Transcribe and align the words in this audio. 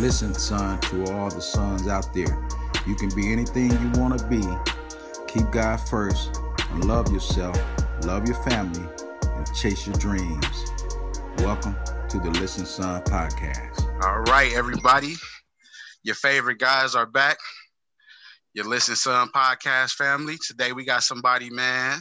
Listen, 0.00 0.32
son, 0.32 0.78
to 0.78 1.12
all 1.12 1.28
the 1.28 1.40
sons 1.40 1.88
out 1.88 2.14
there. 2.14 2.48
You 2.86 2.94
can 2.94 3.08
be 3.16 3.32
anything 3.32 3.72
you 3.72 4.00
want 4.00 4.16
to 4.16 4.24
be. 4.28 4.40
Keep 5.26 5.50
God 5.50 5.78
first 5.78 6.40
and 6.70 6.84
love 6.84 7.12
yourself, 7.12 7.60
love 8.04 8.24
your 8.28 8.40
family, 8.44 8.86
and 9.24 9.54
chase 9.56 9.88
your 9.88 9.96
dreams. 9.96 10.72
Welcome 11.38 11.74
to 12.10 12.20
the 12.20 12.30
Listen 12.30 12.64
Son 12.64 13.02
podcast. 13.02 14.04
All 14.04 14.20
right, 14.32 14.52
everybody. 14.54 15.14
Your 16.04 16.14
favorite 16.14 16.58
guys 16.58 16.94
are 16.94 17.04
back. 17.04 17.38
Your 18.54 18.66
Listen 18.66 18.94
Son 18.94 19.28
podcast 19.34 19.94
family. 19.94 20.36
Today 20.46 20.70
we 20.70 20.84
got 20.84 21.02
somebody, 21.02 21.50
man. 21.50 21.98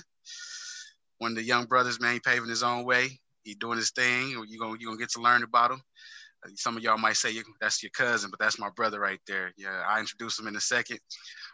One 1.17 1.31
of 1.31 1.37
the 1.37 1.43
young 1.43 1.65
brothers, 1.65 1.99
man, 1.99 2.13
he 2.13 2.19
paving 2.19 2.49
his 2.49 2.61
own 2.61 2.85
way. 2.85 3.19
He 3.43 3.55
doing 3.55 3.77
his 3.79 3.89
thing. 3.89 4.29
You're 4.29 4.59
gonna, 4.59 4.77
you 4.79 4.85
gonna 4.85 4.99
get 4.99 5.09
to 5.13 5.21
learn 5.21 5.41
about 5.41 5.71
him. 5.71 5.81
Some 6.55 6.77
of 6.77 6.83
y'all 6.83 6.97
might 6.97 7.15
say 7.15 7.33
that's 7.59 7.81
your 7.81 7.89
cousin, 7.91 8.29
but 8.29 8.39
that's 8.39 8.59
my 8.59 8.69
brother 8.75 8.99
right 8.99 9.19
there. 9.27 9.53
Yeah, 9.57 9.83
I 9.87 9.99
introduce 9.99 10.39
him 10.39 10.47
in 10.47 10.55
a 10.55 10.61
second. 10.61 10.99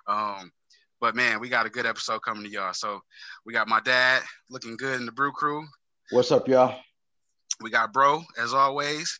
Um, 0.08 0.52
but 1.00 1.16
man, 1.16 1.40
we 1.40 1.50
got 1.50 1.66
a 1.66 1.70
good 1.70 1.86
episode 1.86 2.20
coming 2.20 2.44
to 2.44 2.50
y'all. 2.50 2.74
So 2.74 3.02
we 3.46 3.54
got 3.54 3.68
my 3.68 3.80
dad 3.82 4.22
looking 4.50 4.77
good 4.77 5.00
in 5.00 5.05
the 5.05 5.12
brew 5.12 5.32
crew. 5.32 5.66
What's 6.12 6.32
up, 6.32 6.48
y'all? 6.48 6.80
We 7.62 7.70
got 7.70 7.94
bro, 7.94 8.24
as 8.38 8.54
always. 8.54 9.20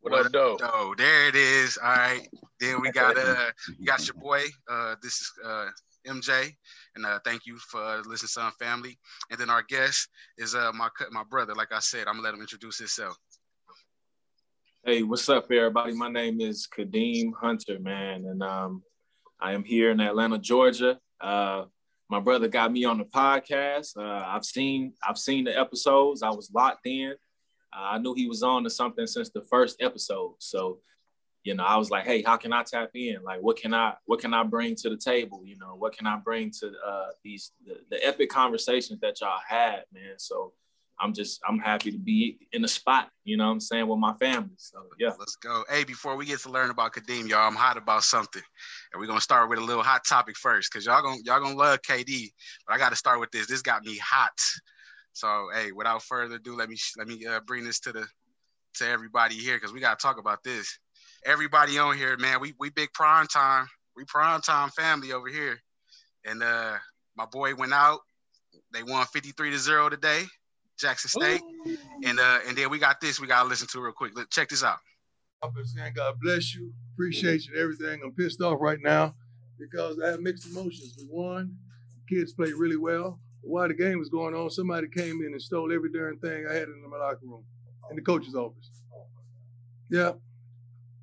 What, 0.00 0.12
what 0.12 0.26
up, 0.26 0.32
doe? 0.32 0.58
Oh, 0.62 0.94
there 0.96 1.28
it 1.28 1.34
is. 1.34 1.78
All 1.82 1.88
right. 1.88 2.28
Then 2.60 2.80
we 2.80 2.90
got 2.90 3.18
uh, 3.18 3.50
you 3.78 3.86
got 3.86 4.06
your 4.06 4.14
boy. 4.14 4.42
Uh, 4.70 4.94
this 5.02 5.14
is 5.14 5.32
uh 5.44 5.66
MJ, 6.06 6.54
and 6.96 7.06
uh, 7.06 7.18
thank 7.24 7.46
you 7.46 7.58
for 7.58 7.80
uh, 7.80 7.98
listening, 8.06 8.28
son 8.28 8.52
family. 8.58 8.98
And 9.30 9.38
then 9.38 9.50
our 9.50 9.62
guest 9.62 10.08
is 10.38 10.54
uh 10.54 10.72
my 10.74 10.88
my 11.12 11.22
brother. 11.30 11.54
Like 11.54 11.72
I 11.72 11.78
said, 11.78 12.08
I'm 12.08 12.14
gonna 12.14 12.22
let 12.22 12.34
him 12.34 12.40
introduce 12.40 12.78
himself. 12.78 13.16
Hey, 14.84 15.02
what's 15.02 15.28
up, 15.28 15.50
everybody? 15.50 15.92
My 15.92 16.08
name 16.08 16.40
is 16.40 16.66
Kadeem 16.66 17.32
Hunter, 17.40 17.78
man, 17.78 18.24
and 18.24 18.42
um, 18.42 18.82
I 19.40 19.52
am 19.52 19.64
here 19.64 19.90
in 19.90 20.00
Atlanta, 20.00 20.38
Georgia. 20.38 20.98
Uh, 21.20 21.64
my 22.08 22.20
brother 22.20 22.48
got 22.48 22.72
me 22.72 22.84
on 22.84 22.98
the 22.98 23.04
podcast. 23.04 23.96
Uh, 23.96 24.24
I've 24.26 24.44
seen 24.44 24.94
I've 25.06 25.18
seen 25.18 25.44
the 25.44 25.58
episodes. 25.58 26.22
I 26.22 26.30
was 26.30 26.50
locked 26.54 26.86
in. 26.86 27.14
Uh, 27.76 27.80
I 27.80 27.98
knew 27.98 28.14
he 28.14 28.28
was 28.28 28.42
on 28.42 28.64
to 28.64 28.70
something 28.70 29.06
since 29.06 29.30
the 29.30 29.42
first 29.42 29.82
episode. 29.82 30.36
So, 30.38 30.78
you 31.46 31.54
know, 31.54 31.62
I 31.62 31.76
was 31.76 31.90
like, 31.90 32.04
hey, 32.04 32.22
how 32.22 32.36
can 32.36 32.52
I 32.52 32.64
tap 32.64 32.90
in? 32.94 33.18
Like, 33.22 33.40
what 33.40 33.56
can 33.56 33.72
I 33.72 33.94
what 34.06 34.20
can 34.20 34.34
I 34.34 34.42
bring 34.42 34.74
to 34.76 34.90
the 34.90 34.96
table? 34.96 35.42
You 35.44 35.56
know, 35.58 35.76
what 35.78 35.96
can 35.96 36.04
I 36.04 36.16
bring 36.16 36.50
to 36.60 36.72
uh, 36.84 37.06
these 37.22 37.52
the, 37.64 37.76
the 37.88 38.04
epic 38.04 38.30
conversations 38.30 38.98
that 39.00 39.20
y'all 39.20 39.38
had, 39.46 39.84
man? 39.92 40.14
So 40.18 40.54
I'm 40.98 41.12
just 41.12 41.40
I'm 41.48 41.60
happy 41.60 41.92
to 41.92 41.98
be 41.98 42.48
in 42.50 42.62
the 42.62 42.68
spot, 42.68 43.10
you 43.22 43.36
know 43.36 43.46
what 43.46 43.52
I'm 43.52 43.60
saying, 43.60 43.86
with 43.86 44.00
my 44.00 44.14
family. 44.14 44.56
So 44.56 44.86
yeah. 44.98 45.12
Let's 45.16 45.36
go. 45.36 45.62
Hey, 45.70 45.84
before 45.84 46.16
we 46.16 46.26
get 46.26 46.40
to 46.40 46.50
learn 46.50 46.70
about 46.70 46.94
Kadeem, 46.94 47.28
y'all, 47.28 47.46
I'm 47.46 47.54
hot 47.54 47.76
about 47.76 48.02
something. 48.02 48.42
And 48.92 49.00
we're 49.00 49.06
gonna 49.06 49.20
start 49.20 49.48
with 49.48 49.60
a 49.60 49.64
little 49.64 49.84
hot 49.84 50.04
topic 50.04 50.36
first, 50.36 50.72
because 50.72 50.84
y'all 50.84 51.02
gonna 51.02 51.20
y'all 51.24 51.40
gonna 51.40 51.54
love 51.54 51.80
KD. 51.82 52.32
But 52.66 52.74
I 52.74 52.78
gotta 52.78 52.96
start 52.96 53.20
with 53.20 53.30
this. 53.30 53.46
This 53.46 53.62
got 53.62 53.84
me 53.84 53.96
hot. 53.98 54.36
So 55.12 55.46
hey, 55.54 55.70
without 55.70 56.02
further 56.02 56.36
ado, 56.36 56.56
let 56.56 56.68
me 56.68 56.76
let 56.98 57.06
me 57.06 57.24
uh, 57.24 57.38
bring 57.46 57.62
this 57.62 57.78
to 57.80 57.92
the 57.92 58.04
to 58.78 58.88
everybody 58.88 59.36
here 59.36 59.56
because 59.56 59.72
we 59.72 59.78
gotta 59.78 59.96
talk 59.96 60.18
about 60.18 60.42
this. 60.42 60.76
Everybody 61.26 61.76
on 61.76 61.96
here, 61.96 62.16
man, 62.18 62.40
we 62.40 62.54
we 62.60 62.70
big 62.70 62.92
prime 62.92 63.26
time. 63.26 63.66
We 63.96 64.04
prime 64.04 64.40
time 64.42 64.70
family 64.70 65.12
over 65.12 65.28
here. 65.28 65.58
And 66.24 66.40
uh 66.40 66.74
my 67.16 67.26
boy 67.26 67.54
went 67.56 67.72
out. 67.72 68.00
They 68.72 68.84
won 68.84 69.04
53 69.06 69.50
to 69.50 69.58
0 69.58 69.88
today. 69.88 70.22
Jackson 70.78 71.08
State. 71.08 71.40
Ooh. 71.66 71.76
And 72.04 72.20
uh, 72.20 72.38
and 72.46 72.56
then 72.56 72.70
we 72.70 72.78
got 72.78 73.00
this 73.00 73.18
we 73.18 73.26
gotta 73.26 73.48
listen 73.48 73.66
to 73.72 73.80
real 73.80 73.92
quick. 73.92 74.12
Let, 74.14 74.30
check 74.30 74.50
this 74.50 74.62
out. 74.62 74.78
I've 75.42 75.52
been 75.52 75.66
saying 75.66 75.94
God 75.96 76.14
bless 76.20 76.54
you, 76.54 76.72
appreciate 76.94 77.46
you, 77.48 77.60
everything. 77.60 78.00
I'm 78.04 78.12
pissed 78.12 78.40
off 78.40 78.58
right 78.60 78.78
now 78.80 79.14
because 79.58 80.00
I 80.00 80.10
have 80.10 80.20
mixed 80.20 80.46
emotions. 80.46 80.94
We 80.96 81.06
won, 81.10 81.56
kids 82.08 82.34
played 82.34 82.54
really 82.54 82.76
well. 82.76 83.18
But 83.42 83.50
while 83.50 83.68
the 83.68 83.74
game 83.74 83.98
was 83.98 84.08
going 84.08 84.34
on, 84.34 84.50
somebody 84.50 84.86
came 84.88 85.22
in 85.22 85.32
and 85.32 85.42
stole 85.42 85.72
every 85.72 85.90
darn 85.90 86.18
thing 86.18 86.46
I 86.48 86.54
had 86.54 86.68
in 86.68 86.88
my 86.88 86.98
locker 86.98 87.18
room, 87.22 87.44
in 87.90 87.96
the 87.96 88.02
coach's 88.02 88.34
office. 88.34 88.70
Yeah, 89.90 90.12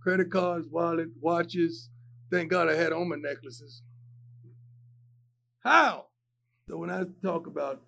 credit 0.03 0.31
cards, 0.31 0.68
wallet, 0.68 1.09
watches. 1.19 1.90
Thank 2.30 2.52
God 2.52 2.69
I 2.69 2.75
had 2.75 2.94
on 2.94 3.09
my 3.09 3.16
necklaces. 3.16 3.81
How? 5.64 6.08
So 6.68 6.78
when 6.78 6.90
I 6.90 7.03
talk 7.24 7.47
about 7.47 7.81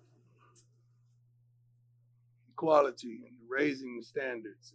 quality 2.56 3.20
and 3.26 3.36
raising 3.48 3.96
the 3.96 4.02
standards. 4.02 4.72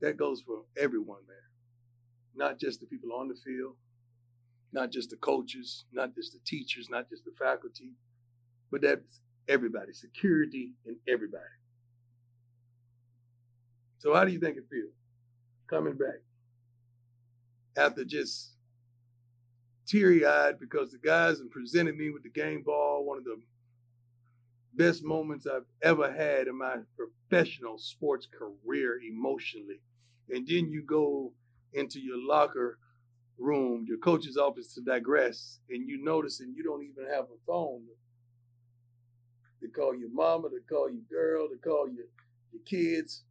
That 0.00 0.18
goes 0.18 0.42
for 0.42 0.62
everyone 0.76 1.22
there, 1.26 1.48
not 2.34 2.58
just 2.60 2.80
the 2.80 2.86
people 2.86 3.14
on 3.14 3.28
the 3.28 3.34
field, 3.34 3.76
not 4.72 4.90
just 4.90 5.08
the 5.08 5.16
coaches, 5.16 5.86
not 5.90 6.14
just 6.14 6.34
the 6.34 6.38
teachers, 6.44 6.88
not 6.90 7.08
just 7.08 7.24
the 7.24 7.32
faculty, 7.38 7.92
but 8.70 8.82
that's 8.82 9.20
everybody, 9.48 9.94
security 9.94 10.72
and 10.86 10.96
everybody. 11.08 11.42
So 13.98 14.12
how 14.12 14.24
do 14.24 14.32
you 14.32 14.38
think 14.38 14.58
it 14.58 14.64
feels 14.70 14.92
coming 15.66 15.94
back 15.94 16.20
after 17.76 18.04
just 18.04 18.52
teary-eyed 19.86 20.58
because 20.58 20.90
the 20.90 20.98
guys 20.98 21.40
presented 21.50 21.96
me 21.96 22.10
with 22.10 22.22
the 22.22 22.28
game 22.28 22.62
ball, 22.62 23.04
one 23.04 23.18
of 23.18 23.24
the 23.24 23.40
best 24.74 25.04
moments 25.04 25.46
I've 25.46 25.64
ever 25.82 26.12
had 26.12 26.48
in 26.48 26.58
my 26.58 26.76
professional 26.96 27.78
sports 27.78 28.26
career 28.26 29.00
emotionally. 29.00 29.80
And 30.30 30.46
then 30.46 30.70
you 30.70 30.82
go 30.82 31.32
into 31.72 32.00
your 32.00 32.18
locker 32.18 32.78
room, 33.38 33.84
your 33.86 33.98
coach's 33.98 34.36
office 34.36 34.74
to 34.74 34.80
digress, 34.80 35.60
and 35.70 35.88
you 35.88 36.02
notice 36.02 36.40
and 36.40 36.56
you 36.56 36.62
don't 36.62 36.82
even 36.82 37.10
have 37.12 37.24
a 37.24 37.38
phone 37.46 37.82
to 39.60 39.68
call 39.68 39.94
your 39.94 40.10
mama, 40.10 40.48
to 40.48 40.60
call 40.68 40.90
your 40.90 41.02
girl, 41.10 41.48
to 41.48 41.56
call 41.56 41.88
your, 41.88 42.06
your 42.52 42.62
kids 42.64 43.22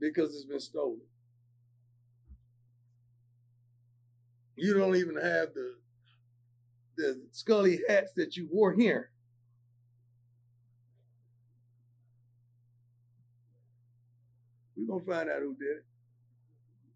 because 0.00 0.34
it's 0.34 0.44
been 0.44 0.60
stolen. 0.60 1.00
You 4.60 4.74
don't 4.74 4.96
even 4.96 5.14
have 5.14 5.54
the 5.54 5.74
the 6.98 7.18
scully 7.32 7.80
hats 7.88 8.12
that 8.16 8.36
you 8.36 8.46
wore 8.52 8.74
here. 8.74 9.10
We're 14.76 14.86
gonna 14.86 15.18
find 15.18 15.30
out 15.30 15.40
who 15.40 15.54
did 15.54 15.78
it. 15.78 15.84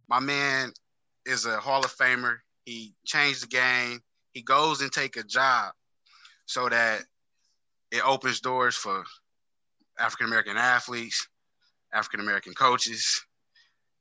My 0.08 0.20
man 0.20 0.72
is 1.24 1.46
a 1.46 1.58
Hall 1.58 1.82
of 1.82 1.96
Famer. 1.96 2.36
He 2.66 2.92
changed 3.06 3.44
the 3.44 3.46
game. 3.46 4.00
He 4.34 4.42
goes 4.42 4.82
and 4.82 4.92
take 4.92 5.16
a 5.16 5.22
job 5.22 5.72
so 6.44 6.68
that 6.68 7.00
it 7.90 8.06
opens 8.06 8.40
doors 8.40 8.74
for 8.74 9.04
African 9.98 10.26
American 10.26 10.58
athletes, 10.58 11.26
African 11.94 12.20
American 12.20 12.52
coaches. 12.52 13.24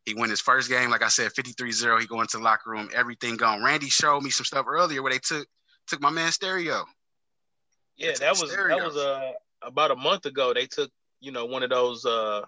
He 0.06 0.14
won 0.14 0.30
his 0.30 0.42
first 0.42 0.70
game, 0.70 0.90
like 0.90 1.02
I 1.02 1.08
said, 1.08 1.32
53-0. 1.32 2.02
He 2.02 2.08
go 2.08 2.22
into 2.22 2.38
the 2.38 2.44
locker 2.44 2.72
room, 2.72 2.90
everything 2.94 3.38
gone. 3.38 3.64
Randy 3.64 3.90
showed 3.90 4.22
me 4.22 4.30
some 4.30 4.46
stuff 4.46 4.66
earlier 4.68 5.02
where 5.02 5.14
they 5.14 5.20
took 5.20 5.48
took 5.88 6.02
my 6.02 6.10
man 6.10 6.32
stereo. 6.32 6.86
Yeah, 7.98 8.14
that 8.20 8.32
was 8.32 8.52
stereo. 8.52 8.78
that 8.78 8.86
was 8.86 8.98
uh 8.98 9.32
about 9.62 9.92
a 9.92 9.96
month 9.96 10.26
ago. 10.26 10.54
They 10.54 10.66
took, 10.66 10.92
you 11.20 11.32
know, 11.32 11.46
one 11.46 11.64
of 11.64 11.70
those 11.70 12.06
uh 12.06 12.42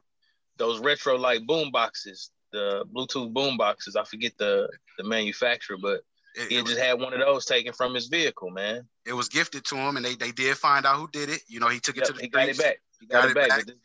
those 0.57 0.79
retro 0.79 1.17
like 1.17 1.45
boom 1.45 1.71
boxes, 1.71 2.31
the 2.51 2.85
Bluetooth 2.93 3.33
boom 3.33 3.57
boxes. 3.57 3.95
I 3.95 4.03
forget 4.03 4.33
the 4.37 4.69
the 4.97 5.03
manufacturer, 5.03 5.77
but 5.81 6.01
it, 6.35 6.49
he 6.49 6.57
it 6.57 6.66
just 6.66 6.79
had 6.79 6.99
one 6.99 7.13
of 7.13 7.19
those 7.19 7.45
taken 7.45 7.73
from 7.73 7.93
his 7.93 8.07
vehicle, 8.07 8.49
man. 8.49 8.87
It 9.05 9.13
was 9.13 9.29
gifted 9.29 9.63
to 9.66 9.75
him, 9.75 9.95
and 9.95 10.05
they, 10.05 10.16
they 10.16 10.31
did 10.31 10.57
find 10.57 10.85
out 10.85 10.97
who 10.97 11.07
did 11.11 11.29
it. 11.29 11.41
You 11.47 11.59
know, 11.59 11.69
he 11.69 11.79
took 11.79 11.97
it 11.97 12.05
to 12.05 12.13
the 12.13 12.22
he 12.22 12.27
got 12.27 12.49
it 12.49 12.57
back. 12.57 12.81
He 12.99 13.07
got, 13.07 13.22
got 13.22 13.29
it 13.29 13.35
back. 13.35 13.49
back. 13.49 13.75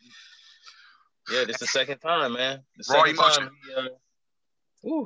Yeah, 1.29 1.43
this 1.45 1.55
is 1.55 1.59
the 1.59 1.67
second 1.67 1.99
time, 1.99 2.33
man. 2.33 2.61
The 2.77 2.93
raw 2.93 3.03
emotion. 3.03 3.49
He, 4.83 4.91
uh, 4.91 5.05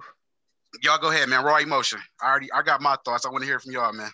y'all 0.83 0.99
go 0.99 1.11
ahead, 1.11 1.27
man. 1.29 1.43
Raw 1.43 1.57
emotion. 1.57 1.99
I 2.21 2.29
already 2.29 2.51
I 2.51 2.61
got 2.61 2.81
my 2.81 2.95
thoughts. 3.03 3.25
I 3.25 3.29
want 3.29 3.41
to 3.41 3.47
hear 3.47 3.59
from 3.59 3.71
y'all, 3.71 3.91
man. 3.93 4.11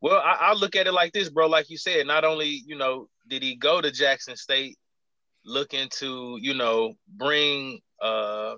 Well, 0.00 0.20
I, 0.20 0.38
I 0.40 0.52
look 0.54 0.74
at 0.74 0.88
it 0.88 0.92
like 0.92 1.12
this, 1.12 1.28
bro. 1.28 1.46
Like 1.46 1.70
you 1.70 1.78
said, 1.78 2.06
not 2.06 2.24
only 2.24 2.62
you 2.66 2.76
know 2.76 3.08
did 3.28 3.42
he 3.42 3.54
go 3.54 3.80
to 3.80 3.90
Jackson 3.90 4.36
State 4.36 4.76
looking 5.44 5.88
to, 5.90 6.38
you 6.40 6.54
know, 6.54 6.94
bring 7.16 7.80
uh, 8.00 8.54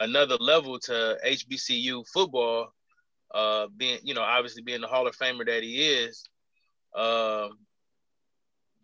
another 0.00 0.36
level 0.36 0.78
to 0.80 1.18
HBCU 1.26 2.04
football, 2.12 2.72
uh, 3.34 3.66
being, 3.76 3.98
you 4.02 4.14
know, 4.14 4.22
obviously 4.22 4.62
being 4.62 4.80
the 4.80 4.86
Hall 4.86 5.06
of 5.06 5.16
Famer 5.16 5.46
that 5.46 5.62
he 5.62 5.88
is. 5.88 6.24
Um, 6.94 7.58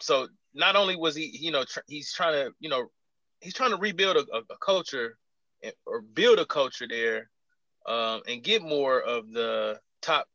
so 0.01 0.29
not 0.55 0.77
only 0.77 0.97
was 0.97 1.17
he, 1.17 1.37
you 1.39 1.51
know, 1.51 1.65
tr- 1.65 1.81
he's 1.87 2.13
trying 2.13 2.33
to, 2.33 2.53
you 2.61 2.69
know, 2.69 2.87
he's 3.41 3.55
trying 3.55 3.71
to 3.71 3.77
rebuild 3.77 4.17
a, 4.17 4.25
a 4.37 4.59
culture 4.65 5.17
or 5.87 6.03
build 6.03 6.39
a 6.39 6.47
culture 6.47 6.87
there 6.89 7.31
um, 7.87 8.23
and 8.29 8.43
get 8.43 8.63
more 8.63 9.01
of 9.01 9.33
the 9.33 9.79
top 10.03 10.27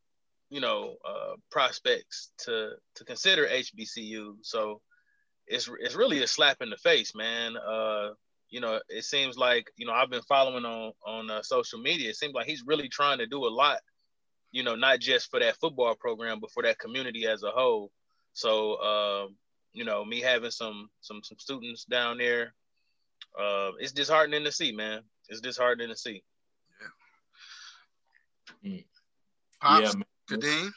you 0.50 0.60
know 0.60 0.96
uh, 1.08 1.34
prospects 1.50 2.32
to 2.38 2.72
to 2.96 3.04
consider 3.04 3.46
HBCU. 3.46 4.34
So 4.42 4.80
it's 5.46 5.70
it's 5.80 5.94
really 5.94 6.22
a 6.22 6.26
slap 6.26 6.58
in 6.60 6.70
the 6.70 6.76
face, 6.76 7.14
man. 7.14 7.56
Uh, 7.56 8.10
you 8.50 8.60
know, 8.60 8.80
it 8.88 9.04
seems 9.04 9.38
like 9.38 9.70
you 9.76 9.86
know 9.86 9.92
I've 9.92 10.10
been 10.10 10.22
following 10.22 10.64
on 10.64 10.92
on 11.06 11.30
uh, 11.30 11.42
social 11.42 11.80
media. 11.80 12.10
It 12.10 12.16
seems 12.16 12.34
like 12.34 12.46
he's 12.46 12.64
really 12.66 12.88
trying 12.88 13.18
to 13.18 13.26
do 13.26 13.46
a 13.46 13.48
lot, 13.48 13.78
you 14.50 14.64
know, 14.64 14.74
not 14.74 15.00
just 15.00 15.30
for 15.30 15.40
that 15.40 15.56
football 15.56 15.94
program, 15.94 16.40
but 16.40 16.50
for 16.50 16.64
that 16.64 16.78
community 16.78 17.26
as 17.26 17.42
a 17.44 17.50
whole. 17.50 17.90
So, 18.32 18.74
uh, 18.74 19.26
you 19.72 19.84
know, 19.84 20.04
me 20.04 20.20
having 20.20 20.50
some 20.50 20.90
some 21.00 21.20
some 21.22 21.38
students 21.38 21.84
down 21.84 22.18
there, 22.18 22.54
uh, 23.38 23.70
it's 23.78 23.92
disheartening 23.92 24.44
to 24.44 24.52
see, 24.52 24.72
man. 24.72 25.02
It's 25.28 25.40
disheartening 25.40 25.88
to 25.88 25.96
see. 25.96 26.22
Yeah. 28.62 28.72
Mm. 28.72 28.84
Pops, 29.60 29.94
yeah, 29.94 30.36
Kadeem. 30.36 30.70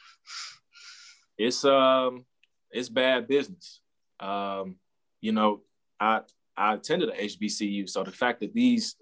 It's 1.38 1.64
um, 1.64 2.24
it's 2.70 2.88
bad 2.88 3.26
business. 3.26 3.80
Um, 4.20 4.76
you 5.20 5.32
know, 5.32 5.62
I 5.98 6.20
I 6.56 6.74
attended 6.74 7.08
a 7.08 7.12
HBCU, 7.12 7.88
so 7.88 8.04
the 8.04 8.12
fact 8.12 8.40
that 8.40 8.54
these 8.54 8.96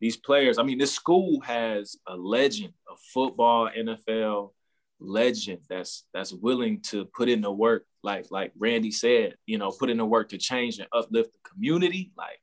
these 0.00 0.16
players, 0.16 0.58
I 0.58 0.62
mean, 0.62 0.78
this 0.78 0.94
school 0.94 1.40
has 1.40 1.96
a 2.06 2.16
legend 2.16 2.72
of 2.90 2.98
football, 3.12 3.68
NFL 3.76 4.52
legend 5.00 5.60
that's 5.68 6.04
that's 6.12 6.32
willing 6.32 6.80
to 6.80 7.04
put 7.06 7.28
in 7.28 7.40
the 7.40 7.52
work, 7.52 7.84
like 8.02 8.26
like 8.30 8.52
Randy 8.58 8.90
said, 8.90 9.36
you 9.46 9.58
know, 9.58 9.70
put 9.70 9.90
in 9.90 9.96
the 9.96 10.04
work 10.04 10.30
to 10.30 10.38
change 10.38 10.78
and 10.78 10.88
uplift 10.92 11.30
the 11.32 11.50
community. 11.50 12.12
Like 12.16 12.40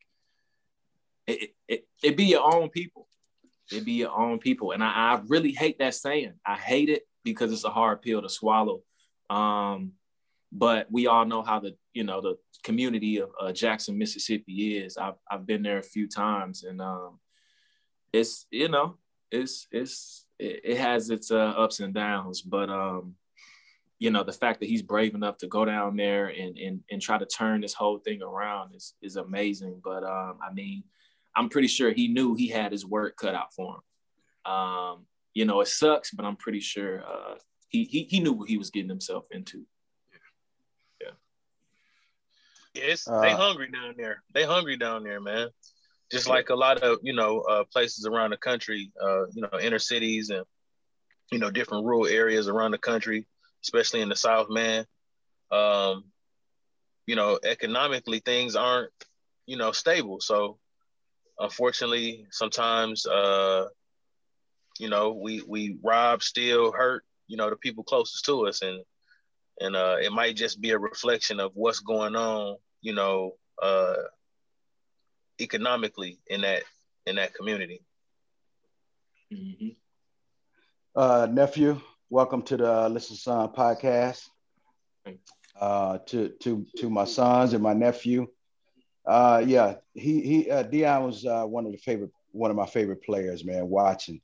it 1.27 1.51
it, 1.67 1.87
it 2.03 2.17
be 2.17 2.25
your 2.25 2.53
own 2.53 2.69
people. 2.69 3.07
It 3.71 3.83
be 3.83 3.93
your 3.93 4.11
own 4.11 4.39
people. 4.39 4.71
And 4.71 4.83
I, 4.83 4.91
I 4.91 5.21
really 5.27 5.51
hate 5.51 5.79
that 5.79 5.95
saying. 5.95 6.33
I 6.45 6.55
hate 6.55 6.89
it 6.89 7.03
because 7.23 7.51
it's 7.51 7.63
a 7.63 7.69
hard 7.71 8.01
pill 8.01 8.21
to 8.21 8.29
swallow. 8.29 8.83
Um, 9.29 9.93
but 10.51 10.87
we 10.91 11.07
all 11.07 11.25
know 11.25 11.41
how 11.41 11.59
the 11.59 11.75
you 11.93 12.03
know 12.03 12.21
the 12.21 12.35
community 12.63 13.17
of 13.17 13.29
uh, 13.39 13.51
Jackson, 13.51 13.97
Mississippi 13.97 14.77
is. 14.77 14.97
I've 14.97 15.15
I've 15.29 15.45
been 15.45 15.63
there 15.63 15.79
a 15.79 15.83
few 15.83 16.07
times, 16.07 16.63
and 16.63 16.81
um, 16.81 17.19
it's 18.13 18.45
you 18.51 18.69
know 18.69 18.97
it's 19.31 19.67
it's 19.71 20.24
it, 20.39 20.61
it 20.63 20.77
has 20.77 21.09
its 21.09 21.31
uh, 21.31 21.35
ups 21.35 21.79
and 21.79 21.93
downs, 21.93 22.41
but 22.41 22.69
um, 22.69 23.15
you 23.99 24.09
know 24.11 24.23
the 24.23 24.33
fact 24.33 24.59
that 24.59 24.69
he's 24.69 24.81
brave 24.81 25.15
enough 25.15 25.37
to 25.37 25.47
go 25.47 25.65
down 25.65 25.95
there 25.95 26.27
and 26.27 26.57
and 26.57 26.81
and 26.91 27.01
try 27.01 27.17
to 27.17 27.25
turn 27.25 27.61
this 27.61 27.73
whole 27.73 27.99
thing 27.99 28.21
around 28.21 28.75
is 28.75 28.93
is 29.01 29.15
amazing. 29.15 29.81
But 29.83 30.03
um, 30.03 30.39
I 30.45 30.53
mean, 30.53 30.83
I'm 31.35 31.49
pretty 31.49 31.67
sure 31.67 31.91
he 31.91 32.07
knew 32.07 32.35
he 32.35 32.47
had 32.47 32.71
his 32.71 32.85
work 32.85 33.17
cut 33.17 33.35
out 33.35 33.53
for 33.53 33.75
him. 33.75 34.51
Um, 34.51 35.05
you 35.33 35.45
know, 35.45 35.61
it 35.61 35.67
sucks, 35.67 36.11
but 36.11 36.25
I'm 36.25 36.37
pretty 36.37 36.59
sure 36.59 37.03
uh, 37.03 37.35
he, 37.67 37.83
he 37.85 38.03
he 38.03 38.19
knew 38.19 38.33
what 38.33 38.49
he 38.49 38.57
was 38.57 38.69
getting 38.69 38.89
himself 38.89 39.27
into. 39.31 39.65
It's 42.75 43.07
uh, 43.07 43.21
they 43.21 43.31
hungry 43.31 43.69
down 43.71 43.95
there. 43.97 44.23
They 44.33 44.43
hungry 44.43 44.77
down 44.77 45.03
there, 45.03 45.21
man. 45.21 45.49
Just 46.15 46.29
like 46.29 46.49
a 46.49 46.55
lot 46.55 46.79
of 46.79 46.99
you 47.03 47.13
know 47.13 47.41
uh, 47.41 47.63
places 47.65 48.05
around 48.05 48.31
the 48.31 48.37
country, 48.37 48.91
uh, 49.01 49.25
you 49.33 49.41
know, 49.41 49.59
inner 49.61 49.79
cities 49.79 50.29
and 50.29 50.45
you 51.31 51.39
know 51.39 51.51
different 51.51 51.85
rural 51.85 52.07
areas 52.07 52.47
around 52.47 52.71
the 52.71 52.77
country, 52.77 53.27
especially 53.63 54.01
in 54.01 54.09
the 54.09 54.15
South, 54.15 54.49
man. 54.49 54.85
Um, 55.51 56.05
you 57.05 57.15
know, 57.15 57.39
economically 57.43 58.19
things 58.19 58.55
aren't 58.55 58.91
you 59.45 59.57
know 59.57 59.71
stable. 59.71 60.19
So 60.21 60.57
unfortunately, 61.39 62.27
sometimes 62.31 63.05
uh, 63.05 63.67
you 64.79 64.89
know 64.89 65.11
we 65.11 65.43
we 65.47 65.77
rob, 65.83 66.23
steal, 66.23 66.71
hurt 66.71 67.03
you 67.27 67.37
know 67.37 67.49
the 67.49 67.57
people 67.57 67.83
closest 67.83 68.25
to 68.25 68.47
us, 68.47 68.61
and 68.61 68.81
and 69.59 69.75
uh, 69.75 69.97
it 70.01 70.11
might 70.11 70.35
just 70.35 70.61
be 70.61 70.71
a 70.71 70.79
reflection 70.79 71.39
of 71.39 71.51
what's 71.55 71.79
going 71.79 72.15
on 72.15 72.57
you 72.85 72.93
know, 72.93 73.31
uh, 73.61 73.95
economically 75.39 76.19
in 76.27 76.41
that 76.41 76.63
in 77.05 77.15
that 77.15 77.33
community. 77.33 77.81
Mm-hmm. 79.33 79.69
Uh, 80.95 81.27
nephew, 81.31 81.79
welcome 82.09 82.41
to 82.43 82.57
the 82.57 82.89
Listen 82.89 83.15
Son 83.15 83.49
podcast. 83.49 84.27
Uh, 85.59 85.99
to 86.05 86.29
to 86.41 86.65
to 86.77 86.89
my 86.89 87.05
sons 87.05 87.53
and 87.53 87.63
my 87.63 87.73
nephew. 87.73 88.27
Uh, 89.05 89.43
yeah, 89.45 89.75
he 89.93 90.21
he 90.21 90.51
uh, 90.51 90.63
Deion 90.63 91.05
was 91.05 91.25
uh, 91.25 91.43
one 91.43 91.65
of 91.65 91.71
the 91.71 91.77
favorite 91.77 92.11
one 92.31 92.51
of 92.51 92.57
my 92.57 92.65
favorite 92.65 93.03
players, 93.03 93.45
man. 93.45 93.69
Watching, 93.69 94.19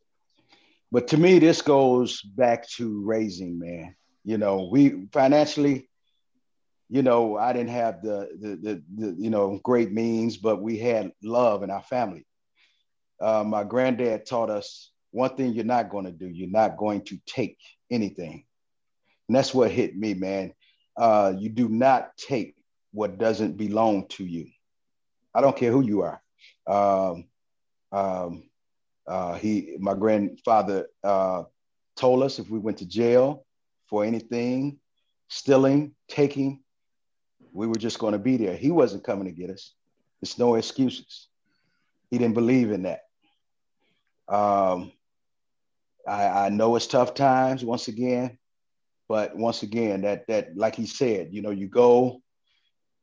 but 0.92 1.08
to 1.10 1.18
me, 1.18 1.40
this 1.40 1.62
goes 1.62 2.22
back 2.22 2.68
to 2.72 3.02
raising, 3.06 3.60
man. 3.60 3.96
You 4.24 4.38
know, 4.38 4.69
we 4.72 5.08
financially 5.13 5.88
you 6.91 7.01
know, 7.01 7.38
I 7.38 7.53
didn't 7.53 7.69
have 7.69 8.01
the, 8.01 8.29
the, 8.38 8.47
the, 8.57 8.83
the, 8.97 9.15
you 9.17 9.29
know, 9.29 9.61
great 9.63 9.93
means, 9.93 10.35
but 10.35 10.61
we 10.61 10.77
had 10.77 11.13
love 11.23 11.63
in 11.63 11.71
our 11.71 11.81
family. 11.81 12.25
Uh, 13.21 13.45
my 13.45 13.63
granddad 13.63 14.25
taught 14.25 14.49
us 14.49 14.91
one 15.11 15.33
thing 15.38 15.53
you're 15.53 15.63
not 15.63 15.89
going 15.89 16.03
to 16.03 16.11
do, 16.11 16.27
you're 16.27 16.49
not 16.49 16.75
going 16.75 17.01
to 17.03 17.17
take 17.25 17.57
anything. 17.89 18.43
And 19.29 19.38
that's 19.38 19.53
what 19.53 19.71
hit 19.71 19.97
me, 19.97 20.13
man. 20.15 20.53
Uh, 20.97 21.33
you 21.38 21.47
do 21.47 21.69
not 21.69 22.17
take 22.17 22.55
what 22.91 23.17
doesn't 23.17 23.55
belong 23.55 24.07
to 24.09 24.25
you. 24.25 24.47
I 25.33 25.39
don't 25.39 25.55
care 25.55 25.71
who 25.71 25.85
you 25.85 26.01
are. 26.01 26.21
Um, 26.67 27.25
um, 27.93 28.43
uh, 29.07 29.35
he, 29.35 29.77
my 29.79 29.93
grandfather 29.93 30.88
uh, 31.05 31.43
told 31.95 32.21
us 32.23 32.38
if 32.38 32.49
we 32.49 32.59
went 32.59 32.79
to 32.79 32.85
jail 32.85 33.45
for 33.88 34.03
anything, 34.03 34.79
stealing, 35.29 35.93
taking, 36.09 36.61
we 37.53 37.68
were 37.68 37.75
just 37.75 38.00
going 38.00 38.13
to 38.13 38.19
be 38.19 38.38
there. 38.38 38.56
He 38.56 38.71
wasn't 38.71 39.03
coming 39.03 39.25
to 39.25 39.31
get 39.31 39.50
us. 39.50 39.74
It's 40.21 40.38
no 40.38 40.56
excuses. 40.56 41.27
He 42.09 42.18
didn't 42.18 42.36
believe 42.36 42.71
in 42.71 42.83
that. 42.83 43.01
Um, 44.27 44.92
I, 46.07 46.45
I 46.45 46.50
know 46.50 46.75
it's 46.75 46.88
tough 46.88 47.13
times 47.13 47.63
once 47.63 47.88
again, 47.88 48.38
but 49.07 49.36
once 49.36 49.63
again, 49.63 50.01
that 50.01 50.27
that 50.27 50.56
like 50.56 50.75
he 50.75 50.86
said, 50.86 51.30
you 51.31 51.42
know, 51.42 51.51
you 51.51 51.68
go, 51.68 52.21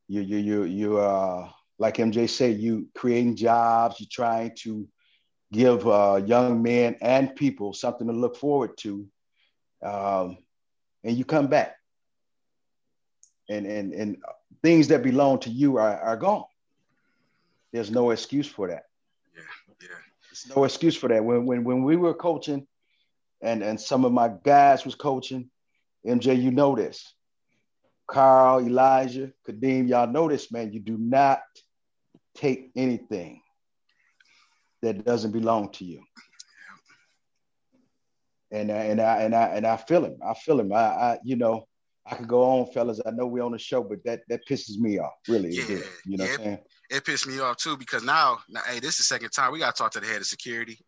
you 0.08 0.22
you 0.22 0.38
you 0.38 0.64
you 0.64 0.98
uh 0.98 1.50
like 1.78 1.96
MJ 1.96 2.28
said, 2.28 2.58
you 2.58 2.88
creating 2.94 3.36
jobs, 3.36 4.00
you're 4.00 4.08
trying 4.10 4.52
to 4.62 4.88
give 5.52 5.86
uh, 5.86 6.20
young 6.24 6.62
men 6.62 6.96
and 7.00 7.36
people 7.36 7.72
something 7.72 8.06
to 8.06 8.12
look 8.12 8.36
forward 8.36 8.76
to, 8.78 9.06
um, 9.82 10.38
and 11.04 11.16
you 11.16 11.24
come 11.24 11.46
back 11.46 11.76
and 13.48 13.66
and 13.66 13.92
and 13.92 14.16
things 14.62 14.88
that 14.88 15.02
belong 15.02 15.40
to 15.40 15.50
you 15.50 15.78
are, 15.78 16.00
are 16.00 16.16
gone. 16.16 16.44
There's 17.72 17.90
no 17.90 18.10
excuse 18.10 18.48
for 18.48 18.68
that. 18.68 18.84
Yeah, 19.34 19.42
yeah. 19.82 19.88
There's 20.30 20.56
no 20.56 20.64
excuse 20.64 20.96
for 20.96 21.08
that. 21.08 21.24
When 21.24 21.44
when 21.46 21.64
when 21.64 21.82
we 21.82 21.96
were 21.96 22.14
coaching, 22.14 22.66
and 23.42 23.62
and 23.62 23.80
some 23.80 24.04
of 24.04 24.12
my 24.12 24.30
guys 24.42 24.84
was 24.84 24.94
coaching, 24.94 25.50
MJ, 26.06 26.40
you 26.40 26.50
know 26.50 26.74
this. 26.74 27.14
Carl, 28.06 28.60
Elijah, 28.60 29.32
Kadeem, 29.46 29.86
y'all 29.86 30.06
know 30.06 30.28
this, 30.28 30.50
man. 30.50 30.72
You 30.72 30.80
do 30.80 30.96
not 30.96 31.42
take 32.34 32.70
anything 32.74 33.42
that 34.80 35.04
doesn't 35.04 35.32
belong 35.32 35.70
to 35.72 35.84
you. 35.84 36.02
And 38.50 38.70
and 38.70 39.00
I 39.00 39.22
and 39.22 39.34
I 39.34 39.44
and 39.48 39.66
I 39.66 39.76
feel 39.76 40.04
him. 40.04 40.18
I 40.24 40.32
feel 40.32 40.58
him. 40.58 40.72
I, 40.72 40.76
I 40.76 41.18
you 41.22 41.36
know 41.36 41.66
I 42.10 42.14
could 42.14 42.28
go 42.28 42.42
on, 42.42 42.66
fellas. 42.72 43.00
I 43.04 43.10
know 43.10 43.26
we're 43.26 43.42
on 43.42 43.52
the 43.52 43.58
show, 43.58 43.82
but 43.82 44.02
that 44.04 44.22
that 44.28 44.46
pisses 44.48 44.78
me 44.78 44.98
off. 44.98 45.12
Really, 45.28 45.50
yeah, 45.50 45.64
it, 45.68 45.84
you 46.06 46.16
know 46.16 46.24
yeah, 46.24 46.30
what 46.30 46.40
I'm 46.40 46.44
saying? 46.44 46.58
It, 46.90 46.96
it 46.96 47.04
pissed 47.04 47.26
me 47.26 47.38
off 47.40 47.56
too 47.58 47.76
because 47.76 48.02
now, 48.02 48.38
now, 48.48 48.62
hey, 48.66 48.80
this 48.80 48.92
is 48.92 48.98
the 48.98 49.04
second 49.04 49.30
time 49.30 49.52
we 49.52 49.58
got 49.58 49.76
to 49.76 49.82
talk 49.82 49.92
to 49.92 50.00
the 50.00 50.06
head 50.06 50.16
of 50.16 50.26
security. 50.26 50.78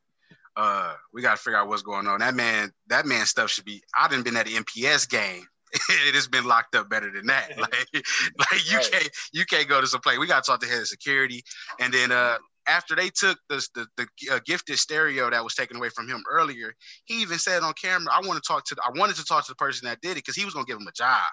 Uh, 0.57 0.95
we 1.13 1.23
got 1.23 1.37
to 1.37 1.43
figure 1.43 1.59
out 1.59 1.69
what's 1.69 1.83
going 1.83 2.07
on. 2.07 2.21
That 2.21 2.35
man, 2.35 2.73
that 2.89 3.07
man 3.07 3.27
stuff 3.27 3.51
should 3.51 3.65
be. 3.65 3.83
I 3.97 4.09
didn't 4.09 4.25
been 4.25 4.37
at 4.37 4.47
the 4.47 4.55
MPS 4.55 5.09
game. 5.09 5.45
it 6.09 6.15
has 6.15 6.27
been 6.27 6.45
locked 6.45 6.75
up 6.75 6.91
better 6.91 7.11
than 7.11 7.27
that. 7.27 7.51
Like, 7.59 7.73
like 8.39 8.71
you 8.71 8.79
right. 8.79 8.91
can't 8.91 9.11
you 9.33 9.45
can't 9.45 9.69
go 9.69 9.81
to 9.81 9.87
some 9.87 10.01
place. 10.01 10.19
We 10.19 10.27
got 10.27 10.43
to 10.45 10.51
talk 10.51 10.61
to 10.61 10.67
the 10.67 10.73
head 10.73 10.83
of 10.83 10.89
security, 10.89 11.45
and 11.79 11.93
then 11.93 12.11
uh, 12.13 12.39
after 12.71 12.95
they 12.95 13.11
took 13.11 13.39
the 13.49 13.67
the, 13.75 13.87
the 13.97 14.35
uh, 14.35 14.41
gifted 14.47 14.79
stereo 14.79 15.29
that 15.31 15.43
was 15.43 15.55
taken 15.55 15.77
away 15.77 15.89
from 15.89 16.09
him 16.09 16.23
earlier, 16.31 16.73
he 17.05 17.23
even 17.23 17.39
said 17.39 17.63
on 17.63 17.75
camera, 17.75 18.13
"I 18.13 18.27
want 18.27 18.43
to 18.43 18.47
talk 18.47 18.65
to 18.67 18.75
the, 18.75 18.83
I 18.83 18.99
wanted 18.99 19.17
to 19.17 19.25
talk 19.25 19.45
to 19.47 19.51
the 19.51 19.57
person 19.57 19.87
that 19.89 20.01
did 20.01 20.13
it 20.13 20.17
because 20.17 20.37
he 20.37 20.45
was 20.45 20.55
gonna 20.55 20.67
give 20.67 20.79
him 20.79 20.87
a 20.87 20.93
job. 20.93 21.29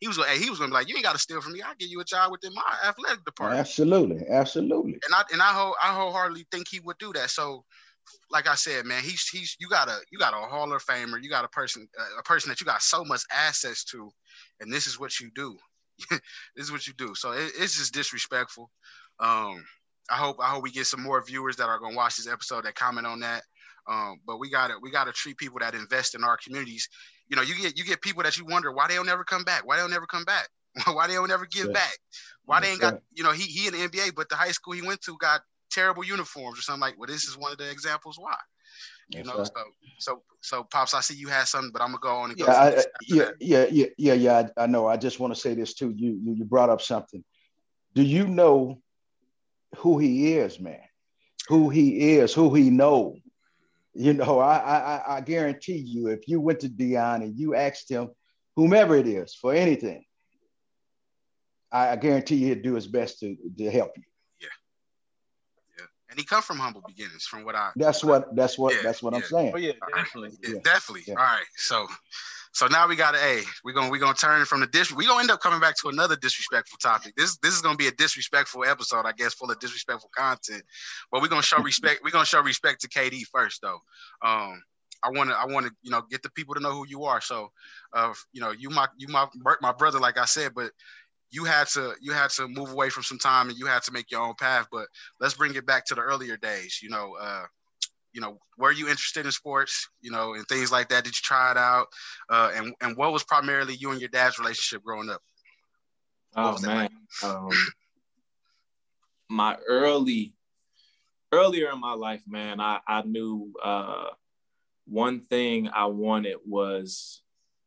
He 0.00 0.08
was 0.08 0.16
gonna 0.16 0.30
he 0.32 0.50
was 0.50 0.58
gonna 0.58 0.70
be 0.70 0.74
like, 0.74 0.88
you 0.88 0.96
ain't 0.96 1.04
got 1.04 1.12
to 1.12 1.18
steal 1.18 1.40
from 1.40 1.52
me. 1.52 1.62
I'll 1.62 1.74
give 1.78 1.88
you 1.88 2.00
a 2.00 2.04
job 2.04 2.30
within 2.30 2.52
my 2.54 2.88
athletic 2.88 3.24
department. 3.24 3.60
Absolutely, 3.60 4.26
absolutely. 4.28 4.92
And 4.92 5.14
I 5.14 5.22
and 5.32 5.40
I 5.40 5.52
whole, 5.52 5.74
I 5.82 5.94
wholeheartedly 5.94 6.46
think 6.50 6.66
he 6.68 6.80
would 6.80 6.98
do 6.98 7.12
that. 7.14 7.30
So, 7.30 7.64
like 8.30 8.48
I 8.48 8.54
said, 8.54 8.84
man, 8.84 9.02
he's 9.02 9.28
he's 9.28 9.56
you 9.60 9.68
got 9.68 9.88
a 9.88 9.98
you 10.10 10.18
got 10.18 10.34
a 10.34 10.46
Hall 10.46 10.72
of 10.72 10.84
Famer, 10.84 11.22
you 11.22 11.30
got 11.30 11.44
a 11.44 11.48
person 11.48 11.88
a 12.18 12.22
person 12.22 12.48
that 12.50 12.60
you 12.60 12.66
got 12.66 12.82
so 12.82 13.04
much 13.04 13.22
access 13.30 13.84
to, 13.84 14.10
and 14.60 14.72
this 14.72 14.86
is 14.86 14.98
what 14.98 15.20
you 15.20 15.30
do. 15.34 15.56
this 16.10 16.66
is 16.66 16.72
what 16.72 16.86
you 16.86 16.92
do. 16.98 17.14
So 17.14 17.32
it, 17.32 17.52
it's 17.58 17.78
just 17.78 17.94
disrespectful. 17.94 18.70
Um, 19.20 19.64
I 20.10 20.16
hope 20.16 20.36
I 20.40 20.48
hope 20.48 20.62
we 20.62 20.70
get 20.70 20.86
some 20.86 21.02
more 21.02 21.22
viewers 21.24 21.56
that 21.56 21.68
are 21.68 21.78
gonna 21.78 21.96
watch 21.96 22.16
this 22.16 22.28
episode 22.28 22.64
that 22.64 22.74
comment 22.74 23.06
on 23.06 23.20
that. 23.20 23.42
Um, 23.88 24.20
but 24.26 24.38
we 24.38 24.50
gotta 24.50 24.74
we 24.80 24.90
gotta 24.90 25.12
treat 25.12 25.36
people 25.36 25.58
that 25.60 25.74
invest 25.74 26.14
in 26.14 26.24
our 26.24 26.36
communities. 26.36 26.88
You 27.28 27.36
know, 27.36 27.42
you 27.42 27.54
get 27.60 27.78
you 27.78 27.84
get 27.84 28.02
people 28.02 28.22
that 28.22 28.36
you 28.38 28.44
wonder 28.44 28.72
why 28.72 28.88
they'll 28.88 29.04
never 29.04 29.24
come 29.24 29.44
back, 29.44 29.66
why 29.66 29.76
they'll 29.76 29.88
never 29.88 30.06
come 30.06 30.24
back. 30.24 30.48
Why 30.92 31.06
they 31.06 31.14
don't 31.14 31.30
ever 31.30 31.46
give 31.46 31.66
yeah. 31.66 31.72
back? 31.72 31.98
Why 32.46 32.60
they 32.60 32.70
ain't 32.70 32.80
got 32.80 32.98
you 33.12 33.22
know 33.22 33.30
he 33.30 33.44
he 33.44 33.68
in 33.68 33.74
the 33.74 33.88
NBA, 33.88 34.16
but 34.16 34.28
the 34.28 34.34
high 34.34 34.50
school 34.50 34.74
he 34.74 34.82
went 34.82 35.00
to 35.02 35.16
got 35.18 35.40
terrible 35.70 36.04
uniforms 36.04 36.58
or 36.58 36.62
something 36.62 36.80
like. 36.80 36.98
Well, 36.98 37.06
this 37.06 37.24
is 37.28 37.38
one 37.38 37.52
of 37.52 37.58
the 37.58 37.70
examples 37.70 38.16
why. 38.18 38.34
You 39.08 39.22
know, 39.22 39.38
right. 39.38 39.46
so 39.46 39.62
so 39.98 40.22
so 40.40 40.64
pops, 40.64 40.94
I 40.94 41.00
see 41.00 41.14
you 41.14 41.28
had 41.28 41.44
something, 41.44 41.70
but 41.72 41.80
I'm 41.80 41.88
gonna 41.88 41.98
go 42.00 42.16
on 42.16 42.30
and 42.30 42.38
go. 42.38 42.46
Yeah, 42.46 42.52
I, 42.52 42.84
yeah, 43.06 43.30
yeah, 43.40 43.66
yeah, 43.70 43.86
yeah, 43.96 44.14
yeah. 44.14 44.48
I, 44.56 44.64
I 44.64 44.66
know. 44.66 44.88
I 44.88 44.96
just 44.96 45.20
want 45.20 45.32
to 45.32 45.40
say 45.40 45.54
this 45.54 45.74
too. 45.74 45.94
You, 45.96 46.18
you 46.20 46.34
you 46.34 46.44
brought 46.44 46.70
up 46.70 46.80
something. 46.80 47.22
Do 47.94 48.02
you 48.02 48.26
know 48.26 48.80
who 49.78 49.98
he 49.98 50.34
is, 50.34 50.60
man? 50.60 50.80
Who 51.48 51.68
he 51.68 52.16
is, 52.16 52.32
who 52.32 52.54
he 52.54 52.70
know. 52.70 53.16
You 53.92 54.12
know, 54.12 54.38
I 54.40 54.56
I 54.56 55.16
I 55.16 55.20
guarantee 55.20 55.76
you, 55.76 56.08
if 56.08 56.26
you 56.26 56.40
went 56.40 56.60
to 56.60 56.68
Deion 56.68 57.22
and 57.22 57.38
you 57.38 57.54
asked 57.54 57.88
him, 57.88 58.10
whomever 58.56 58.96
it 58.96 59.06
is, 59.06 59.34
for 59.34 59.54
anything, 59.54 60.04
I, 61.70 61.90
I 61.90 61.96
guarantee 61.96 62.36
you 62.36 62.48
he'd 62.48 62.62
do 62.62 62.74
his 62.74 62.86
best 62.86 63.20
to, 63.20 63.36
to 63.58 63.70
help 63.70 63.92
you 63.96 64.02
Yeah, 64.40 64.48
yeah. 65.78 65.86
and 66.10 66.18
he 66.18 66.24
come 66.24 66.42
from 66.42 66.58
humble 66.58 66.82
beginnings, 66.86 67.24
from 67.26 67.44
what 67.44 67.54
I. 67.54 67.70
That's 67.76 68.02
what. 68.02 68.34
That's 68.34 68.58
what. 68.58 68.74
Yeah, 68.74 68.80
that's 68.82 69.02
what 69.02 69.12
yeah. 69.12 69.18
I'm 69.18 69.24
saying. 69.24 69.52
Oh 69.54 69.58
yeah, 69.58 69.72
definitely. 69.94 70.38
Yeah, 70.42 70.60
definitely. 70.64 71.14
All 71.14 71.22
right, 71.22 71.46
so. 71.56 71.86
So 72.54 72.68
now 72.68 72.86
we 72.86 72.94
got 72.94 73.16
a 73.16 73.18
A. 73.18 73.42
We're 73.64 73.72
gonna 73.72 73.90
we're 73.90 74.00
gonna 74.00 74.14
turn 74.14 74.44
from 74.44 74.60
the 74.60 74.68
dish. 74.68 74.94
We're 74.94 75.08
gonna 75.08 75.20
end 75.20 75.30
up 75.30 75.40
coming 75.40 75.58
back 75.58 75.74
to 75.82 75.88
another 75.88 76.14
disrespectful 76.14 76.78
topic. 76.78 77.14
This 77.16 77.36
this 77.38 77.52
is 77.52 77.60
gonna 77.60 77.76
be 77.76 77.88
a 77.88 77.92
disrespectful 77.92 78.64
episode, 78.64 79.06
I 79.06 79.12
guess, 79.12 79.34
full 79.34 79.50
of 79.50 79.58
disrespectful 79.58 80.10
content. 80.16 80.62
But 81.10 81.20
we're 81.20 81.28
gonna 81.28 81.42
show 81.42 81.60
respect. 81.60 82.02
We're 82.04 82.10
gonna 82.10 82.24
show 82.24 82.40
respect 82.40 82.80
to 82.82 82.88
KD 82.88 83.24
first, 83.32 83.60
though. 83.60 83.80
Um, 84.24 84.62
I 85.02 85.10
want 85.10 85.30
to 85.30 85.36
I 85.36 85.46
want 85.46 85.66
to 85.66 85.72
you 85.82 85.90
know 85.90 86.02
get 86.08 86.22
the 86.22 86.30
people 86.30 86.54
to 86.54 86.60
know 86.60 86.72
who 86.72 86.86
you 86.86 87.02
are. 87.04 87.20
So, 87.20 87.50
uh, 87.92 88.14
you 88.32 88.40
know, 88.40 88.52
you 88.52 88.70
my 88.70 88.86
you 88.96 89.08
my 89.08 89.26
my 89.60 89.72
brother, 89.72 89.98
like 89.98 90.16
I 90.16 90.24
said, 90.24 90.54
but 90.54 90.70
you 91.30 91.42
had 91.42 91.66
to 91.68 91.94
you 92.00 92.12
had 92.12 92.30
to 92.30 92.46
move 92.46 92.70
away 92.70 92.88
from 92.88 93.02
some 93.02 93.18
time 93.18 93.48
and 93.48 93.58
you 93.58 93.66
had 93.66 93.82
to 93.82 93.92
make 93.92 94.12
your 94.12 94.22
own 94.22 94.34
path. 94.38 94.68
But 94.70 94.86
let's 95.20 95.34
bring 95.34 95.56
it 95.56 95.66
back 95.66 95.86
to 95.86 95.96
the 95.96 96.02
earlier 96.02 96.36
days. 96.36 96.78
You 96.80 96.90
know, 96.90 97.16
uh, 97.20 97.46
you 98.14 98.20
know, 98.20 98.38
were 98.56 98.72
you 98.72 98.88
interested 98.88 99.26
in 99.26 99.32
sports? 99.32 99.88
You 100.00 100.12
know, 100.12 100.34
and 100.34 100.46
things 100.46 100.72
like 100.72 100.88
that. 100.88 101.04
Did 101.04 101.14
you 101.16 101.22
try 101.22 101.50
it 101.50 101.56
out? 101.56 101.86
Uh, 102.30 102.52
and 102.54 102.74
and 102.80 102.96
what 102.96 103.12
was 103.12 103.24
primarily 103.24 103.74
you 103.74 103.90
and 103.90 104.00
your 104.00 104.10
dad's 104.10 104.38
relationship 104.38 104.82
growing 104.84 105.10
up? 105.10 105.20
oh 106.36 106.58
man, 106.60 106.90
like? 107.22 107.30
um, 107.30 107.50
my 109.28 109.56
early 109.68 110.34
earlier 111.32 111.70
in 111.70 111.80
my 111.80 111.94
life, 111.94 112.22
man, 112.26 112.60
I 112.60 112.80
I 112.86 113.02
knew 113.02 113.52
uh, 113.62 114.08
one 114.86 115.20
thing 115.20 115.68
I 115.68 115.86
wanted 115.86 116.36
was 116.46 117.22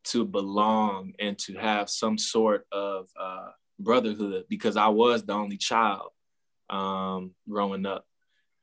to 0.05 0.25
belong 0.25 1.13
and 1.19 1.37
to 1.39 1.55
have 1.55 1.89
some 1.89 2.17
sort 2.17 2.65
of 2.71 3.09
uh, 3.19 3.49
brotherhood 3.79 4.45
because 4.49 4.77
I 4.77 4.87
was 4.87 5.23
the 5.23 5.33
only 5.33 5.57
child 5.57 6.11
um, 6.69 7.31
growing 7.49 7.85
up. 7.85 8.05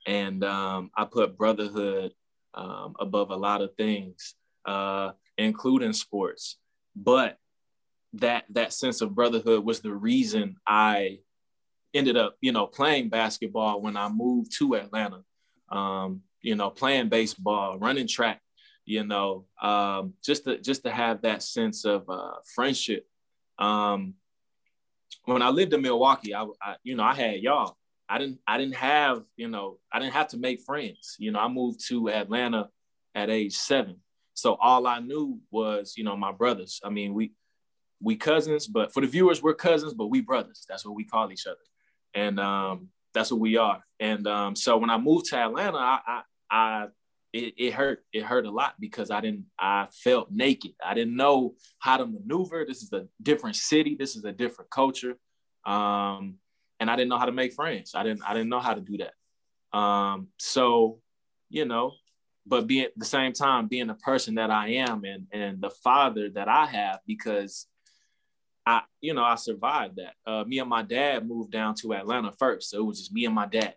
And 0.07 0.45
um, 0.45 0.91
I 0.97 1.05
put 1.05 1.39
brotherhood 1.39 2.13
um, 2.55 2.95
above 2.99 3.31
a 3.31 3.37
lot 3.37 3.63
of 3.63 3.75
things, 3.77 4.35
uh, 4.65 5.13
including 5.39 5.93
sports. 5.93 6.59
But 6.95 7.39
that 8.15 8.45
that 8.51 8.73
sense 8.73 9.01
of 9.01 9.15
brotherhood 9.15 9.65
was 9.65 9.81
the 9.81 9.93
reason 9.93 10.57
I 10.67 11.19
ended 11.93 12.17
up, 12.17 12.37
you 12.41 12.53
know, 12.53 12.67
playing 12.67 13.09
basketball 13.09 13.81
when 13.81 13.97
I 13.97 14.09
moved 14.09 14.53
to 14.59 14.75
Atlanta. 14.75 15.23
Um, 15.71 16.23
you 16.45 16.55
know, 16.55 16.69
playing 16.69 17.09
baseball, 17.09 17.79
running 17.79 18.07
track, 18.07 18.41
you 18.85 19.03
know, 19.03 19.47
um, 19.63 20.13
just 20.23 20.45
to 20.45 20.59
just 20.59 20.85
to 20.85 20.91
have 20.91 21.23
that 21.23 21.43
sense 21.43 21.85
of 21.87 22.09
uh, 22.09 22.35
friendship. 22.55 23.07
Um, 23.59 24.15
when 25.25 25.41
I 25.41 25.49
lived 25.49 25.73
in 25.73 25.81
Milwaukee, 25.81 26.35
I, 26.35 26.45
I, 26.63 26.77
you 26.83 26.95
know 26.95 27.03
I 27.03 27.15
had 27.15 27.41
y'all. 27.41 27.77
I 28.09 28.19
didn't 28.19 28.39
I 28.47 28.59
didn't 28.59 28.77
have 28.77 29.23
you 29.37 29.49
know 29.49 29.79
I 29.93 29.99
didn't 29.99 30.15
have 30.15 30.29
to 30.29 30.39
make 30.39 30.61
friends. 30.61 31.17
You 31.19 31.33
know 31.33 31.41
I 31.41 31.49
moved 31.49 31.87
to 31.89 32.11
Atlanta 32.11 32.69
at 33.15 33.31
age 33.31 33.57
seven, 33.57 33.97
so 34.35 34.55
all 34.55 34.87
I 34.87 35.01
knew 35.01 35.41
was 35.51 35.95
you 35.97 36.05
know 36.05 36.17
my 36.17 36.33
brothers. 36.33 36.81
I 36.85 36.91
mean 36.91 37.15
we 37.15 37.33
we 38.01 38.17
cousins, 38.17 38.67
but 38.67 38.93
for 38.93 39.01
the 39.01 39.07
viewers 39.07 39.43
we're 39.43 39.55
cousins, 39.55 39.95
but 39.95 40.07
we 40.07 40.21
brothers. 40.21 40.65
That's 40.69 40.85
what 40.85 40.95
we 40.95 41.05
call 41.05 41.33
each 41.33 41.47
other, 41.47 41.57
and 42.15 42.39
um, 42.39 42.89
that's 43.15 43.31
what 43.31 43.41
we 43.41 43.57
are. 43.57 43.83
And 44.01 44.27
um, 44.27 44.57
so 44.57 44.77
when 44.77 44.91
I 44.91 44.99
moved 44.99 45.27
to 45.27 45.37
Atlanta, 45.39 45.79
I, 45.79 46.01
I, 46.07 46.23
I 46.51 46.87
it, 47.35 47.55
it 47.57 47.75
hurt. 47.75 48.05
It 48.13 48.23
hurt 48.23 48.47
a 48.47 48.51
lot 48.51 48.75
because 48.79 49.11
I 49.11 49.21
didn't. 49.21 49.47
I 49.59 49.89
felt 49.91 50.31
naked. 50.31 50.73
I 50.85 50.95
didn't 50.95 51.17
know 51.17 51.55
how 51.79 51.97
to 51.97 52.07
maneuver. 52.07 52.65
This 52.67 52.83
is 52.83 52.93
a 52.93 53.07
different 53.23 53.57
city. 53.57 53.97
This 53.99 54.15
is 54.15 54.25
a 54.25 54.33
different 54.33 54.71
culture, 54.71 55.17
um, 55.67 56.37
and 56.81 56.91
I 56.91 56.97
didn't 56.97 57.09
know 57.09 57.19
how 57.19 57.27
to 57.27 57.33
make 57.33 57.53
friends. 57.53 57.93
I 57.95 58.03
didn't. 58.03 58.23
I 58.27 58.35
didn't 58.35 58.49
know 58.49 58.61
how 58.61 58.75
to 58.75 58.81
do 58.81 58.99
that. 58.99 59.79
Um, 59.79 60.29
so, 60.39 61.01
you 61.49 61.65
know, 61.65 61.95
but 62.47 62.67
being 62.67 62.85
at 62.85 62.93
the 62.97 63.05
same 63.05 63.33
time 63.33 63.69
being 63.69 63.87
the 63.87 63.95
person 63.95 64.37
that 64.37 64.51
I 64.51 64.69
am 64.75 65.05
and 65.05 65.27
and 65.33 65.61
the 65.61 65.71
father 65.71 66.31
that 66.31 66.49
I 66.49 66.67
have 66.67 67.01
because 67.07 67.67
I 68.67 68.83
you 69.01 69.15
know 69.15 69.25
I 69.25 69.37
survived 69.37 69.97
that. 69.97 70.15
Uh, 70.27 70.45
me 70.45 70.59
and 70.59 70.69
my 70.69 70.83
dad 70.83 71.27
moved 71.27 71.53
down 71.53 71.75
to 71.77 71.95
Atlanta 71.95 72.33
first, 72.33 72.71
so 72.71 72.79
it 72.79 72.85
was 72.85 72.99
just 72.99 73.13
me 73.13 73.25
and 73.25 73.35
my 73.35 73.47
dad, 73.47 73.75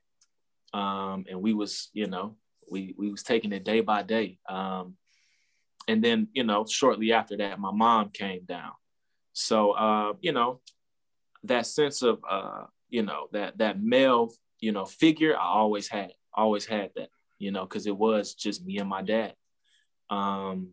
um, 0.74 1.26
and 1.30 1.42
we 1.42 1.54
was 1.54 1.90
you 1.94 2.08
know 2.08 2.36
we 2.70 2.94
we 2.98 3.10
was 3.12 3.24
taking 3.24 3.52
it 3.54 3.64
day 3.64 3.82
by 3.82 4.04
day. 4.04 4.38
Um, 4.48 4.96
and 5.88 6.04
then 6.04 6.28
you 6.34 6.44
know, 6.44 6.66
shortly 6.66 7.14
after 7.14 7.38
that, 7.38 7.60
my 7.60 7.72
mom 7.72 8.10
came 8.10 8.44
down. 8.46 8.72
So 9.34 9.72
uh, 9.72 10.14
you 10.22 10.32
know, 10.32 10.62
that 11.44 11.66
sense 11.66 12.02
of 12.02 12.20
uh, 12.30 12.66
you 12.90 13.04
know 13.04 13.28
that 13.32 13.58
that 13.58 13.82
male 13.82 14.32
you 14.60 14.72
know 14.72 14.86
figure, 14.86 15.36
I 15.36 15.46
always 15.46 15.88
had, 15.88 16.12
always 16.34 16.66
had 16.66 16.92
that. 16.96 17.10
You 17.40 17.52
know, 17.52 17.66
because 17.66 17.86
it 17.86 17.96
was 17.96 18.34
just 18.34 18.66
me 18.66 18.80
and 18.80 18.90
my 18.90 19.04
dad. 19.04 19.36
Um, 20.10 20.72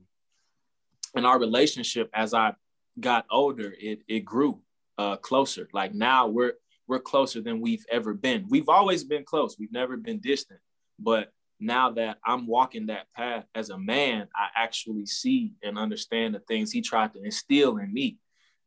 and 1.14 1.26
our 1.26 1.38
relationship 1.38 2.09
as 2.14 2.33
I 2.33 2.54
got 2.99 3.26
older, 3.30 3.75
it 3.78 4.00
it 4.09 4.21
grew 4.21 4.61
uh, 4.99 5.16
closer. 5.16 5.68
Like 5.73 5.94
now 5.94 6.28
we're 6.28 6.54
we're 6.87 7.00
closer 7.00 7.40
than 7.40 7.61
we've 7.61 7.85
ever 7.90 8.14
been. 8.14 8.47
We've 8.49 8.68
always 8.68 9.04
been 9.04 9.25
close. 9.25 9.56
We've 9.59 9.73
never 9.73 9.97
been 9.97 10.21
distant. 10.21 10.61
But 10.99 11.33
now 11.61 11.90
that 11.92 12.18
I'm 12.25 12.47
walking 12.47 12.87
that 12.87 13.12
path 13.14 13.47
as 13.54 13.71
a 13.71 13.78
man, 13.78 14.28
I 14.37 14.49
actually 14.56 15.06
see 15.06 15.54
and 15.62 15.78
understand 15.78 16.35
the 16.35 16.40
things 16.40 16.71
he 16.71 16.83
tried 16.83 17.12
to 17.14 17.23
instill 17.23 17.78
in 17.78 17.92
me. 17.92 18.18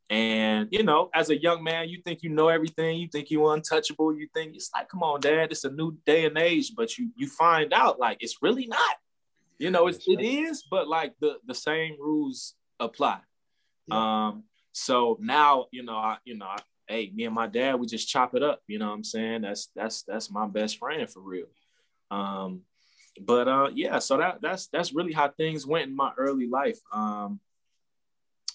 And 0.10 0.70
you 0.72 0.84
know, 0.84 1.10
as 1.14 1.30
a 1.30 1.42
young 1.42 1.64
man, 1.64 1.90
you 1.90 2.02
think 2.02 2.24
you 2.24 2.30
know 2.30 2.48
everything, 2.48 2.98
you 2.98 3.10
think 3.10 3.30
you're 3.30 3.54
untouchable, 3.54 4.16
you 4.16 4.28
think 4.34 4.56
it's 4.56 4.72
like, 4.74 4.88
come 4.88 5.04
on, 5.04 5.20
dad, 5.20 5.52
it's 5.52 5.66
a 5.66 5.72
new 5.72 5.98
day 6.06 6.26
and 6.26 6.38
age, 6.38 6.74
but 6.76 6.98
you 6.98 7.10
you 7.18 7.28
find 7.28 7.74
out 7.74 8.00
like 8.00 8.18
it's 8.22 8.42
really 8.42 8.68
not. 8.68 8.96
You 9.60 9.72
know, 9.72 9.88
it's, 9.88 10.08
it 10.08 10.22
is, 10.22 10.64
but 10.70 10.88
like 10.88 11.14
the 11.20 11.38
the 11.46 11.56
same 11.56 11.98
rules 12.00 12.54
apply. 12.80 13.20
Yeah. 13.88 14.28
Um, 14.28 14.44
so 14.72 15.18
now, 15.20 15.66
you 15.72 15.84
know, 15.84 15.96
I, 15.98 16.18
you 16.24 16.38
know, 16.38 16.46
I, 16.46 16.58
hey, 16.88 17.12
me 17.14 17.26
and 17.26 17.36
my 17.36 17.48
dad, 17.48 17.76
we 17.76 17.88
just 17.88 18.08
chop 18.08 18.36
it 18.36 18.44
up. 18.44 18.62
You 18.68 18.80
know 18.80 18.88
what 18.88 18.94
I'm 18.94 19.04
saying? 19.04 19.42
That's 19.42 19.70
that's 19.76 20.04
that's 20.04 20.32
my 20.32 20.48
best 20.48 20.78
friend 20.78 21.10
for 21.10 21.22
real. 21.22 21.48
Um, 22.12 22.62
but 23.20 23.48
uh, 23.48 23.70
yeah, 23.74 24.00
so 24.00 24.18
that 24.18 24.40
that's 24.42 24.68
that's 24.68 24.94
really 24.94 25.14
how 25.14 25.30
things 25.30 25.66
went 25.66 25.90
in 25.90 25.96
my 25.96 26.12
early 26.18 26.48
life. 26.48 26.80
Um, 26.94 27.40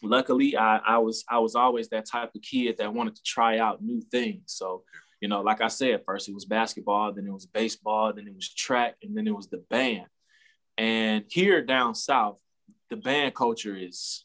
luckily, 0.03 0.57
I, 0.57 0.79
I 0.79 0.99
was 0.99 1.25
I 1.29 1.39
was 1.39 1.55
always 1.55 1.89
that 1.89 2.07
type 2.07 2.35
of 2.35 2.43
kid 2.43 2.77
that 2.79 2.93
wanted 2.93 3.17
to 3.17 3.23
try 3.23 3.59
out 3.59 3.83
new 3.83 4.01
things. 4.01 4.45
So, 4.47 4.85
you 5.21 5.29
know, 5.29 5.41
like 5.41 5.61
I 5.61 5.69
said, 5.69 6.03
first 6.05 6.29
it 6.29 6.35
was 6.35 6.45
basketball, 6.45 7.13
then 7.13 7.27
it 7.27 7.33
was 7.33 7.47
baseball, 7.47 8.13
then 8.13 8.27
it 8.27 8.35
was 8.35 8.53
track, 8.53 8.97
and 9.03 9.17
then 9.17 9.27
it 9.27 9.35
was 9.35 9.49
the 9.49 9.63
band. 9.71 10.07
And 10.79 11.25
here 11.29 11.65
down 11.65 11.95
south, 11.95 12.41
the 12.91 12.97
band 12.97 13.35
culture 13.35 13.77
is 13.77 14.25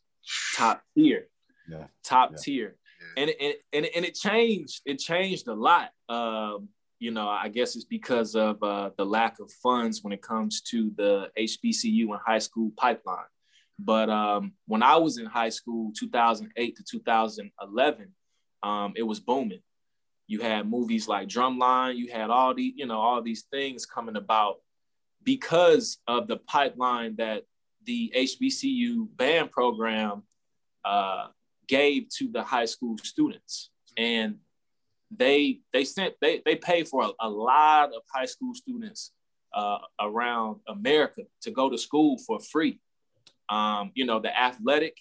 top 0.55 0.81
tier, 0.95 1.27
yeah. 1.69 1.87
top 2.03 2.31
yeah. 2.31 2.37
tier, 2.41 2.75
and 3.15 3.29
it, 3.29 3.61
and 3.73 3.85
and 3.85 4.05
it 4.05 4.15
changed. 4.15 4.81
It 4.85 4.97
changed 4.97 5.47
a 5.47 5.53
lot. 5.53 5.91
Um, 6.09 6.69
you 6.99 7.11
know, 7.11 7.29
I 7.29 7.49
guess 7.49 7.75
it's 7.75 7.85
because 7.85 8.35
of 8.35 8.61
uh, 8.63 8.89
the 8.97 9.05
lack 9.05 9.39
of 9.39 9.51
funds 9.51 10.03
when 10.03 10.13
it 10.13 10.21
comes 10.21 10.61
to 10.61 10.91
the 10.97 11.29
HBCU 11.37 12.09
and 12.09 12.19
high 12.25 12.39
school 12.39 12.71
pipeline. 12.75 13.25
But 13.79 14.09
um, 14.09 14.53
when 14.65 14.81
I 14.81 14.95
was 14.97 15.17
in 15.17 15.25
high 15.25 15.49
school, 15.49 15.91
2008 15.97 16.75
to 16.75 16.83
2011, 16.83 18.07
um, 18.63 18.93
it 18.95 19.03
was 19.03 19.19
booming. 19.19 19.61
You 20.27 20.41
had 20.41 20.69
movies 20.69 21.07
like 21.07 21.27
Drumline. 21.27 21.95
You 21.95 22.11
had 22.11 22.29
all 22.29 22.53
the, 22.53 22.73
you 22.75 22.85
know, 22.85 22.99
all 22.99 23.21
these 23.21 23.45
things 23.51 23.85
coming 23.85 24.17
about 24.17 24.57
because 25.23 25.99
of 26.07 26.27
the 26.27 26.37
pipeline 26.37 27.15
that 27.17 27.43
the 27.85 28.11
HBCU 28.15 29.07
band 29.15 29.51
program 29.51 30.23
uh, 30.83 31.27
gave 31.67 32.09
to 32.17 32.29
the 32.31 32.43
high 32.43 32.65
school 32.65 32.97
students. 32.97 33.69
And 33.95 34.37
they 35.09 35.61
they 35.71 35.85
sent 35.85 36.15
they 36.21 36.41
they 36.45 36.55
pay 36.55 36.83
for 36.83 37.05
a, 37.05 37.11
a 37.21 37.29
lot 37.29 37.89
of 37.95 38.01
high 38.13 38.25
school 38.25 38.53
students 38.53 39.11
uh, 39.53 39.79
around 40.01 40.59
America 40.67 41.21
to 41.41 41.51
go 41.51 41.69
to 41.69 41.77
school 41.77 42.17
for 42.25 42.39
free. 42.39 42.79
Um, 43.49 43.91
you 43.95 44.05
know, 44.05 44.19
the 44.19 44.37
athletic 44.37 44.97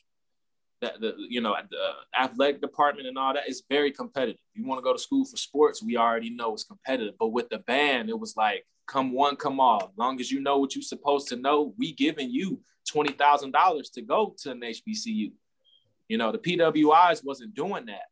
that 0.83 1.01
the 1.01 1.15
you 1.19 1.41
know 1.41 1.57
the 1.71 2.19
athletic 2.19 2.61
department 2.61 3.09
and 3.09 3.17
all 3.19 3.35
that 3.35 3.49
is 3.49 3.63
very 3.69 3.91
competitive. 3.91 4.41
You 4.55 4.67
want 4.67 4.79
to 4.79 4.83
go 4.83 4.93
to 4.93 4.99
school 4.99 5.25
for 5.25 5.37
sports, 5.37 5.83
we 5.83 5.97
already 5.97 6.31
know 6.31 6.53
it's 6.53 6.65
competitive. 6.65 7.15
But 7.19 7.29
with 7.29 7.49
the 7.49 7.59
band, 7.59 8.11
it 8.11 8.19
was 8.19 8.37
like 8.37 8.67
come 8.87 9.13
one, 9.13 9.37
come 9.37 9.59
all. 9.59 9.93
Long 9.97 10.21
as 10.21 10.31
you 10.31 10.41
know 10.41 10.59
what 10.59 10.75
you're 10.75 10.83
supposed 10.83 11.29
to 11.29 11.37
know, 11.37 11.75
we 11.79 11.93
giving 11.93 12.31
you 12.31 12.61
twenty 12.89 13.13
thousand 13.13 13.53
dollars 13.53 13.91
to 13.91 14.03
go 14.03 14.35
to 14.43 14.51
an 14.51 14.61
HBCU. 14.61 15.33
You 16.09 16.19
know, 16.19 16.31
the 16.31 16.39
PWIs 16.39 17.25
wasn't 17.25 17.55
doing 17.55 17.87
that, 17.87 18.07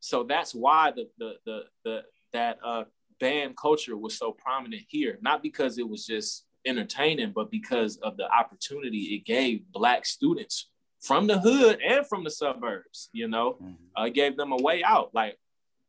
so 0.00 0.24
that's 0.24 0.54
why 0.54 0.92
the 0.92 1.08
the 1.18 1.34
the, 1.44 1.60
the 1.84 2.02
that 2.32 2.58
uh, 2.64 2.84
band 3.20 3.56
culture 3.56 3.96
was 3.96 4.16
so 4.16 4.32
prominent 4.32 4.82
here. 4.88 5.18
Not 5.20 5.42
because 5.42 5.78
it 5.78 5.88
was 5.88 6.06
just 6.06 6.44
entertaining, 6.66 7.32
but 7.34 7.50
because 7.50 7.96
of 7.98 8.16
the 8.16 8.30
opportunity 8.30 9.14
it 9.16 9.24
gave 9.24 9.62
Black 9.72 10.04
students 10.06 10.68
from 11.00 11.26
the 11.26 11.38
hood 11.38 11.80
and 11.86 12.06
from 12.06 12.24
the 12.24 12.30
suburbs. 12.30 13.08
You 13.12 13.28
know, 13.28 13.54
mm-hmm. 13.54 13.74
uh, 13.96 14.08
gave 14.08 14.36
them 14.36 14.52
a 14.52 14.56
way 14.56 14.82
out. 14.82 15.14
Like, 15.14 15.38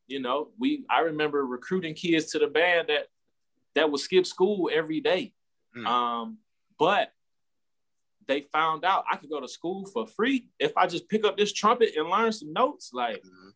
you 0.07 0.19
know, 0.19 0.49
we 0.59 0.85
I 0.89 1.01
remember 1.01 1.45
recruiting 1.45 1.93
kids 1.93 2.31
to 2.31 2.39
the 2.39 2.47
band 2.47 2.89
that 2.89 3.07
that 3.75 3.91
would 3.91 4.01
skip 4.01 4.25
school 4.25 4.69
every 4.73 4.99
day. 4.99 5.33
Mm-hmm. 5.75 5.88
Um, 5.88 6.38
but 6.77 7.11
they 8.27 8.41
found 8.41 8.85
out 8.85 9.05
I 9.11 9.17
could 9.17 9.29
go 9.29 9.39
to 9.39 9.47
school 9.47 9.85
for 9.88 10.05
free 10.05 10.47
if 10.59 10.77
I 10.77 10.88
just 10.88 11.09
pick 11.09 11.25
up 11.25 11.38
this 11.38 11.51
trumpet 11.51 11.93
and 11.95 12.09
learn 12.09 12.31
some 12.31 12.53
notes. 12.53 12.91
Like 12.93 13.17
mm-hmm. 13.17 13.49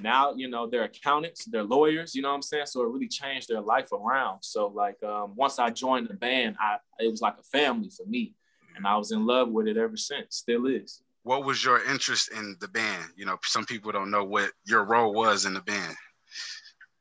Now, 0.00 0.34
you 0.34 0.48
know, 0.48 0.66
they're 0.66 0.84
accountants, 0.84 1.44
they're 1.44 1.62
lawyers, 1.62 2.14
you 2.14 2.22
know 2.22 2.28
what 2.30 2.36
I'm 2.36 2.42
saying? 2.42 2.66
So 2.66 2.82
it 2.82 2.88
really 2.88 3.08
changed 3.08 3.48
their 3.48 3.60
life 3.60 3.92
around. 3.92 4.38
So 4.42 4.68
like 4.68 5.02
um, 5.02 5.34
once 5.36 5.58
I 5.58 5.70
joined 5.70 6.08
the 6.08 6.14
band, 6.14 6.56
I 6.58 6.78
it 6.98 7.10
was 7.10 7.20
like 7.20 7.36
a 7.38 7.42
family 7.42 7.90
for 7.90 8.06
me 8.06 8.34
and 8.76 8.86
I 8.86 8.96
was 8.96 9.12
in 9.12 9.26
love 9.26 9.50
with 9.50 9.66
it 9.66 9.76
ever 9.76 9.96
since. 9.96 10.36
Still 10.36 10.66
is. 10.66 11.02
What 11.24 11.44
was 11.44 11.64
your 11.64 11.84
interest 11.84 12.32
in 12.32 12.56
the 12.60 12.68
band? 12.68 13.04
You 13.16 13.26
know, 13.26 13.38
some 13.44 13.64
people 13.64 13.92
don't 13.92 14.10
know 14.10 14.24
what 14.24 14.50
your 14.66 14.84
role 14.84 15.12
was 15.12 15.44
in 15.44 15.54
the 15.54 15.60
band. 15.60 15.96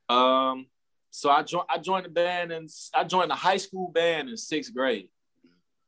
Um, 0.10 0.68
so 1.10 1.30
I 1.30 1.44
joined. 1.44 1.68
I 1.70 1.78
joined 1.78 2.06
the 2.06 2.10
band 2.10 2.52
and 2.52 2.70
I 2.94 3.04
joined 3.04 3.32
the 3.32 3.36
high 3.36 3.58
school 3.58 3.90
band 3.90 4.30
in 4.30 4.38
sixth 4.38 4.74
grade. 4.74 5.10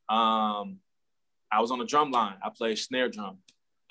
Um, 0.10 0.80
I 1.52 1.60
was 1.60 1.72
on 1.72 1.80
the 1.80 1.86
drum 1.86 2.12
line. 2.12 2.36
I 2.44 2.50
played 2.50 2.80
snare 2.80 3.10
drum. 3.10 3.38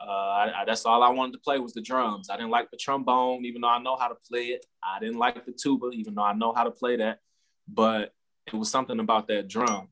Uh, 0.04 0.10
I, 0.10 0.62
I, 0.62 0.64
that's 0.66 0.84
all 0.84 1.02
I 1.02 1.08
wanted 1.10 1.32
to 1.32 1.38
play 1.38 1.58
was 1.58 1.72
the 1.72 1.80
drums. 1.80 2.28
I 2.28 2.36
didn't 2.36 2.50
like 2.50 2.70
the 2.70 2.76
trombone, 2.76 3.44
even 3.44 3.60
though 3.60 3.68
I 3.68 3.80
know 3.80 3.96
how 3.96 4.08
to 4.08 4.16
play 4.28 4.46
it. 4.46 4.66
I 4.82 4.98
didn't 4.98 5.18
like 5.18 5.44
the 5.46 5.52
tuba, 5.52 5.90
even 5.92 6.14
though 6.14 6.24
I 6.24 6.32
know 6.32 6.52
how 6.52 6.64
to 6.64 6.70
play 6.70 6.96
that. 6.96 7.20
But 7.68 8.12
it 8.46 8.54
was 8.54 8.70
something 8.70 8.98
about 8.98 9.28
that 9.28 9.48
drum. 9.48 9.88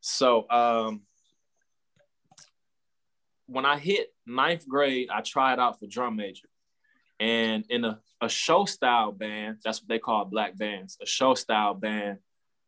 So 0.00 0.48
um, 0.50 1.02
when 3.46 3.64
I 3.64 3.78
hit 3.78 4.12
ninth 4.26 4.68
grade, 4.68 5.08
I 5.10 5.22
tried 5.22 5.58
out 5.58 5.80
for 5.80 5.86
drum 5.86 6.16
major. 6.16 6.48
And 7.18 7.64
in 7.70 7.84
a, 7.84 7.98
a 8.20 8.28
show 8.28 8.66
style 8.66 9.12
band, 9.12 9.58
that's 9.64 9.80
what 9.80 9.88
they 9.88 9.98
call 9.98 10.26
black 10.26 10.56
bands, 10.58 10.98
a 11.00 11.06
show 11.06 11.34
style 11.34 11.72
band, 11.72 12.18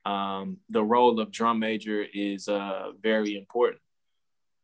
um, 0.05 0.57
the 0.71 0.83
role 0.83 1.21
of 1.21 1.31
drum 1.31 1.59
major 1.59 2.05
is 2.15 2.49
uh, 2.49 2.93
very 3.03 3.37
important. 3.37 3.83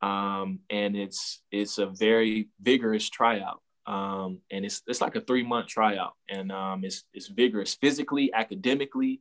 Um, 0.05 0.61
and 0.71 0.97
it's 0.97 1.43
it's 1.51 1.79
a 1.79 1.87
very 1.87 2.49
vigorous 2.61 3.09
tryout. 3.09 3.61
Um, 3.87 4.41
and 4.51 4.65
it's 4.65 4.83
it's 4.87 5.01
like 5.01 5.17
a 5.17 5.21
three 5.21 5.43
month 5.43 5.69
tryout, 5.69 6.15
and 6.29 6.51
um, 6.53 6.85
it's 6.85 7.05
it's 7.13 7.29
vigorous 7.29 7.75
physically, 7.75 8.33
academically, 8.33 9.21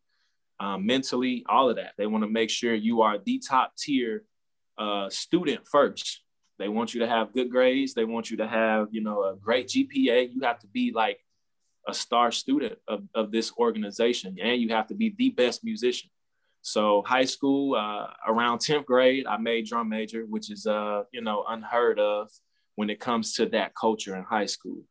um, 0.60 0.86
mentally, 0.86 1.46
all 1.48 1.70
of 1.70 1.76
that. 1.78 1.94
They 1.98 2.08
want 2.08 2.24
to 2.24 2.30
make 2.30 2.50
sure 2.50 2.74
you 2.74 3.02
are 3.02 3.18
the 3.18 3.40
top 3.40 3.76
tier 3.78 4.24
uh, 4.78 5.10
student 5.10 5.68
first, 5.68 6.24
they 6.60 6.70
want 6.70 6.94
you 6.94 7.02
to 7.02 7.08
have 7.08 7.34
good 7.34 7.50
grades. 7.52 7.94
They 7.94 8.06
want 8.06 8.30
you 8.30 8.38
to 8.38 8.48
have, 8.48 8.88
you 8.92 9.02
know, 9.02 9.24
a 9.24 9.36
great 9.36 9.68
GPA. 9.68 10.34
You 10.34 10.42
have 10.44 10.60
to 10.60 10.68
be 10.68 10.92
like 10.94 11.20
a 11.88 11.94
star 11.94 12.32
student 12.32 12.78
of, 12.88 13.04
of 13.14 13.32
this 13.32 13.52
organization, 13.58 14.38
and 14.42 14.62
you 14.62 14.70
have 14.70 14.88
to 14.88 14.96
be 14.96 15.14
the 15.18 15.32
best 15.32 15.64
musician. 15.64 16.10
So 16.64 17.04
high 17.06 17.26
school, 17.26 17.76
uh, 17.76 18.08
around 18.26 18.60
10th 18.60 18.86
grade, 18.86 19.26
I 19.28 19.36
made 19.36 19.68
drum 19.68 19.90
major, 19.90 20.26
which 20.26 20.50
is, 20.50 20.66
uh, 20.66 21.04
you 21.12 21.22
know, 21.22 21.44
unheard 21.48 22.00
of 22.00 22.32
when 22.76 22.90
it 22.90 23.02
comes 23.02 23.34
to 23.36 23.46
that 23.48 23.76
culture 23.76 24.16
in 24.16 24.24
high 24.24 24.46
school. 24.46 24.82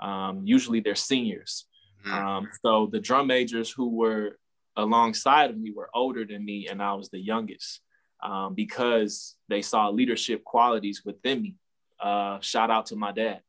Um, 0.00 0.42
usually 0.44 0.80
they're 0.80 0.96
seniors. 0.96 1.66
Mm-hmm. 2.04 2.12
Um, 2.12 2.48
so 2.64 2.88
the 2.90 2.98
drum 2.98 3.28
majors 3.28 3.70
who 3.70 3.90
were 3.90 4.38
alongside 4.76 5.50
of 5.50 5.56
me 5.56 5.70
were 5.70 5.88
older 5.94 6.24
than 6.24 6.44
me, 6.44 6.66
and 6.68 6.82
I 6.82 6.94
was 6.94 7.10
the 7.10 7.20
youngest 7.20 7.80
um, 8.24 8.54
because 8.54 9.36
they 9.48 9.62
saw 9.62 9.88
leadership 9.88 10.42
qualities 10.42 11.02
within 11.04 11.42
me. 11.42 11.54
Uh, 12.02 12.40
shout 12.40 12.72
out 12.72 12.86
to 12.86 12.96
my 12.96 13.12
dad. 13.12 13.40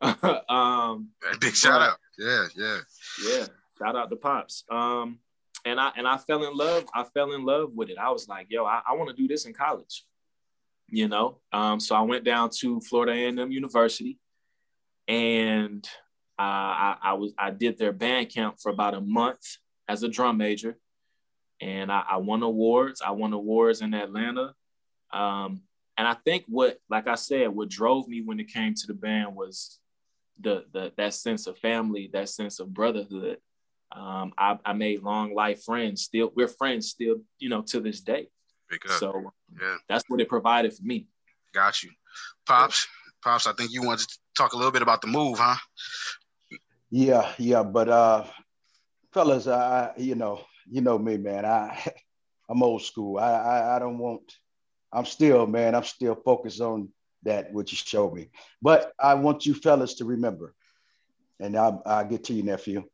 um, 0.48 1.10
Big 1.40 1.54
shout 1.54 1.80
out. 1.80 1.98
Yeah, 2.18 2.46
yeah. 2.56 2.78
Yeah. 3.24 3.46
Shout 3.78 3.94
out 3.94 4.10
to 4.10 4.16
Pops. 4.16 4.64
And 5.64 5.80
I 5.80 5.92
and 5.96 6.06
I 6.06 6.16
fell 6.16 6.44
in 6.44 6.56
love. 6.56 6.84
I 6.94 7.04
fell 7.04 7.32
in 7.32 7.44
love 7.44 7.72
with 7.74 7.90
it. 7.90 7.98
I 7.98 8.10
was 8.10 8.28
like, 8.28 8.46
yo, 8.50 8.64
I, 8.64 8.80
I 8.88 8.94
want 8.94 9.10
to 9.10 9.16
do 9.16 9.28
this 9.28 9.46
in 9.46 9.52
college. 9.52 10.04
You 10.88 11.06
know, 11.06 11.38
um, 11.52 11.78
so 11.78 11.94
I 11.94 12.00
went 12.00 12.24
down 12.24 12.50
to 12.60 12.80
Florida 12.80 13.12
A&M 13.12 13.52
University, 13.52 14.18
and 15.06 15.88
uh, 16.38 16.42
I, 16.42 16.96
I 17.02 17.12
was 17.12 17.32
I 17.38 17.50
did 17.50 17.78
their 17.78 17.92
band 17.92 18.30
camp 18.30 18.56
for 18.60 18.70
about 18.70 18.94
a 18.94 19.00
month 19.00 19.58
as 19.88 20.02
a 20.02 20.08
drum 20.08 20.36
major, 20.36 20.76
and 21.60 21.92
I, 21.92 22.02
I 22.10 22.16
won 22.16 22.42
awards. 22.42 23.02
I 23.02 23.12
won 23.12 23.32
awards 23.32 23.82
in 23.82 23.94
Atlanta. 23.94 24.54
Um, 25.12 25.62
and 25.96 26.08
I 26.08 26.14
think 26.14 26.44
what, 26.48 26.78
like 26.88 27.06
I 27.06 27.14
said, 27.14 27.48
what 27.50 27.68
drove 27.68 28.08
me 28.08 28.22
when 28.22 28.40
it 28.40 28.48
came 28.48 28.74
to 28.74 28.86
the 28.86 28.94
band 28.94 29.36
was 29.36 29.78
the, 30.40 30.64
the 30.72 30.92
that 30.96 31.12
sense 31.12 31.46
of 31.46 31.58
family, 31.58 32.08
that 32.14 32.28
sense 32.28 32.58
of 32.58 32.72
brotherhood. 32.72 33.38
Um, 33.92 34.32
I, 34.38 34.58
I 34.64 34.72
made 34.72 35.02
long 35.02 35.34
life 35.34 35.64
friends. 35.64 36.02
Still, 36.02 36.32
we're 36.34 36.48
friends 36.48 36.88
still, 36.88 37.16
you 37.38 37.48
know, 37.48 37.62
to 37.62 37.80
this 37.80 38.00
day. 38.00 38.28
So 38.98 39.32
yeah, 39.60 39.76
that's 39.88 40.04
what 40.08 40.20
it 40.20 40.28
provided 40.28 40.72
for 40.72 40.84
me. 40.84 41.08
Got 41.52 41.82
you, 41.82 41.90
pops. 42.46 42.86
Pops, 43.22 43.46
I 43.46 43.52
think 43.52 43.72
you 43.72 43.82
wanted 43.82 44.08
to 44.08 44.18
talk 44.36 44.54
a 44.54 44.56
little 44.56 44.72
bit 44.72 44.80
about 44.80 45.02
the 45.02 45.08
move, 45.08 45.38
huh? 45.38 45.56
Yeah, 46.90 47.32
yeah, 47.38 47.62
but 47.62 47.88
uh, 47.88 48.24
fellas, 49.12 49.46
I, 49.46 49.92
you 49.98 50.14
know, 50.14 50.40
you 50.70 50.80
know 50.80 50.98
me, 50.98 51.16
man. 51.18 51.44
I 51.44 51.92
I'm 52.48 52.62
old 52.62 52.82
school. 52.82 53.18
I, 53.18 53.32
I 53.32 53.76
I 53.76 53.78
don't 53.78 53.98
want. 53.98 54.22
I'm 54.92 55.04
still, 55.04 55.46
man. 55.46 55.74
I'm 55.74 55.84
still 55.84 56.14
focused 56.14 56.60
on 56.60 56.88
that 57.22 57.52
what 57.52 57.70
you 57.70 57.76
showed 57.76 58.14
me. 58.14 58.28
But 58.62 58.92
I 58.98 59.14
want 59.14 59.46
you 59.46 59.54
fellas 59.54 59.94
to 59.94 60.04
remember, 60.04 60.54
and 61.38 61.56
I'll, 61.56 61.82
I'll 61.84 62.06
get 62.06 62.24
to 62.24 62.34
you, 62.34 62.42
nephew, 62.42 62.84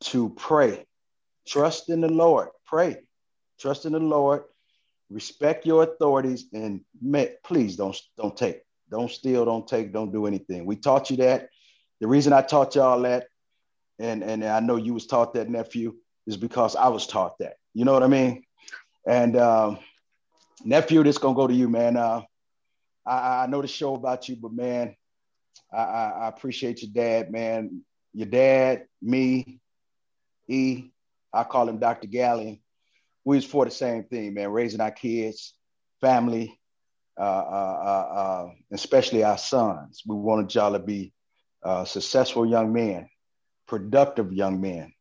to 0.00 0.30
pray. 0.30 0.84
Trust 1.46 1.90
in 1.90 2.00
the 2.00 2.08
Lord. 2.08 2.48
Pray. 2.66 2.98
Trust 3.58 3.86
in 3.86 3.92
the 3.92 3.98
Lord. 3.98 4.44
Respect 5.10 5.64
your 5.64 5.82
authorities, 5.82 6.46
and 6.52 6.82
may, 7.00 7.34
please 7.42 7.76
don't 7.76 7.98
don't 8.18 8.36
take, 8.36 8.60
don't 8.90 9.10
steal, 9.10 9.46
don't 9.46 9.66
take, 9.66 9.92
don't 9.92 10.12
do 10.12 10.26
anything. 10.26 10.66
We 10.66 10.76
taught 10.76 11.10
you 11.10 11.16
that. 11.18 11.48
The 12.00 12.06
reason 12.06 12.34
I 12.34 12.42
taught 12.42 12.74
y'all 12.74 13.00
that, 13.02 13.26
and 13.98 14.22
and 14.22 14.44
I 14.44 14.60
know 14.60 14.76
you 14.76 14.92
was 14.92 15.06
taught 15.06 15.32
that, 15.34 15.48
nephew, 15.48 15.94
is 16.26 16.36
because 16.36 16.76
I 16.76 16.88
was 16.88 17.06
taught 17.06 17.38
that. 17.38 17.54
You 17.72 17.86
know 17.86 17.94
what 17.94 18.02
I 18.02 18.08
mean? 18.08 18.44
And 19.06 19.36
um, 19.38 19.78
nephew, 20.62 21.02
this 21.02 21.16
gonna 21.16 21.34
go 21.34 21.46
to 21.46 21.54
you, 21.54 21.70
man. 21.70 21.96
Uh, 21.96 22.22
I, 23.06 23.44
I 23.44 23.46
know 23.46 23.62
the 23.62 23.68
show 23.68 23.94
about 23.94 24.28
you, 24.28 24.36
but 24.36 24.52
man, 24.52 24.94
I, 25.72 25.78
I, 25.78 26.08
I 26.08 26.28
appreciate 26.28 26.82
your 26.82 26.92
dad, 26.92 27.32
man. 27.32 27.82
Your 28.12 28.26
dad, 28.26 28.84
me, 29.00 29.60
E, 30.48 30.90
I 31.32 31.44
call 31.44 31.68
him 31.68 31.78
Dr. 31.78 32.08
Gallion. 32.08 32.60
We 33.24 33.36
was 33.36 33.44
for 33.44 33.64
the 33.64 33.70
same 33.70 34.04
thing, 34.04 34.34
man. 34.34 34.50
Raising 34.50 34.80
our 34.80 34.90
kids, 34.90 35.54
family, 36.00 36.58
uh, 37.18 37.22
uh, 37.22 37.80
uh, 37.84 38.14
uh 38.14 38.50
especially 38.72 39.24
our 39.24 39.38
sons. 39.38 40.02
We 40.06 40.16
wanted 40.16 40.54
y'all 40.54 40.72
to 40.72 40.78
be 40.78 41.12
uh, 41.62 41.84
successful 41.84 42.46
young 42.46 42.72
men, 42.72 43.08
productive 43.66 44.32
young 44.32 44.60
men. 44.60 44.92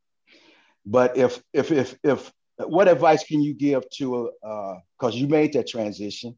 But 0.86 1.18
if 1.18 1.42
if 1.54 1.72
if 1.72 1.96
if 2.04 2.32
what 2.66 2.88
advice 2.88 3.24
can 3.24 3.42
you 3.42 3.54
give 3.54 3.90
to 3.98 4.32
because 4.42 5.14
uh, 5.14 5.18
you 5.18 5.28
made 5.28 5.54
that 5.54 5.68
transition, 5.68 6.38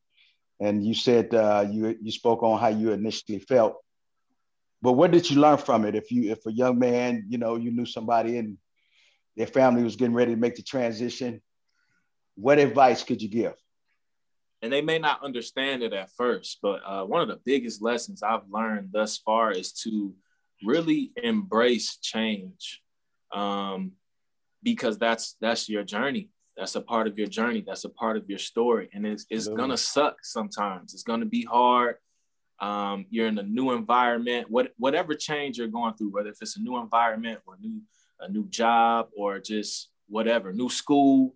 and 0.60 0.86
you 0.86 0.94
said 0.94 1.34
uh, 1.34 1.66
you 1.70 1.98
you 2.02 2.12
spoke 2.12 2.44
on 2.44 2.60
how 2.60 2.68
you 2.68 2.92
initially 2.92 3.40
felt, 3.40 3.78
but 4.82 4.94
what 4.94 5.12
did 5.12 5.30
you 5.30 5.40
learn 5.40 5.58
from 5.58 5.86
it? 5.86 5.96
If 5.96 6.12
you 6.12 6.32
if 6.32 6.46
a 6.46 6.52
young 6.52 6.78
man, 6.80 7.26
you 7.30 7.38
know, 7.38 7.56
you 7.56 7.72
knew 7.72 7.86
somebody 7.86 8.38
and 8.38 8.58
their 9.40 9.48
family 9.48 9.84
was 9.84 9.96
getting 9.96 10.14
ready 10.14 10.36
to 10.36 10.40
make 10.40 10.56
the 10.56 10.62
transition, 10.62 11.42
what 12.36 12.60
advice 12.60 13.04
could 13.04 13.22
you 13.24 13.30
give? 13.30 13.56
And 14.62 14.72
they 14.72 14.82
may 14.82 15.00
not 15.00 15.24
understand 15.24 15.82
it 15.82 15.94
at 15.94 16.12
first, 16.12 16.60
but 16.62 16.82
uh, 16.86 17.06
one 17.06 17.22
of 17.22 17.30
the 17.30 17.40
biggest 17.46 17.82
lessons 17.82 18.22
I've 18.22 18.48
learned 18.52 18.90
thus 18.92 19.18
far 19.18 19.52
is 19.52 19.74
to 19.84 20.14
really 20.64 21.12
embrace 21.16 21.98
change. 21.98 22.82
Um, 23.34 23.94
because 24.62 24.98
that's 24.98 25.38
that's 25.40 25.70
your 25.70 25.86
journey 25.86 26.30
that's 26.58 26.76
a 26.76 26.82
part 26.82 27.08
of 27.08 27.18
your 27.18 27.28
journey 27.28 27.64
that's 27.66 27.86
a 27.86 27.90
part 27.90 28.18
of 28.18 28.30
your 28.30 28.40
story 28.40 28.90
and 28.92 29.08
it's, 29.08 29.26
it's 29.30 29.48
gonna 29.48 29.78
suck 29.78 30.18
sometimes 30.22 30.94
it's 30.94 31.04
gonna 31.04 31.26
be 31.26 31.46
hard 31.46 31.96
Um, 32.60 33.06
you're 33.10 33.28
in 33.28 33.40
a 33.40 33.44
new 33.44 33.72
environment. 33.72 34.50
What 34.50 34.74
whatever 34.78 35.16
change 35.16 35.58
you're 35.58 35.68
going 35.68 35.94
through, 35.96 36.12
whether 36.12 36.30
if 36.30 36.42
it's 36.42 36.58
a 36.58 36.62
new 36.62 36.78
environment 36.78 37.40
or 37.48 37.56
new 37.60 37.82
a 38.22 38.30
new 38.30 38.48
job 38.48 39.10
or 39.16 39.40
just 39.40 39.90
whatever, 40.08 40.52
new 40.54 40.70
school, 40.70 41.36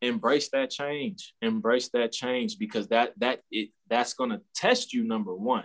embrace 0.00 0.48
that 0.50 0.70
change. 0.70 1.34
Embrace 1.40 1.88
that 1.90 2.12
change 2.12 2.58
because 2.58 2.88
that 2.88 3.12
that 3.18 3.42
it 3.50 3.70
that's 3.88 4.14
going 4.14 4.30
to 4.30 4.40
test 4.54 4.92
you 4.92 5.04
number 5.04 5.34
one. 5.34 5.64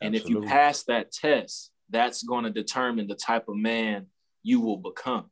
And 0.00 0.14
Absolutely. 0.14 0.42
if 0.42 0.44
you 0.44 0.48
pass 0.48 0.82
that 0.84 1.12
test, 1.12 1.70
that's 1.90 2.22
going 2.22 2.44
to 2.44 2.50
determine 2.50 3.06
the 3.06 3.14
type 3.14 3.48
of 3.48 3.56
man 3.56 4.06
you 4.42 4.60
will 4.60 4.78
become. 4.78 5.26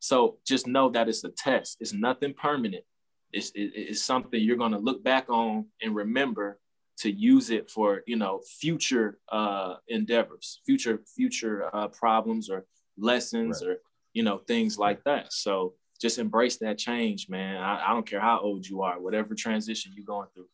So 0.00 0.38
just 0.46 0.66
know 0.66 0.90
that 0.90 1.08
it's 1.08 1.24
a 1.24 1.30
test. 1.30 1.78
It's 1.80 1.94
nothing 1.94 2.34
permanent. 2.34 2.84
It's, 3.32 3.50
it, 3.50 3.72
it's 3.74 4.02
something 4.02 4.40
you're 4.40 4.56
going 4.56 4.72
to 4.72 4.78
look 4.78 5.02
back 5.02 5.30
on 5.30 5.66
and 5.80 5.94
remember 5.94 6.58
to 6.98 7.10
use 7.10 7.50
it 7.50 7.68
for 7.68 8.02
you 8.06 8.16
know 8.16 8.40
future 8.60 9.18
uh, 9.30 9.76
endeavors, 9.88 10.60
future 10.64 11.00
future 11.16 11.74
uh, 11.74 11.88
problems 11.88 12.50
or 12.50 12.66
lessons 12.96 13.62
right. 13.62 13.72
or 13.72 13.78
you 14.12 14.22
know 14.22 14.38
things 14.38 14.78
like 14.78 15.02
that. 15.04 15.32
So 15.32 15.74
just 16.00 16.18
embrace 16.18 16.58
that 16.58 16.78
change, 16.78 17.28
man. 17.28 17.56
I, 17.56 17.86
I 17.86 17.88
don't 17.90 18.06
care 18.06 18.20
how 18.20 18.40
old 18.40 18.66
you 18.66 18.82
are, 18.82 19.00
whatever 19.00 19.34
transition 19.34 19.92
you're 19.94 20.04
going 20.04 20.28
through. 20.34 20.48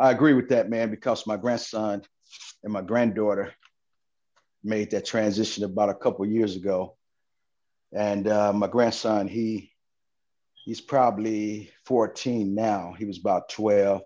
I 0.00 0.10
agree 0.10 0.32
with 0.32 0.48
that, 0.48 0.70
man, 0.70 0.90
because 0.90 1.26
my 1.26 1.36
grandson 1.36 2.02
and 2.64 2.72
my 2.72 2.82
granddaughter 2.82 3.52
made 4.64 4.90
that 4.90 5.04
transition 5.04 5.64
about 5.64 5.90
a 5.90 5.94
couple 5.94 6.24
years 6.26 6.56
ago. 6.56 6.96
And 7.92 8.26
uh, 8.26 8.52
my 8.52 8.68
grandson, 8.68 9.28
he 9.28 9.72
he's 10.64 10.80
probably 10.80 11.70
14 11.86 12.54
now. 12.54 12.94
He 12.98 13.04
was 13.04 13.18
about 13.18 13.48
12. 13.50 14.02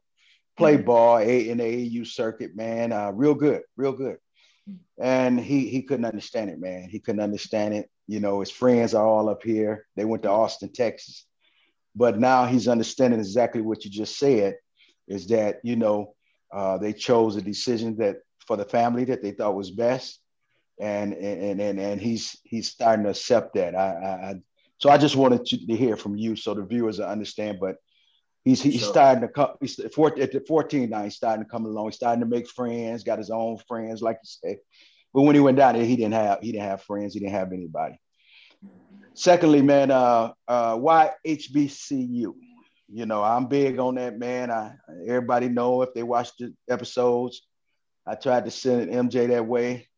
Play 0.57 0.77
mm-hmm. 0.77 0.85
ball 0.85 1.19
in 1.19 1.59
the 1.59 1.65
AAU 1.65 2.07
circuit, 2.07 2.57
man. 2.57 2.93
Uh, 2.93 3.11
real 3.13 3.35
good, 3.35 3.63
real 3.77 3.93
good. 3.93 4.17
And 4.99 5.39
he 5.39 5.69
he 5.69 5.83
couldn't 5.83 6.05
understand 6.05 6.51
it, 6.51 6.59
man. 6.59 6.89
He 6.91 7.01
couldn't 7.01 7.23
understand 7.23 7.75
it. 7.75 7.91
You 8.07 8.21
know, 8.21 8.41
his 8.41 8.51
friends 8.51 8.95
are 8.95 9.07
all 9.07 9.29
up 9.29 9.43
here. 9.43 9.87
They 9.97 10.05
went 10.05 10.23
to 10.25 10.31
Austin, 10.31 10.73
Texas. 10.73 11.27
But 11.95 12.19
now 12.19 12.47
he's 12.47 12.69
understanding 12.69 13.21
exactly 13.21 13.63
what 13.63 13.85
you 13.85 13.91
just 13.91 14.19
said 14.19 14.57
is 15.09 15.29
that, 15.29 15.61
you 15.63 15.77
know, 15.77 16.15
uh, 16.53 16.79
they 16.79 16.93
chose 16.93 17.37
a 17.37 17.43
decision 17.43 17.97
that 17.97 18.17
for 18.47 18.57
the 18.57 18.65
family 18.65 19.05
that 19.05 19.23
they 19.23 19.33
thought 19.33 19.55
was 19.55 19.71
best 19.71 20.21
and 20.79 21.15
and 21.15 21.61
and 21.61 21.81
and 21.81 22.01
he's 22.01 22.37
he's 22.45 22.69
starting 22.69 23.05
to 23.05 23.11
accept 23.11 23.55
that. 23.55 23.75
I, 23.75 23.89
I 24.31 24.35
so 24.79 24.91
I 24.91 24.99
just 24.99 25.17
wanted 25.17 25.47
to, 25.47 25.67
to 25.67 25.77
hear 25.77 25.97
from 25.97 26.17
you 26.17 26.37
so 26.37 26.55
the 26.55 26.63
viewers 26.63 27.01
understand. 27.01 27.59
But 27.61 27.77
he's 28.47 28.63
he's 28.63 28.81
sure. 28.81 28.91
starting 28.91 29.23
to 29.23 29.29
come. 29.29 29.51
He's 29.61 29.79
at 29.81 29.93
14 29.93 30.89
now. 30.89 31.03
He's 31.03 31.17
starting 31.17 31.45
to 31.45 31.51
come 31.51 31.67
along. 31.67 31.89
He's 31.89 31.97
starting 31.97 32.21
to 32.21 32.27
make 32.27 32.49
friends. 32.49 33.03
Got 33.05 33.19
his 33.19 33.31
own 33.31 33.59
friends, 33.69 34.01
like 34.01 34.19
you 34.23 34.29
say. 34.51 34.59
But 35.13 35.23
when 35.23 35.35
he 35.35 35.41
went 35.41 35.59
down 35.59 35.75
there, 35.75 35.85
he 35.85 35.97
didn't 35.97 36.15
have 36.15 36.39
he 36.41 36.53
didn't 36.53 36.69
have 36.69 36.83
friends. 36.83 37.13
He 37.13 37.21
didn't 37.21 37.33
have 37.33 37.53
anybody. 37.53 38.01
Secondly, 39.15 39.63
man, 39.63 39.91
uh, 39.91 40.33
uh, 40.47 40.77
why 40.77 41.11
HBCU? 41.27 42.35
You 42.89 43.07
know, 43.07 43.23
I'm 43.23 43.47
big 43.47 43.81
on 43.81 43.97
that, 43.97 44.17
man. 44.17 44.51
I 44.51 44.75
everybody 45.07 45.49
know 45.49 45.83
if 45.83 45.93
they 45.93 46.05
watch 46.05 46.31
the 46.39 46.55
episodes. 46.71 47.43
I 48.07 48.15
tried 48.15 48.45
to 48.45 48.53
send 48.53 48.83
an 48.83 49.09
MJ 49.09 49.29
that 49.29 49.47
way. 49.47 49.89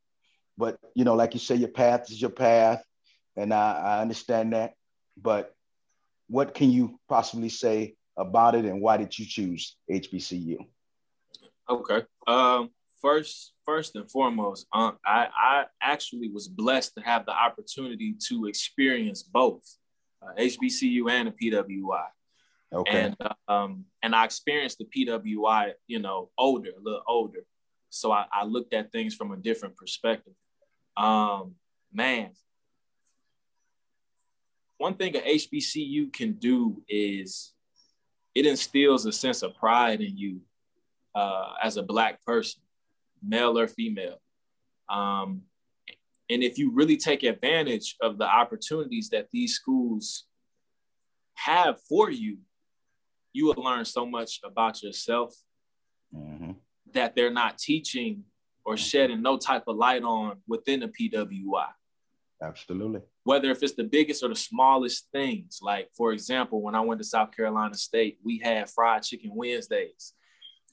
But 0.56 0.78
you 0.94 1.04
know, 1.04 1.14
like 1.14 1.34
you 1.34 1.40
say, 1.40 1.56
your 1.56 1.68
path 1.68 2.10
is 2.10 2.20
your 2.20 2.30
path, 2.30 2.82
and 3.36 3.52
I, 3.52 3.72
I 3.72 4.00
understand 4.00 4.54
that. 4.54 4.72
But 5.20 5.54
what 6.28 6.54
can 6.54 6.70
you 6.70 6.98
possibly 7.08 7.50
say 7.50 7.96
about 8.18 8.54
it, 8.54 8.64
and 8.64 8.80
why 8.80 8.96
did 8.96 9.18
you 9.18 9.24
choose 9.24 9.76
HBCU? 9.90 10.58
Okay. 11.70 12.02
Um, 12.26 12.70
first, 13.00 13.52
first 13.64 13.94
and 13.96 14.10
foremost, 14.10 14.66
um, 14.72 14.98
I, 15.06 15.28
I 15.34 15.64
actually 15.80 16.28
was 16.28 16.48
blessed 16.48 16.94
to 16.96 17.02
have 17.02 17.24
the 17.24 17.32
opportunity 17.32 18.14
to 18.28 18.46
experience 18.46 19.22
both 19.22 19.62
uh, 20.22 20.34
HBCU 20.38 21.10
and 21.10 21.28
the 21.28 21.50
PWI. 21.50 22.06
Okay. 22.70 23.00
And 23.00 23.16
um, 23.46 23.84
and 24.02 24.14
I 24.14 24.24
experienced 24.24 24.78
the 24.78 24.84
PWI, 24.84 25.72
you 25.86 26.00
know, 26.00 26.30
older, 26.36 26.70
a 26.76 26.82
little 26.82 27.02
older. 27.08 27.40
So 27.88 28.12
I, 28.12 28.26
I 28.30 28.44
looked 28.44 28.74
at 28.74 28.92
things 28.92 29.14
from 29.14 29.32
a 29.32 29.36
different 29.36 29.76
perspective. 29.76 30.34
Um, 30.94 31.54
man, 31.90 32.32
one 34.76 34.94
thing 34.94 35.16
a 35.16 35.20
HBCU 35.20 36.12
can 36.12 36.32
do 36.34 36.82
is 36.88 37.54
it 38.38 38.46
instills 38.46 39.04
a 39.04 39.10
sense 39.10 39.42
of 39.42 39.56
pride 39.56 40.00
in 40.00 40.16
you 40.16 40.40
uh, 41.12 41.54
as 41.60 41.76
a 41.76 41.82
black 41.82 42.24
person, 42.24 42.62
male 43.20 43.58
or 43.58 43.66
female. 43.66 44.20
Um, 44.88 45.42
and 46.30 46.44
if 46.44 46.56
you 46.56 46.70
really 46.70 46.96
take 46.96 47.24
advantage 47.24 47.96
of 48.00 48.16
the 48.16 48.26
opportunities 48.26 49.08
that 49.10 49.26
these 49.32 49.54
schools 49.54 50.26
have 51.34 51.80
for 51.88 52.10
you, 52.10 52.38
you 53.32 53.46
will 53.46 53.60
learn 53.64 53.84
so 53.84 54.06
much 54.06 54.38
about 54.44 54.84
yourself 54.84 55.34
mm-hmm. 56.14 56.52
that 56.92 57.16
they're 57.16 57.32
not 57.32 57.58
teaching 57.58 58.22
or 58.64 58.76
shedding 58.76 59.20
no 59.20 59.36
type 59.36 59.64
of 59.66 59.76
light 59.76 60.04
on 60.04 60.36
within 60.46 60.78
the 60.78 60.88
PWI. 60.88 61.70
Absolutely. 62.40 63.00
Whether 63.24 63.50
if 63.50 63.62
it's 63.62 63.74
the 63.74 63.84
biggest 63.84 64.22
or 64.22 64.28
the 64.28 64.36
smallest 64.36 65.08
things. 65.12 65.58
Like, 65.60 65.88
for 65.96 66.12
example, 66.12 66.62
when 66.62 66.74
I 66.74 66.80
went 66.80 67.00
to 67.00 67.06
South 67.06 67.34
Carolina 67.34 67.74
State, 67.74 68.18
we 68.24 68.38
had 68.38 68.70
fried 68.70 69.02
chicken 69.02 69.32
Wednesdays. 69.34 70.12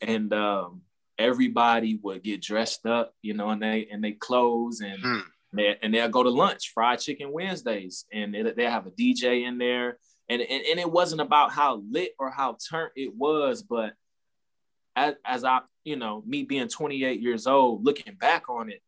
And 0.02 0.32
um, 0.34 0.82
everybody 1.18 2.00
would 2.04 2.24
get 2.24 2.42
dressed 2.42 2.86
up, 2.86 3.14
you 3.22 3.34
know, 3.34 3.50
and 3.50 3.62
they 3.62 3.88
and 3.92 4.04
they 4.04 4.12
clothes 4.12 4.82
and 4.82 5.00
hmm. 5.02 5.20
they, 5.54 5.78
and 5.82 5.94
they'll 5.94 6.10
go 6.10 6.24
to 6.24 6.30
lunch, 6.30 6.72
fried 6.74 7.00
chicken 7.00 7.32
Wednesdays, 7.32 8.06
and 8.14 8.34
they, 8.34 8.44
they 8.44 8.66
have 8.66 8.88
a 8.88 8.92
DJ 8.92 9.48
in 9.48 9.58
there. 9.58 9.98
And, 10.28 10.42
and, 10.42 10.64
and 10.66 10.80
it 10.80 10.92
wasn't 10.92 11.22
about 11.22 11.52
how 11.52 11.84
lit 11.90 12.14
or 12.20 12.32
how 12.32 12.58
turnt 12.70 12.94
it 12.96 13.16
was, 13.16 13.62
but 13.62 13.94
as, 14.96 15.16
as 15.24 15.44
I, 15.44 15.60
you 15.84 15.98
know, 15.98 16.24
me 16.26 16.44
being 16.44 16.68
28 16.68 17.22
years 17.22 17.46
old, 17.48 17.86
looking 17.86 18.16
back 18.16 18.50
on 18.50 18.70
it, 18.70 18.82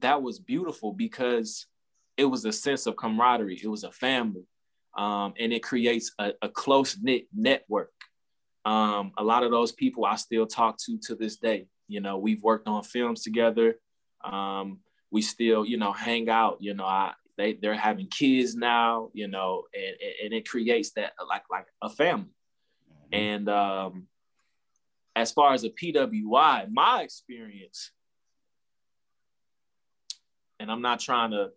that 0.00 0.22
was 0.22 0.38
beautiful 0.38 0.92
because 0.92 1.66
it 2.16 2.24
was 2.24 2.44
a 2.44 2.52
sense 2.52 2.86
of 2.86 2.96
camaraderie. 2.96 3.60
It 3.62 3.68
was 3.68 3.84
a 3.84 3.92
family. 3.92 4.46
Um, 4.96 5.34
and 5.38 5.52
it 5.52 5.62
creates 5.62 6.12
a, 6.18 6.32
a 6.42 6.48
close 6.48 6.98
knit 7.00 7.26
network. 7.34 7.92
Um, 8.64 9.12
a 9.16 9.24
lot 9.24 9.42
of 9.42 9.50
those 9.50 9.72
people 9.72 10.04
I 10.04 10.16
still 10.16 10.46
talk 10.46 10.76
to 10.84 10.98
to 11.04 11.14
this 11.14 11.36
day. 11.36 11.66
You 11.88 12.00
know, 12.00 12.18
we've 12.18 12.42
worked 12.42 12.68
on 12.68 12.82
films 12.82 13.22
together. 13.22 13.76
Um, 14.22 14.80
we 15.10 15.22
still, 15.22 15.64
you 15.64 15.78
know, 15.78 15.92
hang 15.92 16.28
out. 16.28 16.58
You 16.60 16.74
know, 16.74 16.84
I 16.84 17.12
they 17.36 17.54
they're 17.54 17.74
having 17.74 18.06
kids 18.06 18.54
now. 18.54 19.08
You 19.14 19.28
know, 19.28 19.64
and 19.74 19.96
and 20.24 20.32
it 20.34 20.48
creates 20.48 20.92
that 20.92 21.14
like 21.28 21.42
like 21.50 21.66
a 21.80 21.88
family. 21.88 22.30
Mm-hmm. 22.90 23.14
And 23.14 23.48
um, 23.48 24.06
as 25.14 25.32
far 25.32 25.52
as 25.54 25.64
a 25.64 25.70
PWI, 25.70 26.70
my 26.70 27.02
experience, 27.02 27.90
and 30.58 30.70
I'm 30.70 30.82
not 30.82 31.00
trying 31.00 31.32
to, 31.32 31.50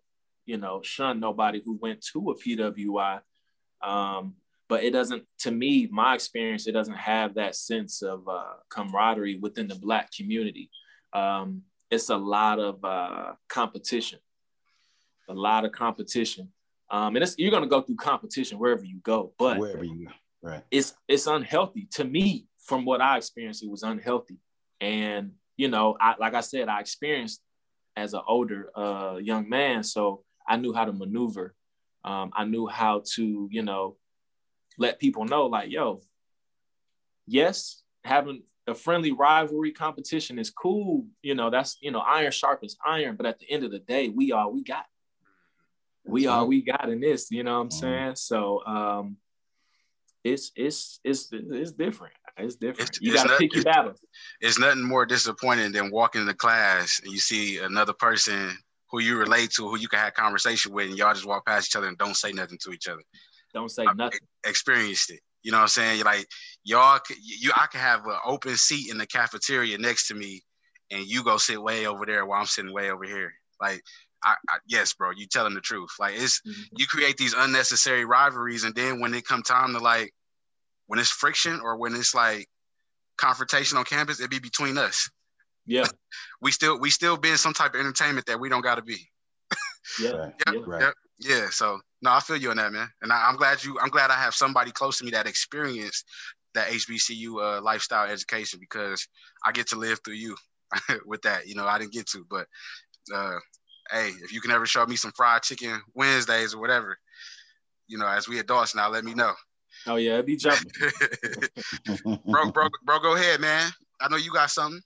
you 0.46 0.56
know, 0.56 0.80
shun 0.82 1.20
nobody 1.20 1.60
who 1.64 1.78
went 1.80 2.04
to 2.12 2.30
a 2.30 2.36
PWI, 2.36 3.20
um, 3.82 4.34
but 4.68 4.82
it 4.82 4.90
doesn't, 4.90 5.24
to 5.40 5.50
me, 5.50 5.88
my 5.90 6.14
experience, 6.14 6.66
it 6.66 6.72
doesn't 6.72 6.94
have 6.94 7.34
that 7.34 7.54
sense 7.54 8.02
of 8.02 8.28
uh, 8.28 8.54
camaraderie 8.68 9.38
within 9.38 9.68
the 9.68 9.76
Black 9.76 10.10
community. 10.12 10.70
Um, 11.12 11.62
it's 11.90 12.08
a 12.08 12.16
lot 12.16 12.58
of 12.58 12.84
uh, 12.84 13.32
competition, 13.48 14.18
a 15.28 15.34
lot 15.34 15.64
of 15.64 15.72
competition. 15.72 16.48
Um, 16.90 17.16
and 17.16 17.34
you're 17.36 17.50
going 17.50 17.62
to 17.62 17.68
go 17.68 17.82
through 17.82 17.96
competition 17.96 18.58
wherever 18.58 18.84
you 18.84 18.98
go, 19.02 19.32
but 19.38 19.58
wherever 19.58 19.84
you 19.84 20.06
go, 20.06 20.12
right? 20.42 20.62
It's 20.70 20.94
it's 21.08 21.26
unhealthy 21.26 21.88
to 21.92 22.04
me 22.04 22.46
from 22.66 22.84
what 22.84 23.00
I 23.00 23.16
experienced, 23.16 23.62
it 23.62 23.70
was 23.70 23.82
unhealthy. 23.82 24.38
And, 24.80 25.32
you 25.56 25.68
know, 25.68 25.96
I, 26.00 26.14
like 26.18 26.34
I 26.34 26.40
said, 26.40 26.68
I 26.68 26.80
experienced 26.80 27.40
as 27.96 28.12
an 28.12 28.20
older 28.26 28.70
uh, 28.76 29.16
young 29.22 29.48
man. 29.48 29.82
So 29.82 30.22
I 30.48 30.56
knew 30.56 30.72
how 30.72 30.84
to 30.84 30.92
maneuver. 30.92 31.54
Um, 32.04 32.30
I 32.34 32.44
knew 32.44 32.66
how 32.66 33.02
to, 33.14 33.48
you 33.50 33.62
know, 33.62 33.96
let 34.78 35.00
people 35.00 35.24
know 35.24 35.46
like, 35.46 35.70
yo, 35.70 36.00
yes, 37.26 37.82
having 38.04 38.42
a 38.66 38.74
friendly 38.74 39.12
rivalry 39.12 39.72
competition 39.72 40.38
is 40.38 40.50
cool. 40.50 41.06
You 41.22 41.34
know, 41.34 41.50
that's, 41.50 41.78
you 41.80 41.90
know, 41.90 42.00
iron 42.00 42.32
sharpens 42.32 42.76
iron. 42.84 43.16
But 43.16 43.26
at 43.26 43.38
the 43.38 43.50
end 43.50 43.64
of 43.64 43.70
the 43.70 43.78
day, 43.78 44.08
we 44.08 44.32
are, 44.32 44.48
we 44.50 44.62
got, 44.62 44.86
we 46.04 46.26
are, 46.26 46.44
we 46.44 46.62
got 46.62 46.88
in 46.88 47.00
this, 47.00 47.30
you 47.30 47.42
know 47.42 47.54
what 47.54 47.62
I'm 47.62 47.68
mm-hmm. 47.68 47.80
saying? 47.80 48.16
So 48.16 48.64
um, 48.64 49.16
it's, 50.22 50.52
it's, 50.54 51.00
it's, 51.02 51.28
it's 51.32 51.72
different. 51.72 52.14
It's 52.36 52.56
different. 52.56 52.90
It's, 52.90 53.00
you 53.00 53.14
got 53.14 53.28
to 53.28 53.36
pick 53.36 53.54
your 53.54 53.64
battles. 53.64 53.98
It's 54.40 54.58
nothing 54.58 54.84
more 54.84 55.06
disappointing 55.06 55.72
than 55.72 55.90
walking 55.90 56.20
into 56.20 56.34
class 56.34 57.00
and 57.02 57.12
you 57.12 57.18
see 57.18 57.58
another 57.58 57.94
person 57.94 58.56
who 58.90 59.00
you 59.00 59.18
relate 59.18 59.50
to, 59.52 59.68
who 59.68 59.78
you 59.78 59.88
can 59.88 59.98
have 59.98 60.14
conversation 60.14 60.72
with, 60.72 60.88
and 60.88 60.98
y'all 60.98 61.14
just 61.14 61.26
walk 61.26 61.46
past 61.46 61.68
each 61.68 61.76
other 61.76 61.88
and 61.88 61.98
don't 61.98 62.16
say 62.16 62.32
nothing 62.32 62.58
to 62.62 62.70
each 62.72 62.88
other. 62.88 63.02
Don't 63.52 63.70
say 63.70 63.84
I 63.86 63.92
nothing. 63.94 64.20
Experienced 64.44 65.10
it. 65.10 65.20
You 65.42 65.52
know 65.52 65.58
what 65.58 65.62
I'm 65.62 65.68
saying? 65.68 65.96
You're 65.96 66.04
like 66.04 66.26
y'all, 66.64 67.00
you, 67.22 67.52
I 67.54 67.66
can 67.66 67.80
have 67.80 68.04
an 68.06 68.18
open 68.24 68.56
seat 68.56 68.90
in 68.90 68.98
the 68.98 69.06
cafeteria 69.06 69.78
next 69.78 70.08
to 70.08 70.14
me, 70.14 70.42
and 70.90 71.06
you 71.06 71.22
go 71.24 71.36
sit 71.36 71.62
way 71.62 71.86
over 71.86 72.04
there 72.04 72.26
while 72.26 72.40
I'm 72.40 72.46
sitting 72.46 72.72
way 72.72 72.90
over 72.90 73.04
here. 73.04 73.32
Like, 73.60 73.82
I, 74.24 74.34
I 74.48 74.58
yes, 74.66 74.92
bro, 74.94 75.10
you 75.16 75.26
telling 75.26 75.54
the 75.54 75.60
truth. 75.60 75.90
Like, 75.98 76.14
it's 76.16 76.40
mm-hmm. 76.40 76.62
you 76.76 76.86
create 76.86 77.16
these 77.16 77.34
unnecessary 77.36 78.04
rivalries, 78.04 78.64
and 78.64 78.74
then 78.74 79.00
when 79.00 79.14
it 79.14 79.26
come 79.26 79.42
time 79.42 79.72
to 79.72 79.78
like, 79.78 80.12
when 80.86 80.98
it's 80.98 81.10
friction 81.10 81.60
or 81.62 81.76
when 81.76 81.94
it's 81.94 82.14
like 82.14 82.48
confrontation 83.16 83.78
on 83.78 83.84
campus, 83.84 84.20
it 84.20 84.30
be 84.30 84.38
between 84.38 84.78
us. 84.78 85.08
Yeah, 85.66 85.86
we 86.40 86.52
still 86.52 86.78
we 86.78 86.90
still 86.90 87.16
be 87.16 87.30
in 87.30 87.38
some 87.38 87.54
type 87.54 87.74
of 87.74 87.80
entertainment 87.80 88.26
that 88.26 88.40
we 88.40 88.48
don't 88.48 88.62
got 88.62 88.76
to 88.76 88.82
be. 88.82 89.08
yeah, 90.00 90.10
yep, 90.10 90.34
yeah, 90.46 90.60
right. 90.66 90.82
Yep, 90.82 90.94
yeah. 91.20 91.46
So 91.50 91.80
no, 92.02 92.12
I 92.12 92.20
feel 92.20 92.36
you 92.36 92.50
on 92.50 92.56
that, 92.56 92.72
man, 92.72 92.88
and 93.02 93.12
I, 93.12 93.28
am 93.28 93.36
glad 93.36 93.62
you. 93.64 93.78
I'm 93.80 93.90
glad 93.90 94.10
I 94.10 94.16
have 94.16 94.34
somebody 94.34 94.70
close 94.70 94.98
to 94.98 95.04
me 95.04 95.10
that 95.12 95.26
experienced 95.26 96.04
that 96.54 96.68
HBCU 96.68 97.58
uh, 97.58 97.62
lifestyle 97.62 98.10
education 98.10 98.58
because 98.58 99.06
I 99.44 99.52
get 99.52 99.68
to 99.68 99.76
live 99.76 100.00
through 100.04 100.14
you 100.14 100.36
with 101.06 101.22
that. 101.22 101.46
You 101.46 101.54
know, 101.54 101.66
I 101.66 101.78
didn't 101.78 101.92
get 101.92 102.06
to, 102.08 102.26
but 102.28 102.46
uh, 103.14 103.38
hey, 103.90 104.10
if 104.22 104.32
you 104.32 104.40
can 104.40 104.50
ever 104.50 104.66
show 104.66 104.84
me 104.86 104.96
some 104.96 105.12
fried 105.12 105.42
chicken 105.42 105.80
Wednesdays 105.94 106.54
or 106.54 106.60
whatever, 106.60 106.98
you 107.88 107.98
know, 107.98 108.08
as 108.08 108.28
we 108.28 108.38
adults 108.38 108.74
now, 108.74 108.88
let 108.88 109.04
me 109.04 109.14
know. 109.14 109.32
Oh 109.86 109.96
yeah, 109.96 110.20
be 110.22 110.36
jumping. 110.36 110.70
bro, 112.26 112.50
bro, 112.50 112.68
bro, 112.84 112.98
go 112.98 113.14
ahead, 113.14 113.40
man. 113.40 113.70
I 114.00 114.08
know 114.08 114.16
you 114.16 114.32
got 114.32 114.50
something. 114.50 114.80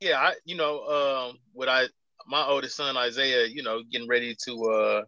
Yeah, 0.00 0.18
I, 0.18 0.34
you 0.44 0.56
know, 0.56 0.84
um, 0.86 1.38
what 1.52 1.68
I, 1.68 1.86
my 2.26 2.44
oldest 2.44 2.76
son 2.76 2.96
Isaiah, 2.96 3.46
you 3.46 3.62
know, 3.62 3.82
getting 3.90 4.08
ready 4.08 4.36
to, 4.44 4.64
uh, 4.70 5.02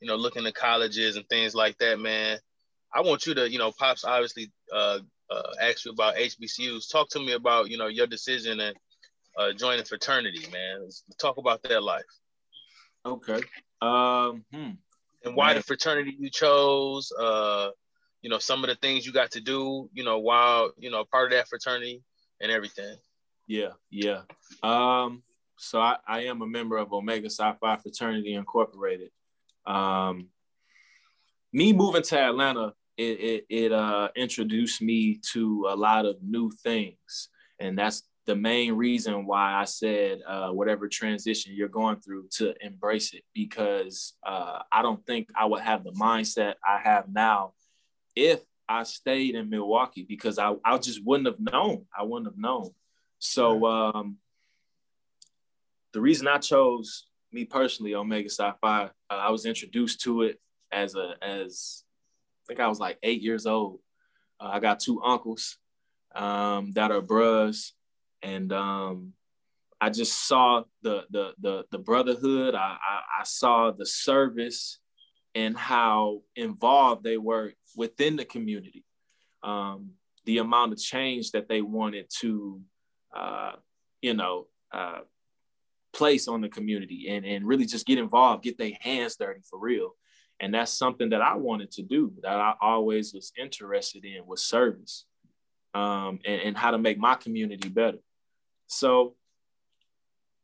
you 0.00 0.06
know, 0.06 0.16
looking 0.16 0.44
to 0.44 0.52
colleges 0.52 1.16
and 1.16 1.28
things 1.28 1.54
like 1.54 1.76
that, 1.78 1.98
man. 1.98 2.38
I 2.94 3.00
want 3.00 3.26
you 3.26 3.34
to, 3.34 3.50
you 3.50 3.58
know, 3.58 3.72
pops 3.72 4.04
obviously 4.04 4.50
uh, 4.72 5.00
uh, 5.30 5.50
ask 5.60 5.84
you 5.84 5.90
about 5.90 6.16
HBCUs. 6.16 6.90
Talk 6.90 7.08
to 7.10 7.18
me 7.18 7.32
about, 7.32 7.70
you 7.70 7.78
know, 7.78 7.88
your 7.88 8.06
decision 8.06 8.60
and 8.60 8.76
uh, 9.36 9.52
joining 9.52 9.84
fraternity, 9.84 10.46
man. 10.52 10.82
Let's 10.82 11.02
talk 11.18 11.36
about 11.38 11.62
that 11.64 11.82
life. 11.82 12.04
Okay. 13.04 13.40
Um, 13.80 14.44
hmm. 14.52 14.70
And 15.24 15.34
why 15.34 15.48
man. 15.48 15.56
the 15.56 15.62
fraternity 15.62 16.16
you 16.18 16.30
chose? 16.30 17.12
Uh, 17.12 17.70
you 18.22 18.30
know, 18.30 18.38
some 18.38 18.64
of 18.64 18.68
the 18.68 18.76
things 18.76 19.06
you 19.06 19.12
got 19.12 19.32
to 19.32 19.40
do, 19.40 19.88
you 19.92 20.04
know, 20.04 20.18
while 20.18 20.72
you 20.78 20.90
know 20.90 21.04
part 21.04 21.32
of 21.32 21.38
that 21.38 21.48
fraternity 21.48 22.02
and 22.40 22.50
everything. 22.50 22.96
Yeah, 23.48 23.70
yeah. 23.90 24.20
Um, 24.62 25.22
so 25.56 25.80
I, 25.80 25.96
I 26.06 26.24
am 26.24 26.42
a 26.42 26.46
member 26.46 26.76
of 26.76 26.92
Omega 26.92 27.30
Psi 27.30 27.54
Phi 27.58 27.76
Fraternity 27.78 28.34
Incorporated. 28.34 29.08
Um, 29.66 30.28
me 31.52 31.72
moving 31.72 32.02
to 32.02 32.18
Atlanta, 32.18 32.74
it, 32.98 33.20
it, 33.20 33.46
it 33.48 33.72
uh, 33.72 34.10
introduced 34.14 34.82
me 34.82 35.18
to 35.32 35.66
a 35.70 35.74
lot 35.74 36.04
of 36.04 36.16
new 36.22 36.50
things. 36.62 37.30
And 37.58 37.76
that's 37.76 38.02
the 38.26 38.36
main 38.36 38.74
reason 38.74 39.24
why 39.24 39.54
I 39.54 39.64
said, 39.64 40.20
uh, 40.26 40.50
whatever 40.50 40.86
transition 40.86 41.54
you're 41.54 41.68
going 41.68 42.00
through, 42.00 42.28
to 42.32 42.54
embrace 42.60 43.14
it. 43.14 43.22
Because 43.32 44.14
uh, 44.26 44.58
I 44.70 44.82
don't 44.82 45.04
think 45.06 45.30
I 45.34 45.46
would 45.46 45.62
have 45.62 45.84
the 45.84 45.92
mindset 45.92 46.54
I 46.66 46.78
have 46.84 47.06
now 47.10 47.54
if 48.14 48.40
I 48.68 48.82
stayed 48.82 49.36
in 49.36 49.48
Milwaukee, 49.48 50.04
because 50.06 50.38
I, 50.38 50.54
I 50.62 50.76
just 50.76 51.02
wouldn't 51.02 51.28
have 51.28 51.40
known. 51.40 51.86
I 51.98 52.02
wouldn't 52.02 52.30
have 52.30 52.38
known. 52.38 52.72
So 53.18 53.66
um, 53.66 54.18
the 55.92 56.00
reason 56.00 56.28
I 56.28 56.38
chose 56.38 57.06
me 57.32 57.44
personally, 57.44 57.94
Omega 57.94 58.28
Phi, 58.28 58.54
uh, 58.62 58.88
I 59.10 59.30
was 59.30 59.46
introduced 59.46 60.00
to 60.02 60.22
it 60.22 60.40
as 60.72 60.94
a 60.94 61.14
as 61.22 61.84
I 62.42 62.46
think 62.48 62.60
I 62.60 62.68
was 62.68 62.80
like 62.80 62.98
eight 63.02 63.22
years 63.22 63.46
old. 63.46 63.80
Uh, 64.40 64.50
I 64.52 64.60
got 64.60 64.80
two 64.80 65.02
uncles 65.02 65.58
um, 66.14 66.72
that 66.72 66.90
are 66.90 67.00
bros, 67.00 67.72
and 68.22 68.52
um, 68.52 69.12
I 69.80 69.90
just 69.90 70.26
saw 70.26 70.64
the 70.82 71.04
the 71.10 71.34
the, 71.38 71.64
the 71.70 71.78
brotherhood. 71.78 72.54
I, 72.54 72.76
I, 72.80 73.20
I 73.20 73.24
saw 73.24 73.70
the 73.70 73.86
service 73.86 74.78
and 75.34 75.56
how 75.56 76.22
involved 76.36 77.04
they 77.04 77.18
were 77.18 77.52
within 77.76 78.16
the 78.16 78.24
community. 78.24 78.84
Um, 79.42 79.90
the 80.24 80.38
amount 80.38 80.72
of 80.72 80.78
change 80.78 81.30
that 81.30 81.48
they 81.48 81.62
wanted 81.62 82.06
to, 82.20 82.60
uh, 83.14 83.52
you 84.00 84.14
know, 84.14 84.46
uh, 84.72 85.00
place 85.92 86.28
on 86.28 86.40
the 86.40 86.48
community 86.48 87.08
and, 87.08 87.24
and 87.24 87.46
really 87.46 87.66
just 87.66 87.86
get 87.86 87.98
involved, 87.98 88.44
get 88.44 88.58
their 88.58 88.72
hands 88.80 89.16
dirty 89.16 89.40
for 89.48 89.58
real. 89.58 89.94
And 90.40 90.54
that's 90.54 90.72
something 90.72 91.10
that 91.10 91.22
I 91.22 91.34
wanted 91.34 91.72
to 91.72 91.82
do, 91.82 92.12
that 92.22 92.36
I 92.36 92.54
always 92.60 93.12
was 93.12 93.32
interested 93.36 94.04
in 94.04 94.24
was 94.24 94.44
service 94.44 95.04
um, 95.74 96.20
and, 96.24 96.40
and 96.42 96.56
how 96.56 96.70
to 96.70 96.78
make 96.78 96.98
my 96.98 97.14
community 97.14 97.68
better. 97.68 97.98
So, 98.68 99.14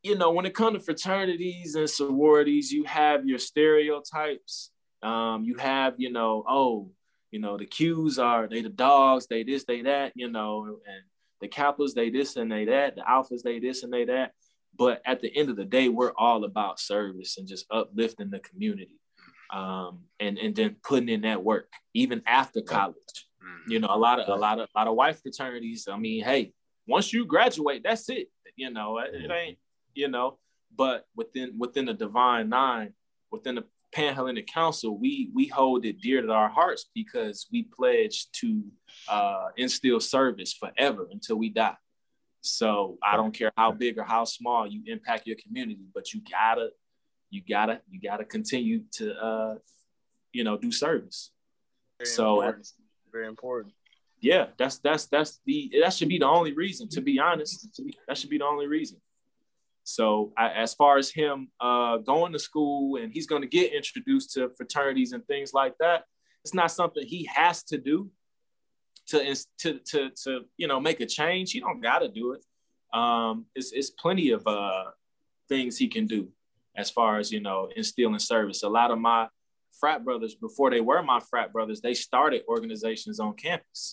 you 0.03 0.17
know, 0.17 0.33
when 0.33 0.47
it 0.47 0.55
comes 0.55 0.79
to 0.79 0.85
fraternities 0.85 1.77
and 1.77 1.89
sororities, 1.89 2.73
you 2.73 2.85
have 2.85 3.27
your 3.27 3.39
stereotypes. 3.39 4.71
Um, 5.03 5.45
you 5.45 5.57
have, 5.57 5.95
you 5.99 6.11
know, 6.11 6.45
oh, 6.49 6.91
you 7.31 7.39
know, 7.39 7.57
the 7.57 7.67
Qs 7.67 8.23
are 8.23 8.49
they 8.49 8.63
the 8.63 8.69
dogs, 8.71 9.27
they 9.27 9.45
this, 9.45 9.65
they 9.65 9.83
that, 9.83 10.13
you 10.15 10.31
know, 10.31 10.79
and 10.87 11.03
the 11.41 11.49
Kappas, 11.49 11.95
they 11.95 12.11
this 12.11 12.37
and 12.37 12.51
they 12.51 12.65
that, 12.67 12.97
the 12.97 13.03
Alphas, 13.03 13.43
they 13.43 13.59
this 13.59 13.83
and 13.83 13.93
they 13.93 14.05
that. 14.07 14.33
But 14.77 15.03
at 15.07 15.21
the 15.21 15.35
end 15.35 15.51
of 15.51 15.57
the 15.57 15.65
day, 15.65 15.89
we're 15.89 16.13
all 16.17 16.45
about 16.45 16.81
service 16.81 17.39
and 17.39 17.47
just 17.47 17.67
uplifting 17.71 18.31
the 18.31 18.41
community 18.41 18.99
um, 19.55 20.01
and 20.21 20.39
and 20.39 20.55
then 20.55 20.77
putting 20.83 21.09
in 21.09 21.23
that 21.23 21.43
work 21.43 21.69
even 21.95 22.23
after 22.27 22.61
college. 22.61 22.97
Mm-hmm. 23.43 23.71
You 23.71 23.81
know, 23.81 23.89
a 23.91 23.97
lot 23.97 24.21
of 24.21 24.29
a 24.29 24.35
lot 24.35 24.59
of 24.59 24.69
a 24.75 24.79
lot 24.79 24.89
of 24.89 24.95
white 24.95 25.17
fraternities. 25.17 25.87
I 25.91 25.97
mean, 25.97 26.25
hey, 26.25 26.53
once 26.87 27.13
you 27.13 27.25
graduate, 27.25 27.83
that's 27.85 28.09
it. 28.09 28.29
You 28.57 28.71
know, 28.71 28.99
it, 28.99 29.15
it 29.15 29.31
ain't. 29.31 29.59
You 29.95 30.09
know, 30.09 30.39
but 30.77 31.07
within 31.15 31.59
within 31.59 31.87
the 31.87 31.95
Divine 31.95 32.49
Nine, 32.49 32.95
within 33.31 33.55
the 33.55 33.65
Panhellenic 33.95 34.47
Council, 34.47 34.99
we 34.99 35.31
we 35.35 35.47
hold 35.47 35.85
it 35.87 36.01
dear 36.01 36.21
to 36.21 36.33
our 36.33 36.49
hearts 36.49 36.87
because 36.95 37.47
we 37.53 37.63
pledge 37.63 38.31
to 38.33 38.65
uh, 39.09 39.47
instill 39.57 40.01
service 40.01 40.53
forever 40.53 41.07
until 41.11 41.37
we 41.37 41.49
die. 41.49 41.77
So 42.41 42.99
I 43.03 43.17
don't 43.17 43.33
care 43.33 43.53
how 43.57 43.73
big 43.73 43.99
or 43.99 44.03
how 44.03 44.25
small 44.25 44.67
you 44.67 44.83
impact 44.87 45.27
your 45.27 45.37
community, 45.37 45.87
but 45.95 46.13
you 46.13 46.21
gotta 46.31 46.71
you 47.31 47.43
gotta 47.49 47.81
you 47.89 48.01
gotta 48.01 48.25
continue 48.25 48.83
to 48.93 49.15
uh, 49.15 49.55
you 50.33 50.45
know 50.45 50.59
do 50.59 50.73
service. 50.73 51.31
Very 51.99 52.09
so 52.09 52.41
important. 52.41 52.69
very 53.13 53.29
important. 53.29 53.75
Yeah, 54.21 54.49
that's 54.59 54.79
that's 54.79 55.07
that's 55.07 55.41
the 55.47 55.73
that 55.83 55.93
should 55.93 56.09
be 56.09 56.19
the 56.19 56.27
only 56.27 56.53
reason. 56.53 56.89
To 56.91 57.01
be 57.01 57.19
honest, 57.21 57.81
that 58.09 58.19
should 58.19 58.31
be 58.31 58.39
the 58.39 58.47
only 58.47 58.67
reason. 58.67 59.01
So 59.85 60.33
I, 60.37 60.49
as 60.51 60.75
far 60.75 60.97
as 60.97 61.11
him 61.11 61.49
uh, 61.61 61.99
going 61.99 62.33
to 62.33 62.39
school 62.39 62.97
and 62.97 63.13
he's 63.13 63.27
going 63.27 63.43
to 63.43 63.49
get 63.49 63.73
introduced 63.73 64.33
to 64.33 64.51
fraternities 64.57 65.13
and 65.13 65.25
things 65.27 65.53
like 65.53 65.75
that, 65.79 66.05
it's 66.43 66.55
not 66.55 66.73
something 66.73 67.07
he 67.07 67.29
has 67.33 67.63
to 67.65 67.79
do 67.79 68.11
to 69.09 69.37
to 69.59 69.79
to 69.79 70.11
to 70.25 70.41
you 70.57 70.67
know 70.67 70.81
make 70.81 71.01
a 71.01 71.07
change. 71.07 71.53
He 71.53 71.61
don't 71.61 71.81
got 71.81 72.01
to 72.01 72.09
do 72.09 72.33
it. 72.33 72.45
Um, 72.99 73.47
it's 73.55 73.73
it's 73.73 73.91
plenty 73.91 74.31
of 74.31 74.47
uh, 74.47 74.85
things 75.49 75.77
he 75.77 75.89
can 75.89 76.07
do 76.07 76.29
as 76.77 76.91
far 76.91 77.19
as 77.19 77.31
you 77.31 77.41
know 77.41 77.69
instilling 77.77 78.19
service. 78.19 78.63
A 78.63 78.69
lot 78.69 78.91
of 78.91 78.99
my 78.99 79.29
frat 79.79 80.05
brothers, 80.05 80.35
before 80.35 80.71
they 80.71 80.81
were 80.81 81.03
my 81.03 81.21
frat 81.21 81.53
brothers, 81.53 81.81
they 81.81 81.95
started 81.95 82.43
organizations 82.49 83.21
on 83.21 83.35
campus. 83.35 83.93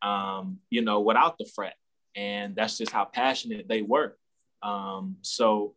Um, 0.00 0.58
you 0.68 0.82
know, 0.82 1.00
without 1.00 1.38
the 1.38 1.48
frat, 1.54 1.74
and 2.16 2.56
that's 2.56 2.78
just 2.78 2.90
how 2.92 3.04
passionate 3.04 3.68
they 3.68 3.82
were. 3.82 4.16
Um, 4.62 4.91
so, 5.22 5.74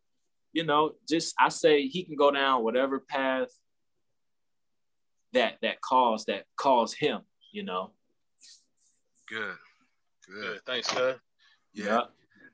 you 0.53 0.63
know, 0.63 0.93
just 1.08 1.34
I 1.39 1.49
say 1.49 1.88
he 1.88 2.03
can 2.03 2.15
go 2.15 2.31
down 2.31 2.63
whatever 2.63 2.99
path 2.99 3.49
that 5.34 5.58
that 5.62 5.81
calls 5.81 6.25
that 6.25 6.45
calls 6.58 6.93
him. 6.93 7.21
You 7.51 7.63
know. 7.63 7.91
Good. 9.29 9.55
Good. 10.27 10.41
Good. 10.41 10.62
Thanks, 10.65 10.89
sir. 10.89 11.19
Yeah. 11.73 11.86
yeah 11.86 12.01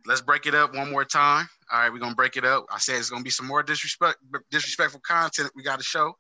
let's 0.05 0.21
break 0.21 0.45
it 0.45 0.55
up 0.55 0.75
one 0.75 0.91
more 0.91 1.05
time. 1.05 1.47
All 1.71 1.79
right, 1.79 1.91
we're 1.91 1.99
gonna 1.99 2.15
break 2.15 2.37
it 2.37 2.45
up. 2.45 2.65
I 2.71 2.77
said 2.77 2.95
it's 2.97 3.09
gonna 3.09 3.23
be 3.23 3.29
some 3.29 3.47
more 3.47 3.63
disrespect, 3.63 4.17
disrespectful 4.49 5.01
content 5.01 5.51
we 5.55 5.63
got 5.63 5.79
to 5.79 5.85
show. 5.85 6.13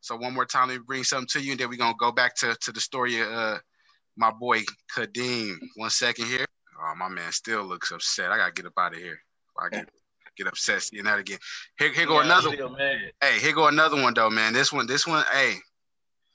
So 0.00 0.16
one 0.16 0.34
more 0.34 0.44
time, 0.44 0.68
let 0.68 0.78
me 0.78 0.84
bring 0.86 1.04
something 1.04 1.28
to 1.28 1.40
you, 1.40 1.52
and 1.52 1.60
then 1.60 1.68
we're 1.68 1.76
gonna 1.76 1.94
go 1.98 2.12
back 2.12 2.34
to, 2.36 2.56
to 2.60 2.72
the 2.72 2.80
story 2.80 3.20
of 3.20 3.28
uh, 3.28 3.58
my 4.16 4.30
boy 4.30 4.62
Kadeem. 4.94 5.56
One 5.76 5.90
second 5.90 6.26
here. 6.26 6.46
Oh, 6.80 6.94
my 6.96 7.08
man 7.08 7.30
still 7.32 7.64
looks 7.64 7.92
upset. 7.92 8.32
I 8.32 8.36
gotta 8.36 8.52
get 8.52 8.66
up 8.66 8.72
out 8.78 8.94
of 8.94 8.98
here. 8.98 9.18
I 9.58 9.68
get 9.68 9.88
get 10.36 10.46
upset 10.46 10.82
seeing 10.82 11.04
that 11.04 11.18
again. 11.18 11.38
Here, 11.78 11.92
here 11.92 12.06
go 12.06 12.18
yeah, 12.20 12.24
another. 12.24 12.50
One. 12.68 12.76
Hey, 12.78 13.38
here 13.40 13.54
go 13.54 13.66
another 13.66 14.00
one 14.00 14.14
though, 14.14 14.30
man. 14.30 14.52
This 14.52 14.72
one, 14.72 14.86
this 14.86 15.06
one. 15.06 15.24
Hey, 15.32 15.54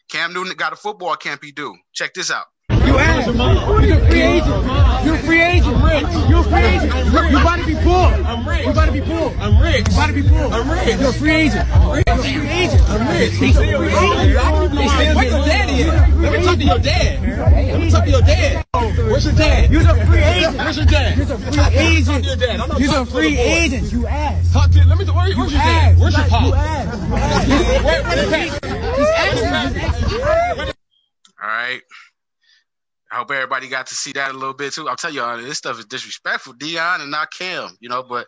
Cam 0.10 0.34
Newton 0.34 0.56
got 0.56 0.74
a 0.74 0.76
football 0.76 1.16
camp 1.16 1.44
he 1.44 1.52
do. 1.52 1.76
Check 1.94 2.14
this 2.14 2.32
out. 2.32 2.46
You 2.70 3.00
asked. 3.00 3.28
You're 3.28 3.98
a 3.98 4.08
free 4.08 4.22
agent. 4.22 5.06
You're 5.06 5.16
a 5.16 5.20
free 5.20 5.42
agent. 5.42 5.76
I'm 5.76 5.86
rich. 5.86 6.30
You're 6.30 6.40
a 6.40 6.44
free 6.44 6.64
agent. 6.64 6.94
I'm 6.94 7.16
rich. 7.16 7.32
You 7.32 7.40
about 7.40 7.60
to 7.60 7.66
be 7.66 7.76
poor. 7.76 8.08
I'm 8.28 8.48
rich. 8.48 8.66
You 8.66 8.72
about 8.72 8.86
to 8.86 8.92
be 8.92 9.02
poor. 9.02 9.36
I'm 9.40 9.62
rich. 9.62 9.88
You 9.88 9.94
about 9.94 10.08
to 10.08 10.14
be 10.14 10.24
poor. 10.24 10.52
I'm 10.52 10.72
rich. 10.72 11.00
You're 11.00 11.10
a 11.10 11.14
free 11.14 11.32
agent. 11.32 11.70
I'm 11.76 11.92
rich. 11.92 12.04
You're 12.08 12.16
a 12.16 12.24
free 12.24 12.50
agent. 12.50 12.90
I'm 12.90 13.08
rich. 13.08 13.34
He's 13.34 13.58
a 13.58 13.60
free 13.60 13.70
agent. 13.70 15.16
Where's 15.16 15.32
your 15.32 15.46
daddy 15.46 15.84
at? 15.84 16.14
Let 16.18 16.32
me 16.32 16.46
talk 16.46 16.58
to 16.58 16.64
your 16.64 16.80
dad. 16.80 17.72
Let 17.72 17.80
me 17.80 17.90
talk 17.90 18.04
to 18.06 18.10
your 18.10 18.22
dad. 18.22 18.67
Where's 18.78 19.26
your 19.26 19.34
dad? 19.34 19.72
You're 19.72 19.82
a 19.82 20.06
free 20.06 20.24
agent. 20.24 20.58
Where's 20.58 20.78
your 20.78 20.86
dad? 20.86 21.18
You're 21.18 21.34
a 21.34 21.40
free 21.40 21.78
agent. 21.78 22.26
Your 22.26 22.36
dad. 22.36 22.80
You're 22.80 23.02
a 23.02 23.06
free 23.06 23.38
agent. 23.38 23.92
You 23.92 24.08
asked. 24.08 24.54
Talk 24.54 24.72
to. 24.72 24.86
Let 24.86 24.98
me. 24.98 25.06
Where, 25.06 25.16
where's 25.16 25.36
your 25.36 25.48
dad? 25.48 26.00
Where's 26.00 26.16
your 26.16 26.28
pop? 26.28 26.46
You 26.46 26.54
asked. 26.54 27.10
Where, 27.84 28.04
where's 28.04 28.52
He's 28.52 29.44
All 31.42 31.48
right. 31.48 31.82
I 33.10 33.16
hope 33.16 33.32
everybody 33.32 33.70
got 33.70 33.88
to 33.88 33.96
see 33.96 34.12
that 34.13 34.32
a 34.32 34.34
little 34.34 34.54
bit 34.54 34.74
too. 34.74 34.88
I'll 34.90 34.96
tell 34.96 35.13
y'all, 35.13 35.38
this 35.38 35.58
stuff 35.58 35.80
is 35.80 35.86
disrespectful, 35.86 36.54
Deion 36.56 37.02
and 37.02 37.10
not 37.10 37.32
Cam. 37.32 37.78
You 37.80 37.90
know, 37.90 38.04
but 38.04 38.28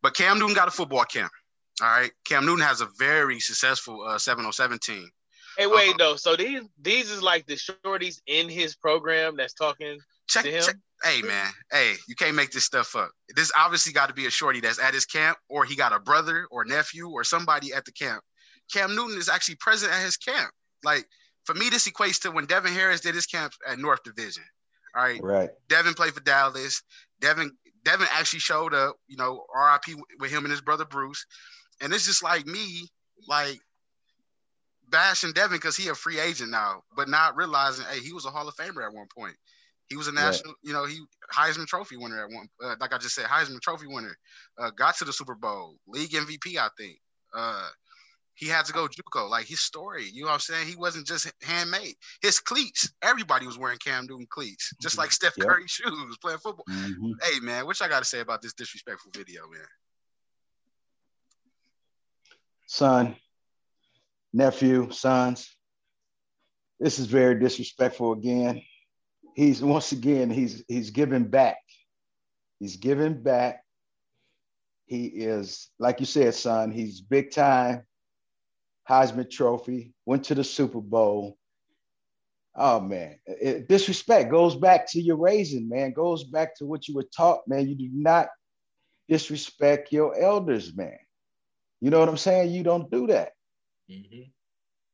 but 0.00 0.14
Cam 0.14 0.38
Newton 0.38 0.54
got 0.54 0.68
a 0.68 0.70
football 0.70 1.04
camp. 1.04 1.32
All 1.80 1.88
right, 1.88 2.10
Cam 2.24 2.46
Newton 2.46 2.64
has 2.64 2.80
a 2.80 2.88
very 2.98 3.40
successful 3.40 4.04
uh, 4.06 4.18
707 4.18 4.78
team. 4.78 5.08
Hey, 5.58 5.66
wait 5.66 5.94
uh, 5.94 5.98
though. 5.98 6.16
So 6.16 6.36
these 6.36 6.62
these 6.80 7.10
is 7.10 7.22
like 7.22 7.46
the 7.46 7.54
shorties 7.54 8.20
in 8.26 8.48
his 8.48 8.74
program 8.74 9.36
that's 9.36 9.54
talking 9.54 9.98
check, 10.28 10.44
to 10.44 10.50
him. 10.50 10.62
Check. 10.62 10.76
Hey 11.04 11.20
man, 11.22 11.50
hey, 11.72 11.94
you 12.08 12.14
can't 12.14 12.36
make 12.36 12.52
this 12.52 12.64
stuff 12.64 12.94
up. 12.94 13.10
This 13.34 13.50
obviously 13.56 13.92
got 13.92 14.06
to 14.06 14.14
be 14.14 14.26
a 14.26 14.30
shorty 14.30 14.60
that's 14.60 14.78
at 14.78 14.94
his 14.94 15.04
camp, 15.04 15.36
or 15.48 15.64
he 15.64 15.74
got 15.74 15.92
a 15.92 15.98
brother 15.98 16.46
or 16.50 16.64
nephew 16.64 17.08
or 17.08 17.24
somebody 17.24 17.72
at 17.72 17.84
the 17.84 17.92
camp. 17.92 18.22
Cam 18.72 18.94
Newton 18.94 19.18
is 19.18 19.28
actually 19.28 19.56
present 19.56 19.92
at 19.92 20.02
his 20.02 20.16
camp. 20.16 20.50
Like 20.84 21.06
for 21.44 21.54
me, 21.54 21.68
this 21.70 21.88
equates 21.88 22.20
to 22.22 22.30
when 22.30 22.46
Devin 22.46 22.72
Harris 22.72 23.00
did 23.00 23.14
his 23.14 23.26
camp 23.26 23.52
at 23.68 23.78
North 23.78 24.02
Division. 24.04 24.44
All 24.94 25.02
right. 25.02 25.22
Right. 25.22 25.50
Devin 25.68 25.94
played 25.94 26.12
for 26.12 26.20
Dallas. 26.20 26.82
Devin 27.20 27.50
Devin 27.84 28.06
actually 28.12 28.40
showed 28.40 28.74
up, 28.74 28.96
you 29.08 29.16
know, 29.16 29.44
RIP 29.54 29.98
with 30.20 30.30
him 30.30 30.44
and 30.44 30.52
his 30.52 30.60
brother 30.60 30.84
Bruce. 30.84 31.26
And 31.80 31.92
it's 31.92 32.06
just 32.06 32.22
like 32.22 32.46
me, 32.46 32.88
like 33.26 33.58
bashing 34.92 35.32
Devin 35.32 35.56
because 35.56 35.76
he 35.76 35.88
a 35.88 35.94
free 35.94 36.20
agent 36.20 36.50
now, 36.50 36.82
but 36.94 37.08
not 37.08 37.36
realizing, 37.36 37.84
hey, 37.90 37.98
he 37.98 38.12
was 38.12 38.26
a 38.26 38.30
Hall 38.30 38.46
of 38.46 38.54
Famer 38.54 38.86
at 38.86 38.94
one 38.94 39.08
point. 39.16 39.34
He 39.88 39.96
was 39.96 40.06
a 40.06 40.12
national, 40.12 40.52
right. 40.52 40.58
you 40.62 40.72
know, 40.72 40.86
he 40.86 41.00
Heisman 41.34 41.66
Trophy 41.66 41.96
winner 41.96 42.22
at 42.22 42.30
one. 42.30 42.48
Uh, 42.62 42.76
like 42.80 42.94
I 42.94 42.98
just 42.98 43.14
said, 43.14 43.26
Heisman 43.26 43.60
Trophy 43.60 43.86
winner. 43.88 44.16
Uh, 44.56 44.70
got 44.70 44.96
to 44.98 45.04
the 45.04 45.12
Super 45.12 45.34
Bowl, 45.34 45.76
league 45.88 46.12
MVP, 46.12 46.56
I 46.56 46.68
think. 46.78 46.98
Uh, 47.34 47.68
he 48.34 48.46
had 48.46 48.64
to 48.66 48.72
go 48.72 48.88
JUCO. 48.88 49.28
Like 49.28 49.46
his 49.46 49.60
story, 49.60 50.08
you 50.12 50.22
know 50.22 50.28
what 50.28 50.34
I'm 50.34 50.40
saying? 50.40 50.66
He 50.66 50.76
wasn't 50.76 51.06
just 51.06 51.30
handmade. 51.42 51.94
His 52.22 52.40
cleats, 52.40 52.90
everybody 53.02 53.46
was 53.46 53.58
wearing 53.58 53.78
Cam 53.78 54.06
Newton 54.06 54.26
cleats, 54.30 54.72
just 54.80 54.96
like 54.96 55.12
Steph 55.12 55.34
yep. 55.36 55.48
Curry 55.48 55.64
shoes 55.66 56.16
playing 56.20 56.38
football. 56.38 56.64
Mm-hmm. 56.70 57.12
Hey 57.22 57.40
man, 57.40 57.66
what 57.66 57.80
I 57.82 57.88
got 57.88 58.00
to 58.00 58.04
say 58.04 58.20
about 58.20 58.40
this 58.40 58.54
disrespectful 58.54 59.10
video, 59.14 59.42
man? 59.50 59.60
Son, 62.66 63.16
nephew, 64.32 64.90
sons, 64.90 65.54
this 66.80 66.98
is 66.98 67.06
very 67.06 67.38
disrespectful 67.38 68.12
again. 68.12 68.62
He's 69.34 69.62
once 69.62 69.92
again 69.92 70.30
he's 70.30 70.64
he's 70.68 70.90
giving 70.90 71.24
back. 71.24 71.58
He's 72.58 72.76
giving 72.76 73.22
back. 73.22 73.62
He 74.86 75.06
is, 75.06 75.70
like 75.78 76.00
you 76.00 76.06
said, 76.06 76.34
son, 76.34 76.70
he's 76.70 77.00
big 77.00 77.30
time 77.30 77.84
Heisman 78.88 79.30
Trophy, 79.30 79.92
went 80.06 80.24
to 80.24 80.34
the 80.34 80.44
Super 80.44 80.80
Bowl. 80.80 81.36
Oh 82.54 82.80
man, 82.80 83.16
it, 83.26 83.68
disrespect 83.68 84.30
goes 84.30 84.54
back 84.54 84.90
to 84.92 85.00
your 85.00 85.16
raising, 85.16 85.68
man. 85.68 85.92
Goes 85.92 86.24
back 86.24 86.56
to 86.58 86.66
what 86.66 86.86
you 86.86 86.94
were 86.94 87.08
taught, 87.16 87.48
man. 87.48 87.66
You 87.66 87.74
do 87.74 87.88
not 87.92 88.28
disrespect 89.08 89.92
your 89.92 90.18
elders, 90.18 90.76
man. 90.76 90.98
You 91.80 91.90
know 91.90 91.98
what 91.98 92.10
I'm 92.10 92.18
saying? 92.18 92.52
You 92.52 92.62
don't 92.62 92.90
do 92.90 93.06
that. 93.06 93.32
Mm-hmm. 93.92 94.22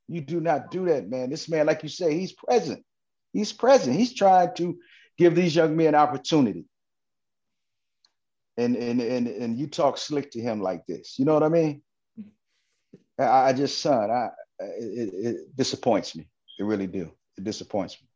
You 0.08 0.20
do 0.20 0.40
not 0.40 0.70
do 0.70 0.86
that, 0.86 1.08
man. 1.08 1.30
This 1.30 1.48
man, 1.48 1.66
like 1.66 1.82
you 1.82 1.88
say, 1.88 2.14
he's 2.14 2.32
present. 2.32 2.84
He's 3.32 3.52
present. 3.52 3.96
He's 3.96 4.14
trying 4.14 4.54
to 4.56 4.78
give 5.18 5.34
these 5.34 5.54
young 5.54 5.76
men 5.76 5.94
opportunity. 5.94 6.64
And 8.56 8.74
and 8.74 9.00
and 9.00 9.28
and 9.28 9.56
you 9.58 9.68
talk 9.68 9.98
slick 9.98 10.32
to 10.32 10.40
him 10.40 10.60
like 10.60 10.84
this. 10.86 11.18
You 11.18 11.24
know 11.26 11.34
what 11.34 11.42
I 11.44 11.48
mean? 11.48 11.82
I, 13.18 13.48
I 13.48 13.52
just, 13.52 13.80
son, 13.80 14.10
I 14.10 14.30
it, 14.58 15.10
it 15.14 15.56
disappoints 15.56 16.16
me. 16.16 16.28
It 16.58 16.64
really 16.64 16.86
do. 16.86 17.12
It 17.36 17.44
disappoints 17.44 17.98
me. 18.00 18.08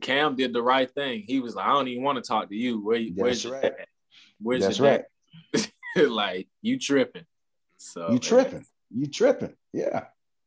Cam 0.00 0.34
did 0.34 0.52
the 0.52 0.62
right 0.62 0.90
thing. 0.90 1.24
He 1.26 1.40
was 1.40 1.54
like, 1.54 1.66
I 1.66 1.72
don't 1.72 1.88
even 1.88 2.02
want 2.02 2.22
to 2.22 2.26
talk 2.26 2.48
to 2.48 2.56
you. 2.56 2.84
Where, 2.84 2.96
you 2.96 3.12
where's 3.14 3.46
right. 3.46 3.62
Your, 3.62 3.72
where's 4.40 4.62
That's 4.62 4.80
right. 4.80 5.04
like 6.08 6.48
you 6.62 6.78
tripping. 6.78 7.26
So 7.78 8.10
you 8.10 8.18
tripping. 8.18 8.64
You 8.90 9.06
tripping. 9.06 9.54
Yeah. 9.72 10.04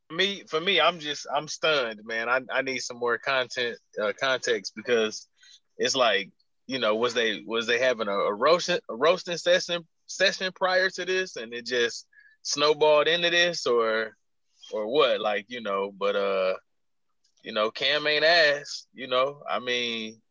Me 0.10 0.44
for 0.48 0.62
me, 0.62 0.80
I'm 0.80 1.00
just 1.00 1.28
I'm 1.34 1.48
stunned, 1.48 2.02
man. 2.06 2.30
I, 2.30 2.42
I 2.52 2.62
need 2.62 2.80
some 2.80 2.98
more 2.98 3.18
content 3.18 3.78
uh, 4.02 4.14
context 4.20 4.74
because 4.76 5.28
it's 5.78 5.96
like 5.96 6.32
you 6.66 6.80
know 6.80 6.96
was 6.96 7.14
they 7.14 7.44
was 7.46 7.68
they 7.68 7.80
having 7.80 8.08
a, 8.08 8.12
a 8.12 8.34
roasting 8.34 8.80
a 8.90 8.96
roasting 8.96 9.38
session 9.38 9.86
session 10.06 10.52
prior 10.56 10.90
to 10.90 11.06
this 11.06 11.36
and 11.36 11.54
it 11.54 11.66
just 11.66 12.06
snowballed 12.44 13.08
into 13.08 13.30
this 13.30 13.66
or 13.66 14.16
or 14.72 14.88
what 14.88 15.20
like 15.20 15.46
you 15.50 15.62
know 15.62 15.92
but 15.98 16.16
uh 16.16 16.54
you 17.44 17.52
know 17.52 17.72
cam 17.72 18.06
ain't 18.08 18.24
ass 18.24 18.86
you 18.94 19.08
know 19.08 19.42
i 19.50 19.60
mean 19.60 20.22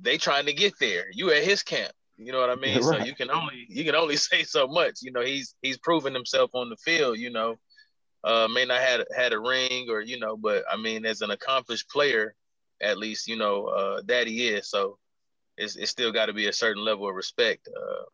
they 0.00 0.18
trying 0.18 0.46
to 0.46 0.52
get 0.52 0.74
there 0.78 1.06
you 1.12 1.32
at 1.32 1.44
his 1.44 1.62
camp 1.62 1.92
you 2.16 2.32
know 2.32 2.40
what 2.40 2.50
i 2.50 2.54
mean 2.60 2.82
right. 2.82 3.00
so 3.00 3.04
you 3.04 3.14
can 3.14 3.30
only 3.30 3.66
you 3.68 3.84
can 3.84 3.94
only 3.94 4.16
say 4.30 4.42
so 4.42 4.66
much 4.66 4.98
you 5.02 5.12
know 5.12 5.22
he's 5.22 5.54
he's 5.62 5.78
proven 5.78 6.14
himself 6.14 6.50
on 6.54 6.68
the 6.68 6.76
field 6.76 7.18
you 7.18 7.30
know 7.30 7.56
uh 8.24 8.48
may 8.48 8.64
not 8.64 8.80
had 8.80 9.04
had 9.14 9.32
a 9.32 9.38
ring 9.38 9.86
or 9.90 10.00
you 10.00 10.18
know 10.18 10.36
but 10.36 10.64
i 10.72 10.76
mean 10.76 11.04
as 11.04 11.20
an 11.20 11.30
accomplished 11.30 11.88
player 11.90 12.34
at 12.80 12.98
least 12.98 13.28
you 13.28 13.36
know 13.36 13.66
uh 13.66 14.02
that 14.06 14.26
he 14.26 14.48
is 14.48 14.68
so 14.68 14.98
it's, 15.56 15.76
it's 15.76 15.90
still 15.90 16.10
got 16.10 16.26
to 16.26 16.32
be 16.32 16.48
a 16.48 16.52
certain 16.52 16.84
level 16.84 17.08
of 17.08 17.14
respect 17.14 17.68
uh 17.68 18.04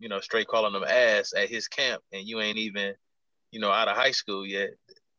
you 0.00 0.08
know, 0.08 0.18
straight 0.18 0.48
calling 0.48 0.72
them 0.72 0.82
ass 0.82 1.32
at 1.36 1.50
his 1.50 1.68
camp, 1.68 2.02
and 2.12 2.26
you 2.26 2.40
ain't 2.40 2.56
even, 2.56 2.94
you 3.52 3.60
know, 3.60 3.70
out 3.70 3.86
of 3.86 3.96
high 3.96 4.10
school 4.10 4.46
yet. 4.46 4.70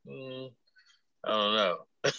Mm, 0.08 0.52
I 1.24 1.30
don't 1.30 1.54
know. 1.54 1.78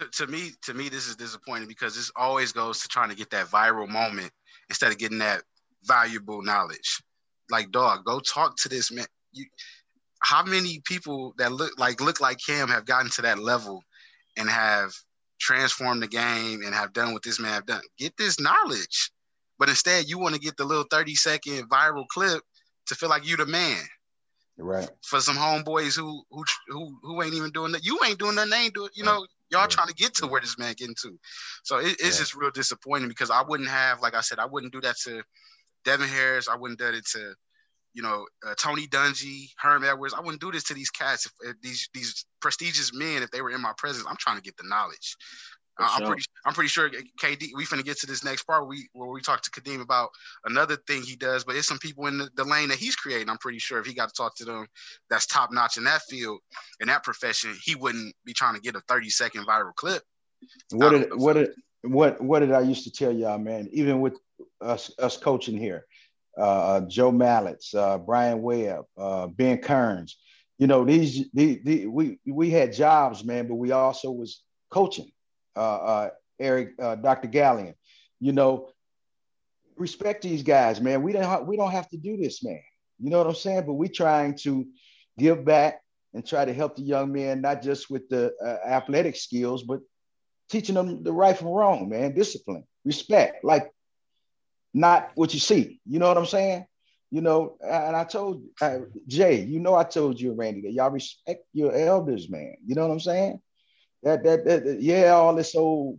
to, 0.00 0.08
to 0.10 0.26
me, 0.26 0.50
to 0.64 0.74
me, 0.74 0.88
this 0.88 1.06
is 1.08 1.16
disappointing 1.16 1.68
because 1.68 1.94
this 1.94 2.10
always 2.16 2.52
goes 2.52 2.82
to 2.82 2.88
trying 2.88 3.10
to 3.10 3.16
get 3.16 3.30
that 3.30 3.46
viral 3.46 3.88
moment 3.88 4.32
instead 4.68 4.90
of 4.90 4.98
getting 4.98 5.18
that 5.18 5.42
valuable 5.84 6.42
knowledge. 6.42 7.02
Like, 7.50 7.70
dog, 7.70 8.04
go 8.04 8.20
talk 8.20 8.56
to 8.58 8.68
this 8.68 8.90
man. 8.90 9.06
You, 9.32 9.46
how 10.20 10.44
many 10.44 10.80
people 10.84 11.34
that 11.38 11.52
look 11.52 11.78
like 11.78 12.00
look 12.00 12.20
like 12.20 12.38
him 12.46 12.68
have 12.68 12.86
gotten 12.86 13.10
to 13.12 13.22
that 13.22 13.38
level 13.38 13.82
and 14.36 14.48
have 14.48 14.92
transformed 15.40 16.02
the 16.02 16.08
game 16.08 16.62
and 16.62 16.74
have 16.74 16.92
done 16.92 17.12
what 17.12 17.22
this 17.22 17.40
man 17.40 17.52
have 17.52 17.66
done? 17.66 17.82
Get 17.98 18.16
this 18.16 18.38
knowledge. 18.40 19.10
But 19.58 19.68
instead, 19.68 20.08
you 20.08 20.18
want 20.18 20.34
to 20.34 20.40
get 20.40 20.56
the 20.56 20.64
little 20.64 20.86
30 20.90 21.14
second 21.14 21.68
viral 21.68 22.06
clip 22.08 22.42
to 22.86 22.94
feel 22.94 23.08
like 23.08 23.26
you 23.26 23.36
the 23.36 23.46
man. 23.46 23.82
Right. 24.58 24.88
For 25.02 25.20
some 25.20 25.36
homeboys 25.36 25.96
who 25.96 26.22
who 26.30 26.44
who 26.68 26.98
who 27.02 27.22
ain't 27.22 27.34
even 27.34 27.50
doing 27.50 27.72
that. 27.72 27.84
You 27.84 27.98
ain't 28.06 28.18
doing 28.18 28.36
nothing, 28.36 28.50
they 28.50 28.56
ain't 28.58 28.74
doing, 28.74 28.90
you 28.94 29.04
know, 29.04 29.26
y'all 29.50 29.66
trying 29.66 29.88
to 29.88 29.94
get 29.94 30.14
to 30.14 30.26
where 30.26 30.40
this 30.40 30.58
man 30.58 30.74
getting 30.76 30.94
to. 31.02 31.18
So 31.62 31.78
it, 31.78 31.96
it's 31.98 32.18
just 32.18 32.34
real 32.34 32.50
disappointing 32.50 33.08
because 33.08 33.30
I 33.30 33.42
wouldn't 33.42 33.68
have, 33.68 34.00
like 34.00 34.14
I 34.14 34.20
said, 34.20 34.38
I 34.38 34.46
wouldn't 34.46 34.72
do 34.72 34.80
that 34.82 34.96
to 35.04 35.22
Devin 35.84 36.08
Harris. 36.08 36.48
I 36.48 36.56
wouldn't 36.56 36.78
do 36.78 36.86
it 36.86 37.06
to, 37.12 37.34
you 37.94 38.02
know, 38.02 38.26
uh, 38.46 38.54
Tony 38.56 38.86
Dungy, 38.86 39.50
Herm 39.58 39.84
Edwards. 39.84 40.14
I 40.14 40.20
wouldn't 40.20 40.40
do 40.40 40.52
this 40.52 40.64
to 40.64 40.74
these 40.74 40.90
cats, 40.90 41.26
if, 41.26 41.32
if 41.42 41.60
these 41.60 41.88
these 41.94 42.24
prestigious 42.40 42.92
men, 42.94 43.22
if 43.22 43.30
they 43.30 43.42
were 43.42 43.50
in 43.50 43.60
my 43.60 43.72
presence. 43.76 44.06
I'm 44.08 44.16
trying 44.18 44.36
to 44.36 44.42
get 44.42 44.56
the 44.56 44.68
knowledge. 44.68 45.16
I'm 45.78 46.04
pretty. 46.04 46.22
I'm 46.44 46.54
pretty 46.54 46.68
sure 46.68 46.90
KD. 47.20 47.50
We 47.54 47.64
finna 47.64 47.84
get 47.84 47.98
to 48.00 48.06
this 48.06 48.24
next 48.24 48.44
part 48.44 48.62
where 48.62 48.68
we 48.68 48.88
where 48.92 49.08
we 49.10 49.20
talk 49.20 49.42
to 49.42 49.50
Kadeem 49.50 49.80
about 49.80 50.10
another 50.44 50.76
thing 50.86 51.02
he 51.02 51.16
does, 51.16 51.44
but 51.44 51.56
it's 51.56 51.66
some 51.66 51.78
people 51.78 52.06
in 52.06 52.18
the, 52.18 52.28
the 52.36 52.44
lane 52.44 52.68
that 52.68 52.78
he's 52.78 52.94
creating. 52.94 53.30
I'm 53.30 53.38
pretty 53.38 53.58
sure 53.58 53.80
if 53.80 53.86
he 53.86 53.94
got 53.94 54.08
to 54.08 54.14
talk 54.14 54.34
to 54.36 54.44
them, 54.44 54.66
that's 55.08 55.26
top 55.26 55.50
notch 55.52 55.78
in 55.78 55.84
that 55.84 56.02
field, 56.02 56.40
in 56.80 56.88
that 56.88 57.04
profession, 57.04 57.56
he 57.62 57.74
wouldn't 57.74 58.14
be 58.24 58.34
trying 58.34 58.54
to 58.54 58.60
get 58.60 58.76
a 58.76 58.80
30 58.80 59.08
second 59.10 59.46
viral 59.46 59.74
clip. 59.74 60.02
What 60.72 60.90
did 60.90 61.08
what 61.14 61.32
did 61.34 61.50
what 61.82 62.20
what 62.20 62.40
did 62.40 62.52
I 62.52 62.60
used 62.60 62.84
to 62.84 62.90
tell 62.90 63.12
y'all, 63.12 63.38
man? 63.38 63.68
Even 63.72 64.00
with 64.00 64.18
us 64.60 64.90
us 64.98 65.16
coaching 65.16 65.56
here, 65.56 65.86
uh, 66.38 66.80
Joe 66.82 67.12
Mallitz, 67.12 67.74
uh, 67.74 67.98
Brian 67.98 68.42
Webb, 68.42 68.84
uh, 68.96 69.26
Ben 69.26 69.58
Kearns. 69.58 70.18
You 70.58 70.66
know 70.66 70.84
these, 70.84 71.28
the, 71.32 71.60
the 71.64 71.86
we 71.86 72.18
we 72.26 72.50
had 72.50 72.72
jobs, 72.72 73.24
man, 73.24 73.48
but 73.48 73.56
we 73.56 73.72
also 73.72 74.10
was 74.10 74.42
coaching 74.70 75.10
uh, 75.56 75.60
uh, 75.60 76.10
Eric, 76.38 76.74
uh, 76.80 76.94
Dr. 76.96 77.28
Gallion. 77.28 77.74
You 78.20 78.32
know, 78.32 78.70
respect 79.76 80.22
these 80.22 80.42
guys, 80.42 80.80
man. 80.80 81.02
We 81.02 81.12
don't 81.12 81.46
we 81.46 81.56
don't 81.56 81.72
have 81.72 81.88
to 81.90 81.96
do 81.96 82.16
this, 82.16 82.44
man. 82.44 82.62
You 83.00 83.10
know 83.10 83.18
what 83.18 83.26
I'm 83.26 83.34
saying? 83.34 83.64
But 83.66 83.74
we 83.74 83.88
trying 83.88 84.36
to 84.38 84.66
give 85.18 85.44
back 85.44 85.80
and 86.14 86.24
try 86.24 86.44
to 86.44 86.52
help 86.52 86.76
the 86.76 86.82
young 86.82 87.12
men, 87.12 87.40
not 87.40 87.62
just 87.62 87.90
with 87.90 88.08
the 88.08 88.32
athletic 88.64 89.16
skills, 89.16 89.64
but 89.64 89.80
teaching 90.48 90.74
them 90.74 91.02
the 91.02 91.12
right 91.12 91.36
from 91.36 91.48
wrong, 91.48 91.88
man. 91.88 92.14
Discipline, 92.14 92.64
respect, 92.84 93.44
like 93.44 93.72
not 94.74 95.10
what 95.14 95.34
you 95.34 95.40
see. 95.40 95.80
You 95.86 95.98
know 95.98 96.08
what 96.08 96.18
I'm 96.18 96.26
saying? 96.26 96.66
You 97.10 97.20
know, 97.20 97.56
and 97.60 97.94
I 97.94 98.04
told 98.04 98.42
uh, 98.60 98.78
Jay, 99.06 99.42
you 99.42 99.60
know, 99.60 99.74
I 99.74 99.84
told 99.84 100.18
you, 100.18 100.32
Randy, 100.32 100.62
that 100.62 100.72
y'all 100.72 100.90
respect 100.90 101.44
your 101.52 101.74
elders, 101.74 102.30
man. 102.30 102.54
You 102.64 102.74
know 102.74 102.86
what 102.86 102.92
I'm 102.92 103.00
saying? 103.00 103.40
That, 104.02 104.24
that, 104.24 104.44
that 104.46 104.80
yeah, 104.80 105.10
all 105.10 105.34
this 105.34 105.54
old, 105.54 105.98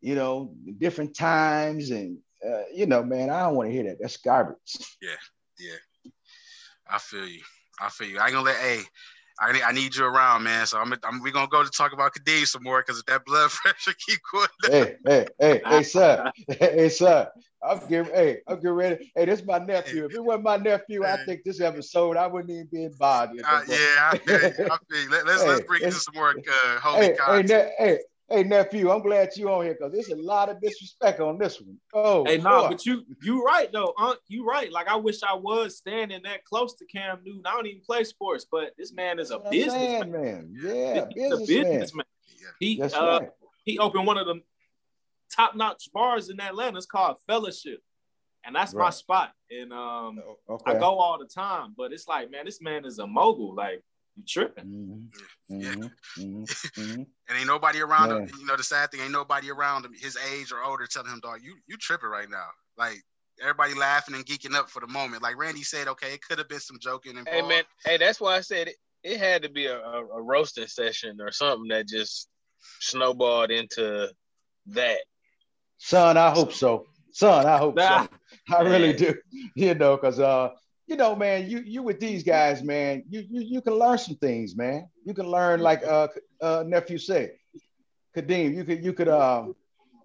you 0.00 0.14
know, 0.14 0.54
different 0.78 1.14
times 1.14 1.90
and 1.90 2.18
uh, 2.44 2.62
you 2.74 2.86
know, 2.86 3.02
man, 3.04 3.30
I 3.30 3.40
don't 3.40 3.54
want 3.54 3.68
to 3.68 3.72
hear 3.72 3.84
that. 3.84 3.98
That's 4.00 4.16
garbage. 4.16 4.56
Yeah, 5.00 5.10
yeah. 5.60 6.12
I 6.88 6.98
feel 6.98 7.26
you. 7.26 7.42
I 7.80 7.88
feel 7.88 8.08
you. 8.08 8.18
I 8.18 8.26
ain't 8.26 8.34
gonna 8.34 8.46
let. 8.46 8.56
Hey, 8.56 8.82
I 9.40 9.52
need, 9.52 9.62
I 9.62 9.72
need 9.72 9.94
you 9.94 10.04
around, 10.04 10.42
man. 10.42 10.66
So 10.66 10.78
I'm, 10.78 10.92
I'm 11.04 11.22
we 11.22 11.30
gonna 11.30 11.48
go 11.48 11.62
to 11.62 11.70
talk 11.70 11.92
about 11.92 12.14
Kadeem 12.14 12.46
some 12.46 12.62
more 12.62 12.80
because 12.80 13.02
that 13.06 13.24
blood 13.24 13.50
pressure 13.62 13.94
keep 14.06 14.18
going. 14.32 14.48
Down. 14.62 14.72
Hey, 14.72 14.96
hey, 15.06 15.26
hey, 15.38 15.62
hey, 15.64 15.82
sir, 15.82 16.32
hey, 16.48 16.88
sir. 16.88 17.28
I'm 17.64 17.78
getting, 17.88 18.12
hey, 18.12 18.38
I'm 18.48 18.56
getting 18.56 18.70
ready. 18.70 19.12
Hey, 19.14 19.24
this 19.24 19.40
is 19.40 19.46
my 19.46 19.58
nephew. 19.58 20.04
If 20.06 20.14
it 20.14 20.24
wasn't 20.24 20.44
my 20.44 20.56
nephew, 20.56 21.04
I 21.04 21.16
think 21.24 21.44
this 21.44 21.60
episode 21.60 22.16
I 22.16 22.26
wouldn't 22.26 22.50
even 22.50 22.68
be 22.72 22.84
involved. 22.84 23.40
Uh, 23.40 23.60
yeah, 23.68 24.10
I 24.12 24.18
feel, 24.18 24.36
I 24.36 24.50
feel. 24.90 25.10
Let, 25.10 25.28
us 25.28 25.42
hey, 25.42 25.48
let's 25.48 25.66
bring 25.66 25.82
in 25.82 25.92
some 25.92 26.14
more 26.14 26.30
uh, 26.30 26.80
holy 26.80 27.06
hey, 27.06 27.14
content. 27.14 27.50
Hey, 27.50 27.56
ne- 27.56 27.74
hey, 27.78 27.98
Hey 28.32 28.44
nephew, 28.44 28.90
I'm 28.90 29.02
glad 29.02 29.28
you 29.36 29.50
on 29.50 29.64
here 29.64 29.74
because 29.74 29.92
there's 29.92 30.08
a 30.08 30.16
lot 30.16 30.48
of 30.48 30.58
disrespect 30.58 31.20
on 31.20 31.36
this 31.36 31.60
one. 31.60 31.76
Oh, 31.92 32.24
hey, 32.24 32.38
no, 32.38 32.44
nah, 32.44 32.68
but 32.70 32.86
you 32.86 33.04
you 33.22 33.44
right 33.44 33.70
though, 33.70 33.92
Unc. 33.98 34.18
You 34.26 34.46
right. 34.46 34.72
Like 34.72 34.88
I 34.88 34.96
wish 34.96 35.22
I 35.22 35.34
was 35.34 35.76
standing 35.76 36.22
that 36.24 36.42
close 36.46 36.74
to 36.76 36.86
Cam 36.86 37.18
Newton. 37.26 37.42
I 37.44 37.52
don't 37.52 37.66
even 37.66 37.82
play 37.82 38.04
sports, 38.04 38.46
but 38.50 38.70
this 38.78 38.94
man 38.94 39.18
is 39.18 39.32
a 39.32 39.38
businessman. 39.50 40.10
Man. 40.10 40.54
Yeah, 40.58 41.04
He's 41.14 41.30
a 41.30 41.36
businessman. 41.46 42.06
He 42.58 42.78
That's 42.78 42.94
uh, 42.94 43.18
right. 43.20 43.28
he 43.64 43.78
opened 43.78 44.06
one 44.06 44.16
of 44.16 44.26
the 44.26 44.40
top 45.34 45.54
notch 45.56 45.88
bars 45.92 46.30
in 46.30 46.40
Atlanta. 46.40 46.76
It's 46.76 46.86
called 46.86 47.16
Fellaship, 47.28 47.78
and 48.44 48.54
that's 48.54 48.74
right. 48.74 48.84
my 48.84 48.90
spot. 48.90 49.32
And 49.50 49.72
um, 49.72 50.20
okay. 50.48 50.72
I 50.72 50.78
go 50.78 50.98
all 50.98 51.18
the 51.18 51.26
time. 51.26 51.74
But 51.76 51.92
it's 51.92 52.08
like, 52.08 52.30
man, 52.30 52.44
this 52.44 52.60
man 52.60 52.84
is 52.84 52.98
a 52.98 53.06
mogul. 53.06 53.54
Like 53.54 53.82
you 54.16 54.24
tripping. 54.26 55.10
Mm-hmm. 55.48 55.60
Yeah. 55.60 55.88
Mm-hmm. 56.18 56.42
mm-hmm. 56.42 56.94
and 57.28 57.38
ain't 57.38 57.46
nobody 57.46 57.80
around 57.80 58.10
yeah. 58.10 58.18
him. 58.18 58.30
You 58.38 58.46
know, 58.46 58.56
the 58.56 58.62
sad 58.62 58.90
thing, 58.90 59.00
ain't 59.00 59.12
nobody 59.12 59.50
around 59.50 59.84
him 59.84 59.92
his 59.94 60.16
age 60.32 60.52
or 60.52 60.62
older 60.62 60.86
telling 60.86 61.10
him, 61.10 61.20
dog, 61.20 61.40
you 61.42 61.56
you 61.66 61.76
tripping 61.76 62.10
right 62.10 62.28
now. 62.30 62.46
Like 62.76 63.02
everybody 63.40 63.74
laughing 63.74 64.14
and 64.14 64.26
geeking 64.26 64.54
up 64.54 64.68
for 64.68 64.80
the 64.80 64.86
moment. 64.86 65.22
Like 65.22 65.36
Randy 65.36 65.62
said, 65.62 65.88
okay, 65.88 66.12
it 66.14 66.22
could 66.22 66.38
have 66.38 66.48
been 66.48 66.60
some 66.60 66.78
joking 66.80 67.16
involved. 67.16 67.30
Hey 67.30 67.42
man, 67.42 67.62
hey, 67.84 67.96
that's 67.96 68.20
why 68.20 68.36
I 68.36 68.40
said 68.40 68.68
it, 68.68 68.76
it 69.02 69.18
had 69.18 69.42
to 69.42 69.50
be 69.50 69.66
a, 69.66 69.78
a, 69.78 70.06
a 70.06 70.22
roasting 70.22 70.66
session 70.66 71.20
or 71.20 71.32
something 71.32 71.68
that 71.68 71.88
just 71.88 72.28
snowballed 72.80 73.50
into 73.50 74.08
that. 74.66 74.98
Son, 75.84 76.16
I 76.16 76.30
hope 76.30 76.52
so. 76.52 76.86
Son, 77.10 77.44
I 77.44 77.58
hope 77.58 77.76
so. 77.80 78.06
I 78.54 78.62
really 78.62 78.92
do. 78.92 79.14
You 79.56 79.74
know, 79.74 79.96
because 79.96 80.20
uh 80.20 80.50
you 80.86 80.94
know, 80.96 81.16
man, 81.16 81.50
you 81.50 81.58
you 81.66 81.82
with 81.82 81.98
these 81.98 82.22
guys, 82.22 82.62
man, 82.62 83.02
you 83.08 83.24
you 83.28 83.40
you 83.40 83.60
can 83.60 83.74
learn 83.74 83.98
some 83.98 84.14
things, 84.16 84.54
man. 84.54 84.86
You 85.04 85.12
can 85.12 85.26
learn 85.26 85.60
like 85.60 85.82
uh, 85.84 86.06
uh 86.40 86.62
nephew 86.64 86.98
said, 86.98 87.32
Kadeem, 88.16 88.54
you 88.54 88.64
could 88.64 88.84
you 88.84 88.92
could 88.92 89.08
uh 89.08 89.46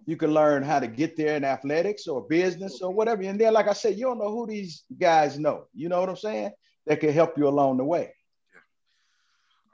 you 0.04 0.16
can 0.16 0.34
learn 0.34 0.64
how 0.64 0.80
to 0.80 0.88
get 0.88 1.16
there 1.16 1.36
in 1.36 1.44
athletics 1.44 2.08
or 2.08 2.22
business 2.22 2.82
or 2.82 2.92
whatever. 2.92 3.22
And 3.22 3.40
then, 3.40 3.52
like 3.52 3.68
I 3.68 3.72
said, 3.72 3.96
you 3.96 4.06
don't 4.06 4.18
know 4.18 4.32
who 4.32 4.48
these 4.48 4.82
guys 4.98 5.38
know. 5.38 5.66
You 5.74 5.88
know 5.88 6.00
what 6.00 6.08
I'm 6.08 6.16
saying? 6.16 6.50
That 6.86 6.98
can 6.98 7.12
help 7.12 7.38
you 7.38 7.46
along 7.46 7.76
the 7.76 7.84
way. 7.84 8.14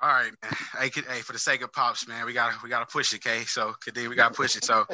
All 0.03 0.09
right, 0.09 0.33
man. 0.43 0.53
Hey, 0.79 0.91
hey, 1.09 1.21
for 1.21 1.33
the 1.33 1.39
sake 1.39 1.63
of 1.63 1.73
pops, 1.73 2.07
man, 2.07 2.27
we 2.27 2.33
gotta 2.33 2.57
we 2.63 2.69
gotta 2.69 2.87
push 2.87 3.13
it, 3.15 3.27
okay? 3.27 3.45
So, 3.45 3.75
Kadeem, 3.87 4.09
we 4.09 4.17
gotta 4.17 4.35
push 4.35 4.57
it. 4.57 4.65
So, 4.65 4.85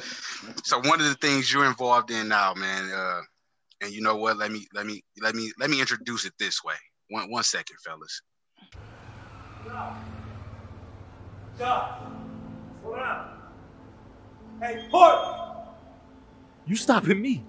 so 0.62 0.78
one 0.78 1.00
of 1.00 1.06
the 1.06 1.14
things 1.14 1.52
you're 1.52 1.66
involved 1.66 2.10
in 2.10 2.28
now, 2.28 2.54
man, 2.54 2.90
uh, 2.90 3.20
and 3.80 3.92
you 3.92 4.02
know 4.02 4.16
what? 4.16 4.36
Let 4.36 4.52
me 4.52 4.66
let 4.74 4.86
me 4.86 5.02
let 5.20 5.34
me 5.34 5.50
let 5.58 5.70
me 5.70 5.80
introduce 5.80 6.24
it 6.24 6.32
this 6.38 6.62
way. 6.62 6.74
One 7.08 7.30
one 7.30 7.42
second, 7.42 7.76
fellas. 7.84 8.22
Josh, 11.58 11.98
hold 12.82 12.98
on. 12.98 13.38
Hey, 14.60 14.86
Port! 14.90 15.18
You 16.66 16.76
stopping 16.76 17.20
me? 17.20 17.42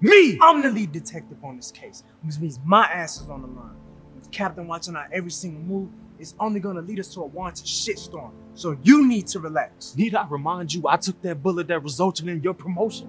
Me! 0.00 0.38
I'm 0.42 0.62
the 0.62 0.70
lead 0.70 0.92
detective 0.92 1.42
on 1.44 1.56
this 1.56 1.70
case, 1.70 2.02
which 2.22 2.38
means 2.38 2.58
my 2.64 2.84
ass 2.86 3.20
is 3.20 3.28
on 3.28 3.42
the 3.42 3.48
line. 3.48 3.76
With 4.14 4.30
Captain 4.30 4.66
watching 4.66 4.96
our 4.96 5.08
every 5.12 5.30
single 5.30 5.62
move, 5.62 5.90
it's 6.18 6.34
only 6.40 6.60
gonna 6.60 6.80
lead 6.80 7.00
us 7.00 7.12
to 7.14 7.22
a 7.22 7.26
wanted 7.26 7.66
shitstorm. 7.66 8.32
So 8.54 8.76
you 8.82 9.06
need 9.06 9.26
to 9.28 9.40
relax. 9.40 9.94
Need 9.96 10.14
I 10.14 10.26
remind 10.28 10.72
you 10.72 10.88
I 10.88 10.96
took 10.96 11.20
that 11.22 11.42
bullet 11.42 11.68
that 11.68 11.82
resulted 11.82 12.28
in 12.28 12.42
your 12.42 12.54
promotion? 12.54 13.08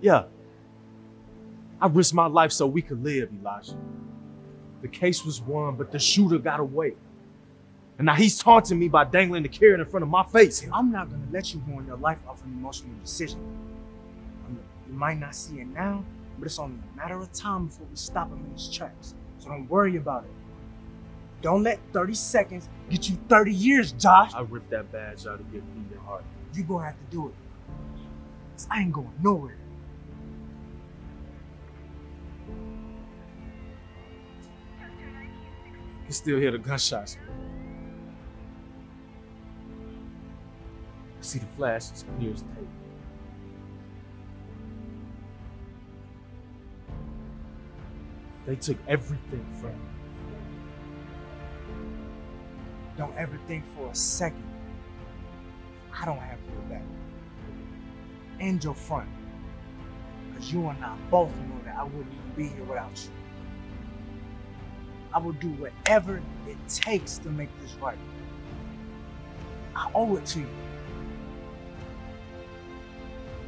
Yeah, 0.00 0.24
I 1.80 1.86
risked 1.86 2.14
my 2.14 2.26
life 2.26 2.52
so 2.52 2.66
we 2.66 2.82
could 2.82 3.02
live, 3.02 3.30
Elijah. 3.40 3.76
The 4.82 4.88
case 4.88 5.24
was 5.24 5.40
won, 5.40 5.76
but 5.76 5.90
the 5.92 5.98
shooter 5.98 6.38
got 6.38 6.60
away. 6.60 6.94
And 7.98 8.06
now 8.06 8.14
he's 8.14 8.38
taunting 8.38 8.78
me 8.78 8.88
by 8.88 9.04
dangling 9.04 9.42
the 9.42 9.48
carrot 9.48 9.80
in 9.80 9.86
front 9.86 10.02
of 10.02 10.08
my 10.08 10.24
face. 10.24 10.66
I'm 10.72 10.92
not 10.92 11.10
gonna 11.10 11.26
let 11.32 11.52
you 11.52 11.62
ruin 11.66 11.86
your 11.86 11.96
life 11.96 12.18
off 12.28 12.44
an 12.44 12.52
emotional 12.52 12.94
decision. 13.02 13.40
you 14.86 14.94
might 14.94 15.18
not 15.18 15.34
see 15.34 15.60
it 15.60 15.66
now, 15.68 16.04
but 16.38 16.46
it's 16.46 16.58
only 16.58 16.78
a 16.94 16.96
matter 16.96 17.18
of 17.18 17.32
time 17.32 17.66
before 17.66 17.86
we 17.90 17.96
stop 17.96 18.28
him 18.28 18.44
in 18.44 18.52
his 18.52 18.68
tracks. 18.68 19.14
So 19.38 19.48
don't 19.48 19.68
worry 19.68 19.96
about 19.96 20.24
it. 20.24 20.30
Don't 21.40 21.62
let 21.62 21.78
30 21.92 22.14
seconds 22.14 22.68
get 22.90 23.08
you 23.08 23.16
30 23.28 23.52
years, 23.52 23.92
Josh. 23.92 24.34
I 24.34 24.40
ripped 24.40 24.70
that 24.70 24.90
badge 24.90 25.26
out 25.26 25.40
of 25.40 25.52
your 25.52 25.62
your 25.90 26.00
heart. 26.00 26.24
You 26.54 26.64
gonna 26.64 26.84
have 26.84 26.98
to 26.98 27.04
do 27.10 27.28
it. 27.28 27.34
Cause 28.54 28.66
I 28.70 28.80
ain't 28.80 28.92
going 28.92 29.12
nowhere. 29.22 29.56
You 36.06 36.12
still 36.14 36.38
hear 36.38 36.50
the 36.50 36.58
gunshots. 36.58 37.18
I 41.18 41.22
see 41.22 41.38
the 41.38 41.46
flashes 41.56 42.04
clear 42.18 42.32
as 42.32 42.42
tape. 42.42 42.68
They 48.46 48.56
took 48.56 48.78
everything 48.88 49.46
from 49.60 49.72
me. 49.72 49.87
Don't 52.98 53.16
ever 53.16 53.38
think 53.46 53.64
for 53.76 53.88
a 53.88 53.94
second 53.94 54.44
I 56.00 56.04
don't 56.04 56.18
have 56.18 56.38
your 56.52 56.62
back. 56.62 56.82
And 58.40 58.62
your 58.62 58.74
front. 58.74 59.08
Because 60.28 60.52
you 60.52 60.68
and 60.68 60.84
I 60.84 60.96
both 61.10 61.30
know 61.30 61.60
that 61.64 61.76
I 61.76 61.84
wouldn't 61.84 62.12
even 62.12 62.32
be 62.36 62.54
here 62.54 62.64
without 62.64 62.90
you. 63.02 63.10
I 65.12 65.18
will 65.18 65.32
do 65.32 65.48
whatever 65.52 66.20
it 66.46 66.56
takes 66.68 67.18
to 67.18 67.30
make 67.30 67.48
this 67.60 67.74
right. 67.80 67.98
I 69.74 69.90
owe 69.94 70.16
it 70.16 70.26
to 70.26 70.40
you. 70.40 70.46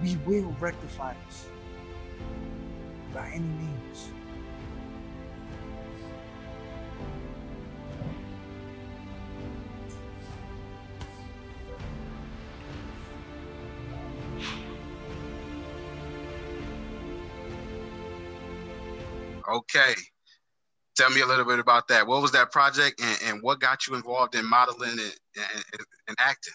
We 0.03 0.17
will 0.27 0.57
rectify 0.59 1.15
this 1.27 1.49
by 3.13 3.29
any 3.29 3.45
means. 3.45 4.11
Okay. 19.51 19.95
Tell 20.97 21.11
me 21.11 21.21
a 21.21 21.27
little 21.27 21.45
bit 21.45 21.59
about 21.59 21.89
that. 21.89 22.07
What 22.07 22.23
was 22.23 22.33
that 22.33 22.51
project 22.51 23.01
and, 23.01 23.19
and 23.27 23.43
what 23.43 23.61
got 23.61 23.87
you 23.87 23.95
involved 23.95 24.35
in 24.35 24.45
modeling 24.45 24.91
and, 24.91 25.13
and, 25.37 25.81
and 26.09 26.17
acting? 26.19 26.55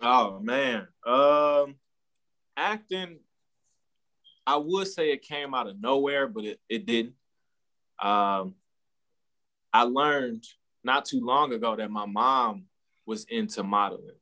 Oh 0.00 0.40
man. 0.40 0.88
Um 1.06 1.76
acting, 2.56 3.18
I 4.46 4.56
would 4.56 4.88
say 4.88 5.12
it 5.12 5.22
came 5.22 5.54
out 5.54 5.68
of 5.68 5.80
nowhere, 5.80 6.26
but 6.26 6.44
it, 6.44 6.60
it 6.68 6.86
didn't. 6.86 7.14
Um 8.02 8.54
I 9.72 9.82
learned 9.82 10.44
not 10.84 11.04
too 11.04 11.24
long 11.24 11.52
ago 11.52 11.76
that 11.76 11.90
my 11.90 12.06
mom 12.06 12.64
was 13.06 13.24
into 13.24 13.62
modeling. 13.62 14.16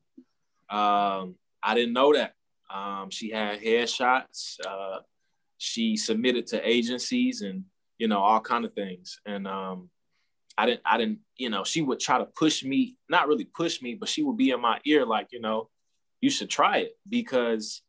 Um, 0.69 1.35
I 1.61 1.75
didn't 1.75 1.93
know 1.93 2.13
that. 2.13 2.35
Um, 2.73 3.09
she 3.09 3.31
had 3.31 3.59
headshots. 3.59 4.57
Uh, 4.65 4.99
she 5.57 5.97
submitted 5.97 6.47
to 6.47 6.67
agencies 6.67 7.41
and 7.41 7.65
you 8.01 8.07
know, 8.07 8.17
all 8.17 8.41
kind 8.41 8.65
of 8.65 8.73
things. 8.73 9.19
And 9.27 9.47
um, 9.47 9.91
I 10.57 10.65
didn't, 10.65 10.81
I 10.83 10.97
didn't, 10.97 11.19
you 11.37 11.51
know, 11.51 11.63
she 11.63 11.83
would 11.83 11.99
try 11.99 12.17
to 12.17 12.25
push 12.25 12.63
me, 12.63 12.97
not 13.07 13.27
really 13.27 13.45
push 13.45 13.79
me, 13.79 13.93
but 13.93 14.09
she 14.09 14.23
would 14.23 14.37
be 14.37 14.49
in 14.49 14.59
my 14.59 14.79
ear, 14.85 15.05
like, 15.05 15.27
you 15.31 15.39
know, 15.39 15.69
you 16.19 16.31
should 16.31 16.49
try 16.49 16.77
it 16.77 16.93
because 17.07 17.83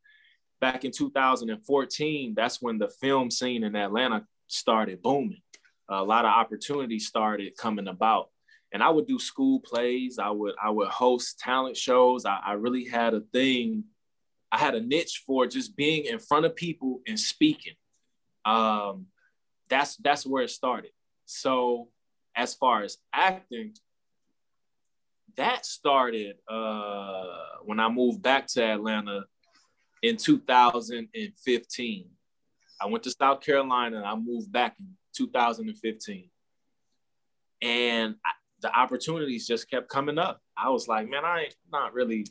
back 0.61 0.85
in 0.85 0.91
2014, 0.91 2.35
that's 2.37 2.61
when 2.61 2.77
the 2.77 2.91
film 3.01 3.31
scene 3.31 3.65
in 3.65 3.75
Atlanta 3.75 4.27
started 4.49 5.01
booming. 5.01 5.41
A 5.89 6.05
lot 6.05 6.27
of 6.27 6.31
opportunities 6.31 7.07
started 7.07 7.57
coming 7.57 7.89
about. 7.89 8.29
And 8.71 8.83
I 8.83 8.91
would 8.91 9.07
do 9.07 9.19
school 9.19 9.61
plays. 9.61 10.19
I 10.19 10.29
would 10.29 10.55
I 10.63 10.69
would 10.69 10.89
host 10.89 11.39
talent 11.39 11.77
shows. 11.79 12.27
I, 12.27 12.39
I 12.45 12.53
really 12.53 12.85
had 12.85 13.15
a 13.15 13.21
thing. 13.33 13.85
I 14.51 14.59
had 14.59 14.75
a 14.75 14.81
niche 14.81 15.23
for 15.27 15.47
just 15.47 15.75
being 15.75 16.05
in 16.05 16.19
front 16.19 16.45
of 16.45 16.55
people 16.55 17.01
and 17.07 17.19
speaking. 17.19 17.75
Um, 18.45 19.07
that's 19.73 19.97
that's 19.97 20.27
where 20.27 20.43
it 20.43 20.51
started. 20.51 20.91
So 21.25 21.89
as 22.37 22.55
far 22.55 22.83
as 22.83 22.99
acting, 23.13 23.75
that 25.37 25.65
started 25.65 26.37
uh, 26.49 27.25
when 27.65 27.81
I 27.81 27.89
moved 27.89 28.23
back 28.23 28.47
to 28.49 28.63
Atlanta 28.63 29.25
in 30.03 30.17
2015. 30.17 32.11
I 32.81 32.87
went 32.87 33.05
to 33.05 33.11
South 33.11 33.41
Carolina 33.41 33.99
and 33.99 34.07
I 34.07 34.17
moved 34.17 34.51
back 34.51 34.75
in 34.81 34.89
2015. 35.17 36.29
And 37.63 38.17
I, 38.27 38.31
the 38.61 38.77
opportunities 38.77 39.47
just 39.47 39.71
kept 39.71 39.89
coming 39.89 40.19
up. 40.19 40.41
I 40.57 40.69
was 40.71 40.89
like, 40.89 41.09
man, 41.09 41.25
I 41.25 41.43
ain't 41.43 41.55
not 41.73 41.95
really, 41.95 42.27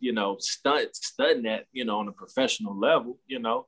you 0.00 0.12
know, 0.12 0.38
stud, 0.40 0.88
studying 0.94 1.42
that, 1.42 1.66
you 1.72 1.84
know, 1.84 1.98
on 1.98 2.08
a 2.08 2.12
professional 2.12 2.78
level, 2.78 3.18
you 3.26 3.38
know. 3.38 3.66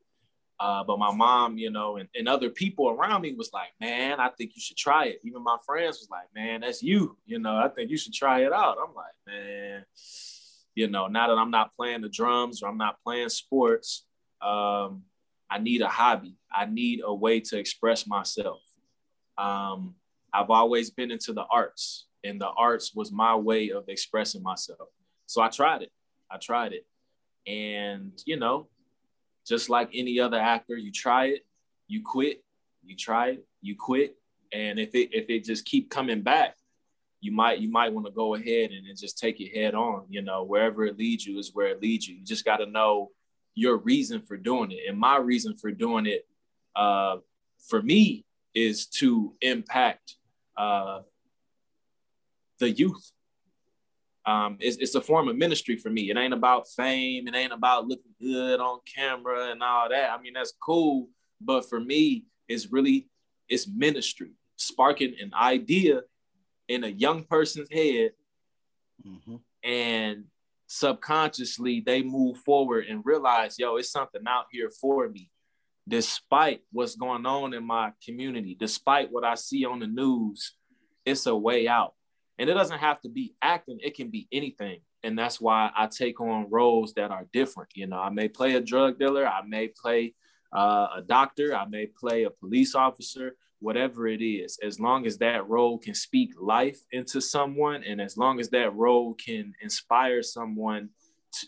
Uh, 0.62 0.84
but 0.84 0.96
my 0.96 1.12
mom, 1.12 1.58
you 1.58 1.70
know, 1.70 1.96
and, 1.96 2.08
and 2.14 2.28
other 2.28 2.48
people 2.48 2.88
around 2.88 3.22
me 3.22 3.34
was 3.34 3.50
like, 3.52 3.70
man, 3.80 4.20
I 4.20 4.28
think 4.28 4.52
you 4.54 4.62
should 4.62 4.76
try 4.76 5.06
it. 5.06 5.20
Even 5.24 5.42
my 5.42 5.56
friends 5.66 5.98
was 5.98 6.08
like, 6.08 6.28
man, 6.36 6.60
that's 6.60 6.84
you. 6.84 7.16
You 7.26 7.40
know, 7.40 7.56
I 7.56 7.66
think 7.66 7.90
you 7.90 7.96
should 7.96 8.14
try 8.14 8.44
it 8.46 8.52
out. 8.52 8.76
I'm 8.80 8.94
like, 8.94 9.16
man, 9.26 9.84
you 10.76 10.86
know, 10.86 11.08
now 11.08 11.26
that 11.26 11.36
I'm 11.36 11.50
not 11.50 11.74
playing 11.74 12.02
the 12.02 12.08
drums 12.08 12.62
or 12.62 12.68
I'm 12.68 12.78
not 12.78 13.02
playing 13.02 13.30
sports, 13.30 14.06
um, 14.40 15.02
I 15.50 15.58
need 15.58 15.82
a 15.82 15.88
hobby. 15.88 16.36
I 16.54 16.66
need 16.66 17.00
a 17.04 17.12
way 17.12 17.40
to 17.40 17.58
express 17.58 18.06
myself. 18.06 18.60
Um, 19.36 19.96
I've 20.32 20.50
always 20.50 20.90
been 20.90 21.10
into 21.10 21.32
the 21.32 21.44
arts, 21.50 22.06
and 22.22 22.40
the 22.40 22.50
arts 22.50 22.94
was 22.94 23.10
my 23.10 23.34
way 23.34 23.70
of 23.70 23.88
expressing 23.88 24.44
myself. 24.44 24.90
So 25.26 25.42
I 25.42 25.48
tried 25.48 25.82
it. 25.82 25.90
I 26.30 26.36
tried 26.36 26.72
it. 26.72 26.86
And, 27.50 28.12
you 28.26 28.36
know, 28.36 28.68
just 29.46 29.68
like 29.68 29.90
any 29.94 30.20
other 30.20 30.38
actor, 30.38 30.76
you 30.76 30.92
try 30.92 31.26
it, 31.26 31.46
you 31.88 32.02
quit, 32.04 32.42
you 32.84 32.96
try 32.96 33.30
it, 33.30 33.46
you 33.60 33.76
quit. 33.76 34.16
And 34.52 34.78
if 34.78 34.94
it 34.94 35.10
if 35.12 35.30
it 35.30 35.44
just 35.44 35.64
keep 35.64 35.90
coming 35.90 36.22
back, 36.22 36.56
you 37.20 37.32
might 37.32 37.60
you 37.60 37.70
might 37.70 37.92
want 37.92 38.06
to 38.06 38.12
go 38.12 38.34
ahead 38.34 38.70
and, 38.70 38.86
just 38.96 39.18
take 39.18 39.40
it 39.40 39.56
head 39.56 39.74
on. 39.74 40.04
You 40.08 40.22
know, 40.22 40.42
wherever 40.42 40.84
it 40.84 40.98
leads 40.98 41.26
you 41.26 41.38
is 41.38 41.54
where 41.54 41.68
it 41.68 41.80
leads 41.80 42.06
you. 42.06 42.16
You 42.16 42.24
just 42.24 42.44
got 42.44 42.58
to 42.58 42.66
know 42.66 43.10
your 43.54 43.76
reason 43.76 44.20
for 44.20 44.36
doing 44.36 44.70
it. 44.72 44.80
And 44.88 44.98
my 44.98 45.16
reason 45.16 45.54
for 45.54 45.70
doing 45.70 46.06
it, 46.06 46.26
uh, 46.76 47.16
for 47.68 47.82
me, 47.82 48.24
is 48.54 48.86
to 48.86 49.34
impact 49.40 50.16
uh, 50.56 51.00
the 52.58 52.70
youth. 52.70 53.12
Um, 54.24 54.56
it's, 54.60 54.76
it's 54.76 54.94
a 54.94 55.00
form 55.00 55.28
of 55.28 55.36
ministry 55.36 55.76
for 55.76 55.90
me. 55.90 56.10
It 56.10 56.16
ain't 56.16 56.34
about 56.34 56.68
fame. 56.68 57.26
It 57.26 57.34
ain't 57.34 57.52
about 57.52 57.88
looking 57.88 58.12
good 58.20 58.60
on 58.60 58.80
camera 58.94 59.50
and 59.50 59.62
all 59.62 59.88
that. 59.88 60.10
I 60.10 60.20
mean, 60.20 60.34
that's 60.34 60.52
cool. 60.62 61.08
But 61.40 61.68
for 61.68 61.80
me, 61.80 62.26
it's 62.48 62.70
really, 62.70 63.08
it's 63.48 63.66
ministry, 63.66 64.30
sparking 64.56 65.14
an 65.20 65.32
idea 65.34 66.02
in 66.68 66.84
a 66.84 66.88
young 66.88 67.24
person's 67.24 67.68
head. 67.70 68.12
Mm-hmm. 69.06 69.36
And 69.64 70.24
subconsciously, 70.68 71.82
they 71.84 72.02
move 72.02 72.38
forward 72.38 72.86
and 72.88 73.02
realize, 73.04 73.58
yo, 73.58 73.76
it's 73.76 73.90
something 73.90 74.22
out 74.26 74.46
here 74.52 74.70
for 74.80 75.08
me 75.08 75.30
despite 75.88 76.60
what's 76.70 76.96
going 76.96 77.26
on 77.26 77.54
in 77.54 77.64
my 77.64 77.92
community, 78.04 78.56
despite 78.58 79.10
what 79.10 79.24
I 79.24 79.34
see 79.34 79.64
on 79.64 79.80
the 79.80 79.86
news, 79.86 80.54
it's 81.04 81.26
a 81.26 81.34
way 81.34 81.66
out. 81.66 81.94
And 82.38 82.48
it 82.48 82.54
doesn't 82.54 82.78
have 82.78 83.00
to 83.02 83.08
be 83.08 83.34
acting, 83.42 83.78
it 83.82 83.94
can 83.94 84.08
be 84.08 84.26
anything. 84.32 84.80
And 85.04 85.18
that's 85.18 85.40
why 85.40 85.70
I 85.76 85.86
take 85.86 86.20
on 86.20 86.50
roles 86.50 86.94
that 86.94 87.10
are 87.10 87.26
different. 87.32 87.70
You 87.74 87.86
know, 87.86 87.98
I 87.98 88.10
may 88.10 88.28
play 88.28 88.54
a 88.54 88.60
drug 88.60 88.98
dealer, 88.98 89.26
I 89.26 89.42
may 89.46 89.68
play 89.68 90.14
uh, 90.52 90.88
a 90.96 91.02
doctor, 91.02 91.54
I 91.54 91.66
may 91.66 91.86
play 91.86 92.24
a 92.24 92.30
police 92.30 92.74
officer, 92.74 93.36
whatever 93.60 94.06
it 94.06 94.22
is, 94.22 94.58
as 94.62 94.80
long 94.80 95.06
as 95.06 95.18
that 95.18 95.48
role 95.48 95.78
can 95.78 95.94
speak 95.94 96.32
life 96.40 96.80
into 96.90 97.20
someone 97.20 97.84
and 97.84 98.00
as 98.00 98.16
long 98.16 98.40
as 98.40 98.48
that 98.50 98.74
role 98.74 99.14
can 99.14 99.52
inspire 99.62 100.22
someone 100.22 100.88
to, 101.32 101.46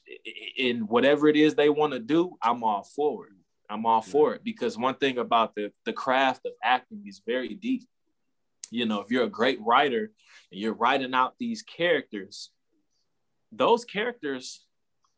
in 0.57 0.80
whatever 0.82 1.28
it 1.28 1.37
is 1.37 1.55
they 1.55 1.68
want 1.68 1.93
to 1.93 1.99
do, 1.99 2.37
I'm 2.43 2.62
all 2.62 2.85
forward. 2.85 3.35
I'm 3.68 3.87
all 3.87 4.03
for 4.03 4.35
it 4.35 4.45
because 4.45 4.76
one 4.76 4.95
thing 4.97 5.18
about 5.18 5.55
the 5.55 5.72
the 5.85 5.93
craft 5.93 6.43
of 6.45 6.53
acting 6.62 7.03
is 7.07 7.22
very 7.26 7.55
deep. 7.55 7.85
You 8.75 8.87
know, 8.87 9.01
if 9.01 9.11
you're 9.11 9.22
a 9.22 9.29
great 9.29 9.61
writer 9.61 10.11
and 10.51 10.61
you're 10.61 10.75
writing 10.75 11.14
out 11.14 11.35
these 11.39 11.62
characters, 11.62 12.51
those 13.53 13.85
characters, 13.85 14.66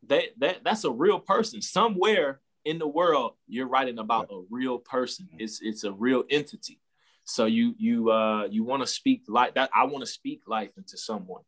they 0.07 0.28
that 0.40 0.59
that's 0.62 0.84
a 0.84 0.90
real 0.90 1.18
person 1.18 1.62
somewhere 1.62 2.42
in 2.66 2.78
the 2.78 2.86
world. 2.86 3.32
You're 3.48 3.68
writing 3.68 3.98
about 3.98 4.28
a 4.30 4.42
real 4.50 4.78
person. 4.78 5.28
It's 5.38 5.61
it's 5.62 5.84
a 5.84 5.92
real 5.92 6.24
entity. 6.28 6.80
So 7.24 7.46
you 7.46 7.74
you 7.78 8.11
uh 8.11 8.44
you 8.50 8.62
want 8.62 8.82
to 8.82 8.86
speak 8.86 9.22
like 9.26 9.54
that. 9.54 9.70
I 9.74 9.84
want 9.84 10.04
to 10.04 10.11
speak 10.11 10.42
life 10.46 10.72
into 10.76 10.98
someone. 10.98 11.42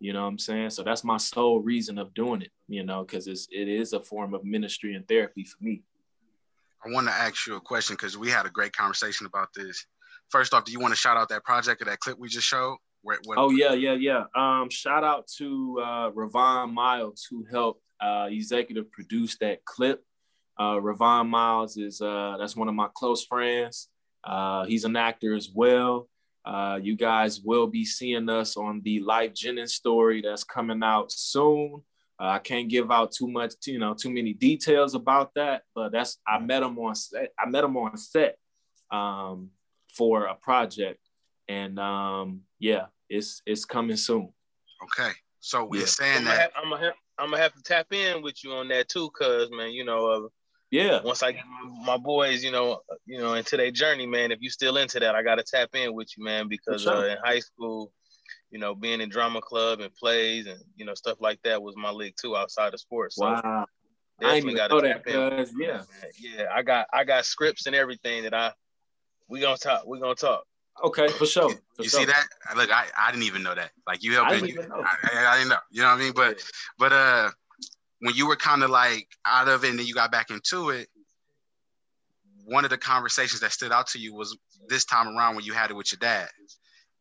You 0.00 0.12
know 0.12 0.22
what 0.22 0.28
I'm 0.28 0.38
saying? 0.38 0.68
So 0.68 0.82
that's 0.82 1.02
my 1.02 1.16
sole 1.16 1.60
reason 1.60 1.96
of 1.96 2.12
doing 2.12 2.42
it. 2.42 2.50
You 2.68 2.84
know, 2.84 3.04
because 3.04 3.26
it's 3.26 3.48
it 3.50 3.68
is 3.68 3.94
a 3.94 4.00
form 4.00 4.34
of 4.34 4.44
ministry 4.44 4.94
and 4.96 5.08
therapy 5.08 5.44
for 5.44 5.64
me. 5.64 5.82
I 6.84 6.90
want 6.90 7.06
to 7.06 7.14
ask 7.14 7.46
you 7.46 7.56
a 7.56 7.60
question 7.60 7.94
because 7.94 8.18
we 8.18 8.28
had 8.28 8.44
a 8.44 8.50
great 8.50 8.76
conversation 8.76 9.24
about 9.24 9.48
this. 9.54 9.86
First 10.34 10.52
off, 10.52 10.64
do 10.64 10.72
you 10.72 10.80
want 10.80 10.90
to 10.90 10.96
shout 10.96 11.16
out 11.16 11.28
that 11.28 11.44
project 11.44 11.80
or 11.80 11.84
that 11.84 12.00
clip 12.00 12.18
we 12.18 12.28
just 12.28 12.44
showed? 12.44 12.78
Where, 13.02 13.18
what, 13.24 13.38
oh 13.38 13.50
yeah, 13.50 13.72
yeah, 13.72 13.92
yeah. 13.92 14.24
Um, 14.34 14.68
shout 14.68 15.04
out 15.04 15.28
to 15.38 15.80
uh, 15.80 16.10
Ravon 16.10 16.72
Miles 16.72 17.24
who 17.30 17.46
helped 17.48 17.80
uh, 18.00 18.26
executive 18.28 18.90
produce 18.90 19.38
that 19.38 19.64
clip. 19.64 20.02
Uh, 20.58 20.74
Ravon 20.80 21.28
Miles 21.28 21.76
is 21.76 22.00
uh, 22.00 22.34
that's 22.36 22.56
one 22.56 22.66
of 22.66 22.74
my 22.74 22.88
close 22.92 23.24
friends. 23.24 23.90
Uh, 24.24 24.64
he's 24.64 24.84
an 24.84 24.96
actor 24.96 25.36
as 25.36 25.50
well. 25.54 26.08
Uh, 26.44 26.80
you 26.82 26.96
guys 26.96 27.40
will 27.40 27.68
be 27.68 27.84
seeing 27.84 28.28
us 28.28 28.56
on 28.56 28.80
the 28.82 29.04
Lyfe 29.04 29.34
Jennings 29.34 29.74
story 29.74 30.20
that's 30.20 30.42
coming 30.42 30.82
out 30.82 31.12
soon. 31.12 31.80
Uh, 32.20 32.26
I 32.26 32.38
can't 32.40 32.68
give 32.68 32.90
out 32.90 33.12
too 33.12 33.28
much, 33.28 33.52
you 33.66 33.78
know, 33.78 33.94
too 33.94 34.10
many 34.10 34.32
details 34.32 34.96
about 34.96 35.30
that, 35.36 35.62
but 35.76 35.92
that's 35.92 36.18
I 36.26 36.40
met 36.40 36.64
him 36.64 36.76
on 36.80 36.96
set. 36.96 37.30
I 37.38 37.48
met 37.48 37.62
him 37.62 37.76
on 37.76 37.96
set 37.96 38.36
um, 38.90 39.50
for 39.96 40.26
a 40.26 40.34
project, 40.34 41.00
and 41.48 41.78
um, 41.78 42.42
yeah, 42.58 42.86
it's 43.08 43.42
it's 43.46 43.64
coming 43.64 43.96
soon. 43.96 44.32
Okay, 44.82 45.12
so 45.40 45.64
we're 45.64 45.80
yeah. 45.80 45.86
saying 45.86 46.18
I'm 46.18 46.24
that 46.24 46.30
gonna 46.30 46.40
have, 46.40 46.50
I'm 46.56 46.70
gonna 46.70 46.84
have, 46.84 46.94
I'm 47.18 47.30
gonna 47.30 47.42
have 47.42 47.54
to 47.54 47.62
tap 47.62 47.92
in 47.92 48.22
with 48.22 48.42
you 48.44 48.52
on 48.52 48.68
that 48.68 48.88
too, 48.88 49.10
cause 49.10 49.50
man, 49.50 49.72
you 49.72 49.84
know, 49.84 50.06
uh, 50.06 50.28
yeah. 50.70 51.00
Once 51.02 51.22
I 51.22 51.32
get 51.32 51.44
my 51.84 51.96
boys, 51.96 52.42
you 52.42 52.50
know, 52.50 52.80
you 53.06 53.18
know, 53.18 53.34
into 53.34 53.56
their 53.56 53.70
journey, 53.70 54.06
man. 54.06 54.32
If 54.32 54.40
you 54.40 54.50
still 54.50 54.76
into 54.76 54.98
that, 55.00 55.14
I 55.14 55.22
gotta 55.22 55.44
tap 55.44 55.70
in 55.74 55.94
with 55.94 56.08
you, 56.16 56.24
man, 56.24 56.48
because 56.48 56.82
sure. 56.82 56.94
uh, 56.94 57.12
in 57.12 57.18
high 57.24 57.40
school 57.40 57.92
you 58.50 58.60
know, 58.60 58.72
being 58.72 59.00
in 59.00 59.08
drama 59.08 59.40
club 59.40 59.80
and 59.80 59.92
plays 59.96 60.46
and 60.46 60.60
you 60.76 60.84
know 60.84 60.94
stuff 60.94 61.18
like 61.20 61.40
that 61.42 61.60
was 61.60 61.74
my 61.76 61.90
league 61.90 62.14
too 62.20 62.36
outside 62.36 62.72
of 62.72 62.80
sports. 62.80 63.16
So 63.16 63.24
wow. 63.24 63.66
Definitely 64.20 64.54
got 64.54 64.68
to 64.68 64.80
tap 64.80 65.06
in. 65.08 65.46
Yeah, 65.58 65.82
yeah. 66.20 66.44
I 66.54 66.62
got 66.62 66.86
I 66.92 67.02
got 67.02 67.24
scripts 67.24 67.66
and 67.66 67.74
everything 67.74 68.22
that 68.22 68.32
I 68.32 68.52
we 69.28 69.40
gonna 69.40 69.56
talk. 69.56 69.86
We 69.86 70.00
gonna 70.00 70.14
talk. 70.14 70.44
Okay, 70.84 71.08
for 71.08 71.26
sure. 71.26 71.50
For 71.50 71.82
you 71.82 71.88
sure. 71.88 72.00
see 72.00 72.06
that? 72.06 72.24
Look, 72.56 72.70
I, 72.70 72.86
I 72.98 73.10
didn't 73.12 73.24
even 73.24 73.42
know 73.42 73.54
that. 73.54 73.70
Like 73.86 74.02
you 74.02 74.12
helped 74.12 74.30
me. 74.30 74.36
I 74.36 74.40
didn't, 74.40 74.72
I, 74.72 74.76
I, 74.76 75.26
I, 75.26 75.36
didn't 75.36 75.50
know. 75.50 75.56
You 75.70 75.82
know 75.82 75.88
what 75.88 75.94
I 75.94 75.98
mean? 75.98 76.12
But 76.14 76.36
yeah. 76.38 76.44
but 76.78 76.92
uh 76.92 77.30
when 78.00 78.14
you 78.14 78.26
were 78.26 78.36
kind 78.36 78.62
of 78.62 78.70
like 78.70 79.08
out 79.24 79.48
of 79.48 79.64
it 79.64 79.70
and 79.70 79.78
then 79.78 79.86
you 79.86 79.94
got 79.94 80.10
back 80.12 80.30
into 80.30 80.70
it, 80.70 80.88
one 82.44 82.64
of 82.64 82.70
the 82.70 82.76
conversations 82.76 83.40
that 83.40 83.52
stood 83.52 83.72
out 83.72 83.86
to 83.88 83.98
you 83.98 84.14
was 84.14 84.36
this 84.68 84.84
time 84.84 85.16
around 85.16 85.36
when 85.36 85.44
you 85.44 85.52
had 85.52 85.70
it 85.70 85.74
with 85.74 85.90
your 85.92 85.98
dad. 85.98 86.28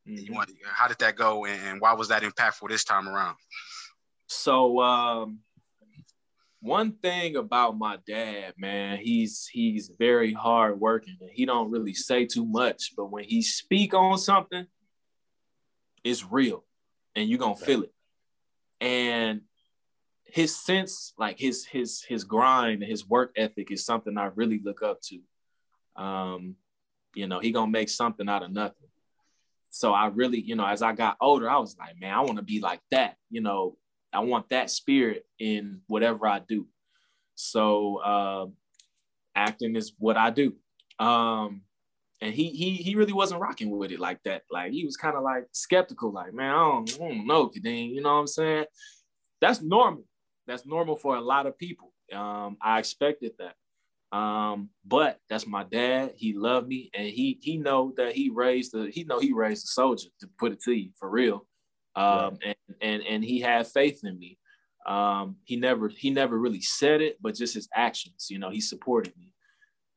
Mm-hmm. 0.08 0.26
You 0.26 0.34
want, 0.34 0.50
how 0.66 0.88
did 0.88 1.00
that 1.00 1.16
go, 1.16 1.46
and 1.46 1.80
why 1.80 1.94
was 1.94 2.10
that 2.10 2.24
impactful 2.24 2.70
this 2.70 2.84
time 2.84 3.08
around? 3.08 3.36
So, 4.28 4.80
um, 4.82 5.40
one 6.64 6.94
thing 6.94 7.36
about 7.36 7.78
my 7.78 7.98
dad, 8.08 8.54
man, 8.58 8.98
he's 8.98 9.48
he's 9.52 9.92
very 10.00 10.32
hard 10.32 10.80
working. 10.80 11.18
He 11.34 11.46
don't 11.46 11.70
really 11.70 11.94
say 11.94 12.26
too 12.26 12.46
much, 12.46 12.94
but 12.96 13.12
when 13.12 13.26
he 13.26 13.42
speak 13.42 13.94
on 13.94 14.18
something, 14.18 14.66
it's 16.06 16.26
real, 16.26 16.64
and 17.18 17.30
you're 17.30 17.38
gonna 17.38 17.58
feel 17.58 17.84
it. 17.84 17.94
And 18.80 19.42
his 20.24 20.56
sense, 20.56 21.14
like 21.18 21.38
his 21.38 21.66
his 21.66 22.02
his 22.02 22.24
grind 22.24 22.82
and 22.82 22.90
his 22.90 23.06
work 23.06 23.34
ethic, 23.36 23.70
is 23.70 23.86
something 23.86 24.18
I 24.18 24.30
really 24.34 24.62
look 24.64 24.82
up 24.82 25.02
to. 25.10 26.02
Um, 26.02 26.56
you 27.14 27.28
know, 27.28 27.42
he 27.42 27.52
gonna 27.52 27.72
make 27.72 27.90
something 27.90 28.30
out 28.30 28.42
of 28.42 28.54
nothing. 28.54 28.88
So 29.70 29.92
I 29.92 30.08
really, 30.08 30.40
you 30.40 30.56
know, 30.56 30.66
as 30.66 30.82
I 30.82 30.94
got 30.94 31.18
older, 31.20 31.50
I 31.50 31.58
was 31.58 31.76
like, 31.78 32.00
man, 32.00 32.14
I 32.14 32.22
want 32.22 32.38
to 32.38 32.44
be 32.44 32.62
like 32.62 32.80
that. 32.92 33.18
You 33.30 33.42
know, 33.42 33.76
I 34.14 34.20
want 34.20 34.50
that 34.50 34.70
spirit 34.70 35.26
in 35.40 35.82
whatever 35.88 36.28
I 36.28 36.40
do. 36.40 36.68
So 37.36 37.98
uh, 37.98 38.46
acting 39.36 39.76
is 39.76 39.94
what 39.98 40.18
I 40.18 40.30
do. 40.30 40.54
Um, 41.00 41.62
and 42.22 42.34
he 42.34 42.50
he 42.52 42.72
he 42.76 42.96
really 42.96 43.12
wasn't 43.14 43.42
rocking 43.42 43.70
with 43.70 43.92
it 43.92 44.00
like 44.00 44.22
that. 44.24 44.44
Like 44.50 44.72
he 44.72 44.86
was 44.86 44.96
kind 44.96 45.18
of 45.18 45.24
like 45.24 45.46
skeptical, 45.52 46.12
like, 46.12 46.34
man, 46.34 46.52
I 46.52 46.60
don't, 46.60 46.94
I 46.94 46.98
don't 46.98 47.28
know, 47.28 47.50
Kadeem, 47.50 47.94
you 47.94 48.02
know 48.02 48.14
what 48.14 48.22
I'm 48.22 48.28
saying? 48.28 48.66
That's 49.42 49.62
normal. 49.62 50.06
That's 50.48 50.66
normal 50.66 50.96
for 50.96 51.16
a 51.16 51.22
lot 51.22 51.48
of 51.48 51.58
people. 51.58 51.92
Um, 52.14 52.58
I 52.62 52.80
expected 52.80 53.34
that. 53.40 53.56
Um, 54.18 54.70
but 54.86 55.20
that's 55.28 55.48
my 55.48 55.64
dad. 55.64 56.14
He 56.16 56.34
loved 56.34 56.68
me, 56.68 56.92
and 56.94 57.08
he 57.08 57.40
he 57.42 57.58
know 57.58 57.94
that 57.98 58.14
he 58.14 58.30
raised 58.30 58.72
the 58.72 58.92
he 58.92 59.04
know 59.04 59.20
he 59.20 59.34
raised 59.34 59.66
a 59.66 59.68
soldier 59.68 60.08
to 60.20 60.30
put 60.38 60.52
it 60.52 60.62
to 60.62 60.72
you 60.72 60.92
for 61.00 61.10
real. 61.10 61.48
Um, 61.96 62.38
right. 62.44 62.56
and 62.70 62.76
and 62.82 63.04
and 63.04 63.24
he 63.24 63.40
had 63.40 63.68
faith 63.68 64.02
in 64.04 64.18
me. 64.18 64.38
Um, 64.86 65.38
he 65.44 65.56
never 65.56 65.90
he 65.90 66.10
never 66.10 66.38
really 66.38 66.62
said 66.62 67.02
it, 67.02 67.18
but 67.22 67.36
just 67.36 67.54
his 67.54 67.70
actions. 67.74 68.28
You 68.30 68.40
know, 68.40 68.50
he 68.50 68.62
supported 68.62 69.14
me. 69.18 69.30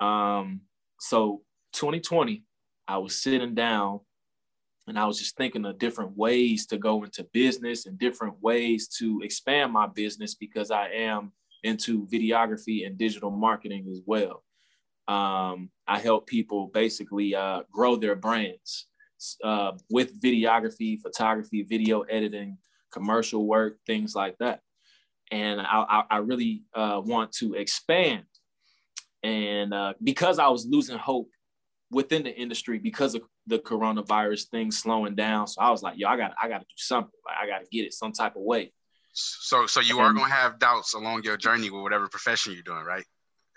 Um, 0.01 0.61
so 1.01 1.43
2020, 1.73 2.45
I 2.87 2.99
was 2.99 3.21
sitting 3.21 3.55
down 3.55 4.01
and 4.87 4.99
I 4.99 5.07
was 5.07 5.19
just 5.19 5.37
thinking 5.37 5.65
of 5.65 5.79
different 5.79 6.17
ways 6.17 6.67
to 6.67 6.79
go 6.79 7.03
into 7.03 7.25
business 7.33 7.87
and 7.87 7.99
different 7.99 8.41
ways 8.41 8.89
to 8.99 9.21
expand 9.23 9.73
my 9.73 9.87
business 9.87 10.35
because 10.35 10.71
I 10.71 10.89
am 10.91 11.33
into 11.65 12.07
videography 12.07 12.87
and 12.87 12.97
digital 12.97 13.31
marketing 13.31 13.89
as 13.91 14.01
well. 14.07 14.45
Um, 15.09 15.71
I 15.89 15.99
help 15.99 16.27
people 16.27 16.69
basically 16.73 17.35
uh, 17.35 17.63
grow 17.73 17.97
their 17.97 18.17
brands 18.17 18.87
uh, 19.43 19.73
with 19.91 20.21
videography, 20.21 21.01
photography, 21.01 21.63
video 21.63 22.03
editing, 22.03 22.59
commercial 22.93 23.47
work, 23.47 23.79
things 23.87 24.15
like 24.15 24.37
that. 24.39 24.61
And 25.31 25.61
I, 25.61 26.05
I 26.11 26.17
really 26.19 26.63
uh, 26.75 27.01
want 27.05 27.33
to 27.33 27.55
expand. 27.55 28.25
And 29.23 29.75
uh, 29.75 29.95
because 30.03 30.39
I 30.39 30.49
was 30.49 30.67
losing 30.67 30.99
hope 30.99 31.31
within 31.91 32.23
the 32.23 32.35
industry 32.35 32.79
because 32.79 33.15
of 33.15 33.23
the 33.47 33.59
coronavirus 33.59 34.49
thing 34.51 34.71
slowing 34.71 35.15
down, 35.15 35.47
so 35.49 35.61
I 35.61 35.71
was 35.71 35.83
like, 35.83 35.99
yo, 35.99 36.09
I 36.09 36.17
got, 36.17 36.35
I 36.41 36.49
got 36.49 36.59
to 36.59 36.65
do 36.65 36.77
something. 36.77 37.11
Like, 37.25 37.37
I 37.43 37.47
got 37.49 37.65
to 37.65 37.67
get 37.71 37.87
it 37.87 37.93
some 37.93 38.13
type 38.13 38.37
of 38.37 38.43
way. 38.43 38.73
So, 39.13 39.67
so 39.67 39.81
you 39.81 39.99
and, 39.99 40.07
are 40.07 40.13
gonna 40.13 40.33
have 40.33 40.59
doubts 40.59 40.93
along 40.93 41.23
your 41.25 41.39
journey 41.39 41.71
with 41.71 41.81
whatever 41.81 42.07
profession 42.07 42.53
you're 42.53 42.63
doing, 42.63 42.85
right? 42.85 43.05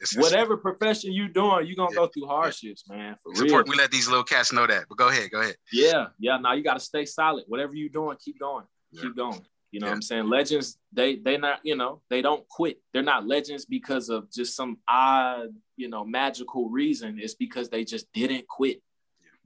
It's, 0.02 0.16
whatever 0.18 0.58
profession 0.58 1.14
you're 1.14 1.28
doing, 1.28 1.68
you're 1.68 1.76
gonna 1.76 1.92
yeah, 1.92 1.98
go 1.98 2.08
through 2.08 2.28
hardships, 2.28 2.84
yeah. 2.90 2.96
man. 2.96 3.16
For 3.24 3.36
Support, 3.36 3.68
real. 3.68 3.74
We 3.74 3.78
let 3.78 3.92
these 3.92 4.08
little 4.08 4.24
cats 4.24 4.54
know 4.54 4.66
that. 4.66 4.86
But 4.88 4.98
go 4.98 5.10
ahead, 5.10 5.32
go 5.32 5.42
ahead. 5.42 5.56
Yeah, 5.72 6.08
yeah. 6.20 6.38
Now 6.38 6.54
you 6.54 6.64
gotta 6.64 6.80
stay 6.80 7.06
solid. 7.06 7.44
Whatever 7.48 7.76
you're 7.76 7.90
doing, 7.90 8.18
keep 8.24 8.40
going. 8.40 8.66
Yeah. 8.92 9.04
Keep 9.04 9.18
going. 9.18 9.42
You 9.72 9.80
know 9.80 9.88
what 9.88 9.94
I'm 9.94 10.02
saying? 10.02 10.28
Legends, 10.28 10.78
they 10.92 11.18
they 11.18 11.38
not, 11.38 11.60
you 11.64 11.76
know, 11.76 12.02
they 12.10 12.22
don't 12.22 12.48
quit. 12.48 12.80
They're 12.92 13.04
not 13.04 13.28
legends 13.28 13.66
because 13.66 14.10
of 14.10 14.32
just 14.32 14.56
some 14.56 14.78
odd, 14.88 15.50
you 15.76 15.90
know, 15.90 16.04
magical 16.04 16.70
reason. 16.70 17.20
It's 17.22 17.36
because 17.36 17.70
they 17.70 17.84
just 17.84 18.12
didn't 18.14 18.48
quit. 18.48 18.82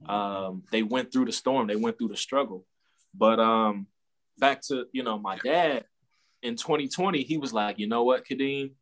Um, 0.06 0.62
they 0.70 0.82
went 0.82 1.12
through 1.12 1.26
the 1.26 1.32
storm, 1.32 1.66
they 1.66 1.76
went 1.76 1.98
through 1.98 2.08
the 2.08 2.16
struggle. 2.16 2.66
But 3.14 3.38
um 3.38 3.86
back 4.38 4.62
to, 4.62 4.86
you 4.92 5.02
know, 5.02 5.18
my 5.18 5.38
dad 5.38 5.84
in 6.42 6.56
2020, 6.56 7.22
he 7.22 7.38
was 7.38 7.52
like, 7.52 7.78
you 7.78 7.86
know 7.86 8.04
what, 8.04 8.26
Kadeem? 8.26 8.72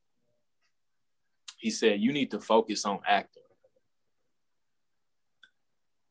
He 1.62 1.70
said, 1.70 2.00
You 2.00 2.12
need 2.12 2.32
to 2.32 2.40
focus 2.40 2.84
on 2.84 2.98
acting. 3.06 3.44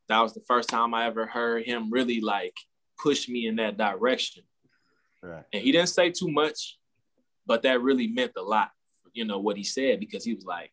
That 0.08 0.22
was 0.22 0.34
the 0.34 0.44
first 0.48 0.70
time 0.70 0.94
I 0.94 1.06
ever 1.06 1.26
heard 1.26 1.66
him 1.66 1.92
really 1.92 2.22
like 2.22 2.56
push 2.98 3.28
me 3.28 3.48
in 3.48 3.58
that 3.58 3.78
direction. 3.78 4.44
Right. 5.22 5.44
And 5.54 5.62
he 5.62 5.74
didn't 5.74 5.90
say 5.90 6.10
too 6.10 6.30
much, 6.30 6.78
but 7.46 7.64
that 7.64 7.82
really 7.82 8.08
meant 8.08 8.32
a 8.38 8.42
lot, 8.42 8.72
you 9.14 9.26
know, 9.26 9.40
what 9.40 9.58
he 9.58 9.64
said, 9.64 10.00
because 10.00 10.24
he 10.24 10.34
was 10.34 10.46
like, 10.46 10.72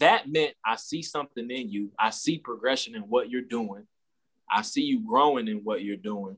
that 0.00 0.28
meant 0.28 0.54
I 0.66 0.74
see 0.74 1.02
something 1.02 1.48
in 1.48 1.70
you. 1.70 1.92
I 1.98 2.10
see 2.10 2.38
progression 2.38 2.96
in 2.96 3.02
what 3.02 3.30
you're 3.30 3.42
doing. 3.42 3.86
I 4.50 4.62
see 4.62 4.82
you 4.82 5.06
growing 5.06 5.46
in 5.46 5.58
what 5.58 5.82
you're 5.82 5.96
doing. 5.96 6.36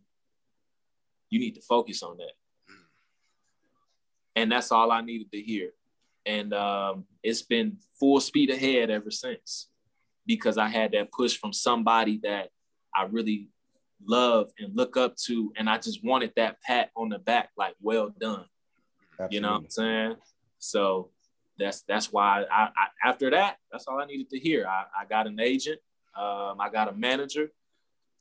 You 1.31 1.41
need 1.41 1.55
to 1.55 1.63
focus 1.63 2.03
on 2.03 2.19
that. 2.19 2.33
And 4.37 4.53
that's 4.53 4.71
all 4.71 4.93
I 4.93 5.01
needed 5.01 5.33
to 5.33 5.41
hear 5.41 5.71
and 6.31 6.55
um, 6.55 7.05
it's 7.23 7.43
been 7.43 7.77
full 7.99 8.21
speed 8.21 8.51
ahead 8.51 8.89
ever 8.89 9.11
since 9.11 9.69
because 10.27 10.59
I 10.59 10.69
had 10.69 10.93
that 10.93 11.11
push 11.11 11.37
from 11.37 11.53
somebody 11.53 12.21
that 12.23 12.51
I 12.95 13.05
really 13.05 13.49
love 14.07 14.51
and 14.59 14.77
look 14.77 14.97
up 14.97 15.17
to, 15.27 15.53
and 15.57 15.69
I 15.69 15.79
just 15.79 16.05
wanted 16.05 16.33
that 16.37 16.63
pat 16.63 16.91
on 16.97 17.09
the 17.09 17.19
back, 17.19 17.51
like 17.57 17.75
"well 17.81 18.15
done." 18.21 18.45
Absolutely. 19.13 19.35
You 19.37 19.41
know 19.41 19.53
what 19.53 19.63
I'm 19.63 19.71
saying? 19.71 20.17
So 20.59 21.11
that's 21.59 21.83
that's 21.83 22.13
why 22.13 22.45
I, 22.51 22.69
I, 22.77 23.09
after 23.09 23.31
that, 23.31 23.57
that's 23.73 23.87
all 23.87 24.01
I 24.01 24.07
needed 24.07 24.31
to 24.31 24.39
hear. 24.39 24.67
I, 24.67 24.85
I 25.01 25.05
got 25.07 25.27
an 25.27 25.41
agent, 25.41 25.81
um, 26.17 26.61
I 26.61 26.69
got 26.73 26.89
a 26.89 26.93
manager. 26.93 27.51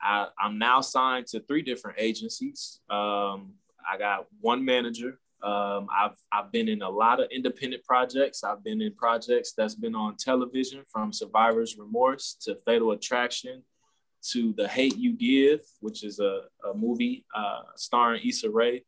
I, 0.01 0.27
I'm 0.39 0.57
now 0.57 0.81
signed 0.81 1.27
to 1.27 1.41
three 1.41 1.61
different 1.61 1.97
agencies. 1.99 2.79
Um, 2.89 3.53
I 3.89 3.97
got 3.97 4.27
one 4.39 4.63
manager, 4.63 5.19
um, 5.41 5.87
I've 5.95 6.17
I've 6.31 6.51
been 6.51 6.67
in 6.67 6.81
a 6.81 6.89
lot 6.89 7.19
of 7.21 7.29
independent 7.31 7.83
projects. 7.83 8.43
I've 8.43 8.63
been 8.63 8.81
in 8.81 8.93
projects 8.93 9.53
that's 9.55 9.75
been 9.75 9.95
on 9.95 10.17
television, 10.17 10.83
from 10.91 11.13
Survivor's 11.13 11.77
Remorse 11.77 12.35
to 12.41 12.55
Fatal 12.65 12.91
Attraction 12.91 13.63
to 14.31 14.53
The 14.57 14.67
Hate 14.67 14.97
You 14.97 15.13
Give, 15.13 15.61
which 15.79 16.03
is 16.03 16.19
a, 16.19 16.41
a 16.69 16.73
movie 16.73 17.25
uh, 17.33 17.61
starring 17.75 18.21
Issa 18.27 18.49
Rae. 18.49 18.83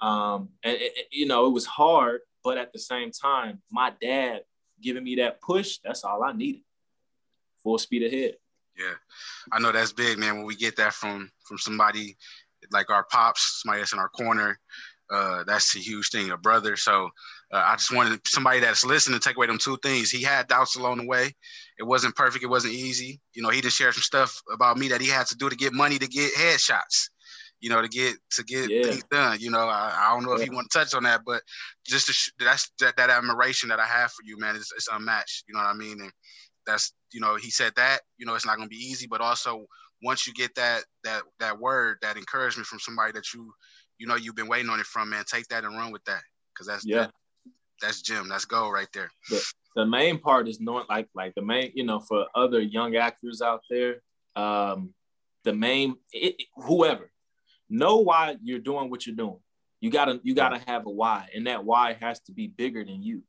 Um, 0.00 0.48
and 0.62 0.76
it, 0.76 0.92
it, 0.96 1.06
you 1.10 1.26
know, 1.26 1.46
it 1.46 1.50
was 1.50 1.66
hard, 1.66 2.20
but 2.42 2.56
at 2.56 2.72
the 2.72 2.78
same 2.78 3.10
time, 3.10 3.60
my 3.70 3.92
dad 4.00 4.40
giving 4.80 5.04
me 5.04 5.16
that 5.16 5.42
push, 5.42 5.78
that's 5.84 6.04
all 6.04 6.22
I 6.22 6.32
needed. 6.32 6.62
Full 7.62 7.76
speed 7.76 8.04
ahead. 8.04 8.36
Yeah, 8.78 8.94
I 9.52 9.60
know 9.60 9.72
that's 9.72 9.92
big, 9.92 10.18
man. 10.18 10.36
When 10.36 10.46
we 10.46 10.56
get 10.56 10.76
that 10.76 10.94
from 10.94 11.30
from 11.44 11.58
somebody 11.58 12.16
like 12.72 12.88
our 12.88 13.04
pops, 13.04 13.60
somebody 13.62 13.80
that's 13.80 13.92
in 13.92 13.98
our 13.98 14.08
corner, 14.08 14.58
uh, 15.10 15.44
that's 15.44 15.74
a 15.74 15.78
huge 15.78 16.08
thing, 16.10 16.30
a 16.30 16.36
brother. 16.36 16.76
So 16.76 17.10
uh, 17.52 17.62
I 17.64 17.76
just 17.76 17.92
wanted 17.92 18.20
somebody 18.26 18.60
that's 18.60 18.84
listening 18.84 19.18
to 19.18 19.28
take 19.28 19.36
away 19.36 19.46
them 19.46 19.58
two 19.58 19.76
things. 19.82 20.10
He 20.10 20.22
had 20.22 20.46
doubts 20.46 20.76
along 20.76 20.98
the 20.98 21.06
way. 21.06 21.34
It 21.78 21.82
wasn't 21.82 22.14
perfect. 22.14 22.44
It 22.44 22.48
wasn't 22.48 22.74
easy. 22.74 23.20
You 23.34 23.42
know, 23.42 23.48
he 23.48 23.60
just 23.60 23.76
shared 23.76 23.94
some 23.94 24.02
stuff 24.02 24.40
about 24.52 24.78
me 24.78 24.88
that 24.88 25.00
he 25.00 25.08
had 25.08 25.26
to 25.28 25.36
do 25.36 25.48
to 25.48 25.56
get 25.56 25.72
money 25.72 25.98
to 25.98 26.06
get 26.06 26.34
headshots. 26.34 27.08
You 27.60 27.68
know, 27.68 27.82
to 27.82 27.88
get 27.88 28.14
to 28.32 28.44
get 28.44 28.70
yeah. 28.70 28.84
things 28.84 29.04
done. 29.10 29.38
You 29.38 29.50
know, 29.50 29.68
I, 29.68 29.94
I 29.94 30.14
don't 30.14 30.24
know 30.24 30.34
yeah. 30.34 30.42
if 30.42 30.48
you 30.48 30.54
want 30.54 30.70
to 30.70 30.78
touch 30.78 30.94
on 30.94 31.02
that, 31.02 31.22
but 31.26 31.42
just 31.86 32.06
sh- 32.06 32.30
that's 32.38 32.70
that, 32.80 32.96
that 32.96 33.10
admiration 33.10 33.68
that 33.68 33.78
I 33.78 33.84
have 33.84 34.10
for 34.12 34.22
you, 34.24 34.38
man. 34.38 34.56
It's, 34.56 34.72
it's 34.74 34.88
unmatched. 34.90 35.44
You 35.46 35.54
know 35.54 35.60
what 35.60 35.68
I 35.68 35.74
mean? 35.74 36.00
And 36.00 36.10
that's 36.66 36.94
you 37.12 37.20
know, 37.20 37.36
he 37.36 37.50
said 37.50 37.72
that. 37.76 38.00
You 38.16 38.24
know, 38.24 38.34
it's 38.34 38.46
not 38.46 38.56
going 38.56 38.66
to 38.66 38.74
be 38.74 38.82
easy, 38.82 39.06
but 39.06 39.20
also 39.20 39.66
once 40.02 40.26
you 40.26 40.32
get 40.32 40.54
that 40.54 40.84
that 41.04 41.22
that 41.38 41.58
word, 41.58 41.98
that 42.02 42.16
encouragement 42.16 42.66
from 42.66 42.78
somebody 42.78 43.12
that 43.12 43.32
you 43.34 43.52
you 44.00 44.06
know 44.06 44.16
you've 44.16 44.34
been 44.34 44.48
waiting 44.48 44.70
on 44.70 44.80
it 44.80 44.86
from, 44.86 45.10
man. 45.10 45.24
Take 45.26 45.46
that 45.48 45.62
and 45.64 45.76
run 45.76 45.92
with 45.92 46.04
that, 46.06 46.22
because 46.52 46.66
that's 46.66 46.86
yeah, 46.86 47.02
that, 47.02 47.10
that's 47.82 48.00
Jim. 48.00 48.28
That's 48.28 48.46
gold 48.46 48.72
right 48.72 48.88
there. 48.94 49.10
The, 49.28 49.52
the 49.76 49.86
main 49.86 50.18
part 50.18 50.48
is 50.48 50.58
knowing, 50.58 50.86
like, 50.88 51.08
like 51.14 51.34
the 51.34 51.42
main, 51.42 51.70
you 51.74 51.84
know, 51.84 52.00
for 52.00 52.26
other 52.34 52.60
young 52.60 52.96
actors 52.96 53.42
out 53.42 53.60
there, 53.68 54.02
um, 54.34 54.94
the 55.44 55.52
main, 55.52 55.96
it, 56.12 56.42
whoever, 56.56 57.12
know 57.68 57.98
why 57.98 58.36
you're 58.42 58.58
doing 58.58 58.90
what 58.90 59.06
you're 59.06 59.14
doing. 59.14 59.38
You 59.80 59.90
gotta, 59.90 60.18
you 60.22 60.34
gotta 60.34 60.60
have 60.66 60.86
a 60.86 60.90
why, 60.90 61.28
and 61.34 61.46
that 61.46 61.64
why 61.64 61.96
has 62.00 62.20
to 62.20 62.32
be 62.32 62.48
bigger 62.48 62.84
than 62.84 63.02
you. 63.02 63.22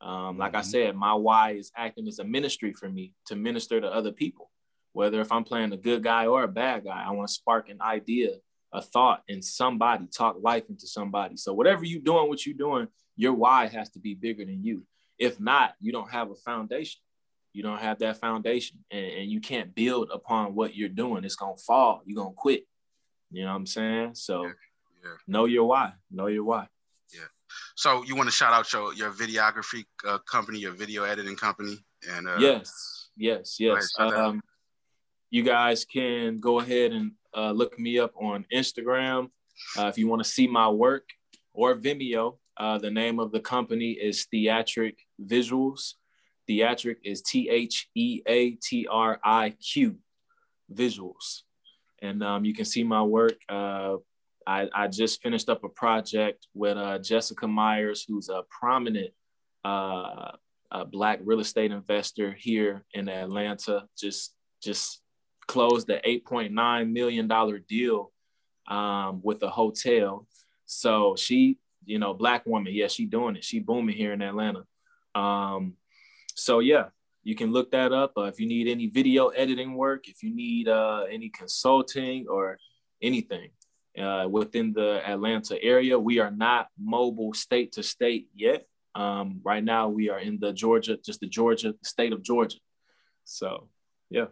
Um, 0.00 0.38
like 0.38 0.52
mm-hmm. 0.52 0.58
I 0.58 0.62
said, 0.62 0.96
my 0.96 1.14
why 1.14 1.52
is 1.52 1.70
acting 1.76 2.08
as 2.08 2.18
a 2.18 2.24
ministry 2.24 2.72
for 2.72 2.88
me 2.88 3.14
to 3.26 3.36
minister 3.36 3.80
to 3.80 3.86
other 3.86 4.12
people. 4.12 4.50
Whether 4.92 5.20
if 5.20 5.30
I'm 5.30 5.44
playing 5.44 5.72
a 5.72 5.76
good 5.76 6.02
guy 6.02 6.26
or 6.26 6.42
a 6.42 6.48
bad 6.48 6.84
guy, 6.84 7.04
I 7.06 7.10
want 7.12 7.28
to 7.28 7.34
spark 7.34 7.68
an 7.68 7.80
idea 7.80 8.30
a 8.72 8.82
thought 8.82 9.22
in 9.28 9.42
somebody, 9.42 10.06
talk 10.06 10.36
life 10.40 10.64
into 10.68 10.86
somebody. 10.86 11.36
So 11.36 11.54
whatever 11.54 11.84
you're 11.84 12.00
doing, 12.00 12.28
what 12.28 12.44
you're 12.44 12.56
doing, 12.56 12.88
your 13.16 13.32
why 13.32 13.66
has 13.68 13.90
to 13.90 13.98
be 13.98 14.14
bigger 14.14 14.44
than 14.44 14.62
you. 14.62 14.84
If 15.18 15.40
not, 15.40 15.74
you 15.80 15.92
don't 15.92 16.10
have 16.10 16.30
a 16.30 16.34
foundation. 16.34 17.00
You 17.52 17.62
don't 17.62 17.80
have 17.80 17.98
that 18.00 18.18
foundation 18.18 18.78
and, 18.90 19.04
and 19.04 19.30
you 19.30 19.40
can't 19.40 19.74
build 19.74 20.10
upon 20.12 20.54
what 20.54 20.76
you're 20.76 20.88
doing. 20.88 21.24
It's 21.24 21.34
gonna 21.34 21.56
fall. 21.56 22.02
You're 22.04 22.22
gonna 22.22 22.34
quit. 22.34 22.66
You 23.30 23.42
know 23.44 23.50
what 23.50 23.56
I'm 23.56 23.66
saying? 23.66 24.14
So 24.14 24.44
yeah, 24.44 24.52
yeah. 25.02 25.10
know 25.26 25.46
your 25.46 25.64
why. 25.64 25.94
Know 26.10 26.26
your 26.26 26.44
why. 26.44 26.68
Yeah. 27.12 27.26
So 27.74 28.04
you 28.04 28.14
want 28.16 28.28
to 28.28 28.34
shout 28.34 28.52
out 28.52 28.72
your 28.72 28.94
your 28.94 29.10
videography 29.10 29.84
uh, 30.06 30.18
company, 30.18 30.58
your 30.58 30.72
video 30.72 31.04
editing 31.04 31.36
company, 31.36 31.78
and 32.08 32.28
uh, 32.28 32.36
yes, 32.38 33.08
yes, 33.16 33.56
yes. 33.58 33.90
Um, 33.98 34.42
you 35.30 35.42
guys 35.42 35.84
can 35.84 36.38
go 36.38 36.60
ahead 36.60 36.92
and 36.92 37.12
uh, 37.36 37.50
look 37.50 37.78
me 37.78 37.98
up 37.98 38.12
on 38.20 38.44
Instagram 38.52 39.30
uh, 39.76 39.86
if 39.86 39.98
you 39.98 40.08
want 40.08 40.22
to 40.22 40.28
see 40.28 40.46
my 40.46 40.68
work 40.68 41.08
or 41.52 41.76
Vimeo. 41.76 42.38
Uh, 42.56 42.78
the 42.78 42.90
name 42.90 43.20
of 43.20 43.30
the 43.30 43.40
company 43.40 43.92
is 43.92 44.26
Theatriq 44.32 44.96
Visuals. 45.22 45.94
Theatriq 46.48 46.96
is 47.04 47.22
T 47.22 47.48
H 47.48 47.88
E 47.94 48.22
A 48.26 48.50
T 48.52 48.86
R 48.90 49.20
I 49.24 49.50
Q 49.50 49.98
Visuals. 50.72 51.42
And 52.02 52.22
um, 52.22 52.44
you 52.44 52.54
can 52.54 52.64
see 52.64 52.84
my 52.84 53.02
work. 53.02 53.34
Uh, 53.48 53.96
I, 54.46 54.68
I, 54.74 54.88
just 54.88 55.20
finished 55.20 55.48
up 55.48 55.62
a 55.62 55.68
project 55.68 56.46
with 56.54 56.78
uh, 56.78 56.98
Jessica 57.00 57.46
Myers, 57.46 58.04
who's 58.08 58.28
a 58.28 58.44
prominent 58.48 59.12
uh, 59.64 60.32
a 60.70 60.84
Black 60.84 61.20
real 61.22 61.40
estate 61.40 61.70
investor 61.70 62.32
here 62.32 62.84
in 62.94 63.08
Atlanta. 63.08 63.84
Just, 63.98 64.34
just 64.62 65.02
closed 65.48 65.88
the 65.88 66.00
$8.9 66.06 66.92
million 66.92 67.62
deal 67.68 68.12
um, 68.68 69.20
with 69.24 69.42
a 69.42 69.50
hotel. 69.50 70.26
So 70.66 71.16
she, 71.16 71.58
you 71.84 71.98
know, 71.98 72.14
black 72.14 72.46
woman, 72.46 72.72
yeah, 72.72 72.86
she 72.86 73.06
doing 73.06 73.34
it. 73.34 73.44
She 73.44 73.58
booming 73.58 73.96
here 73.96 74.12
in 74.12 74.22
Atlanta. 74.22 74.64
Um, 75.14 75.74
so 76.34 76.60
yeah, 76.60 76.86
you 77.24 77.34
can 77.34 77.50
look 77.50 77.72
that 77.72 77.92
up. 77.92 78.12
Uh, 78.16 78.24
if 78.24 78.38
you 78.38 78.46
need 78.46 78.68
any 78.68 78.86
video 78.86 79.28
editing 79.28 79.74
work, 79.74 80.06
if 80.08 80.22
you 80.22 80.32
need 80.32 80.68
uh, 80.68 81.04
any 81.10 81.30
consulting 81.30 82.26
or 82.28 82.58
anything, 83.02 83.50
uh, 83.98 84.28
within 84.30 84.72
the 84.72 85.02
Atlanta 85.06 85.62
area. 85.62 85.98
We 85.98 86.18
are 86.18 86.30
not 86.30 86.68
mobile 86.78 87.34
state 87.34 87.72
to 87.72 87.82
state 87.82 88.28
yet. 88.34 88.64
Um, 88.94 89.40
right 89.44 89.62
now, 89.62 89.88
we 89.88 90.08
are 90.08 90.18
in 90.18 90.38
the 90.38 90.52
Georgia, 90.52 90.96
just 91.04 91.20
the 91.20 91.26
Georgia, 91.26 91.74
state 91.82 92.12
of 92.12 92.22
Georgia. 92.22 92.58
So, 93.24 93.68
yeah. 94.10 94.24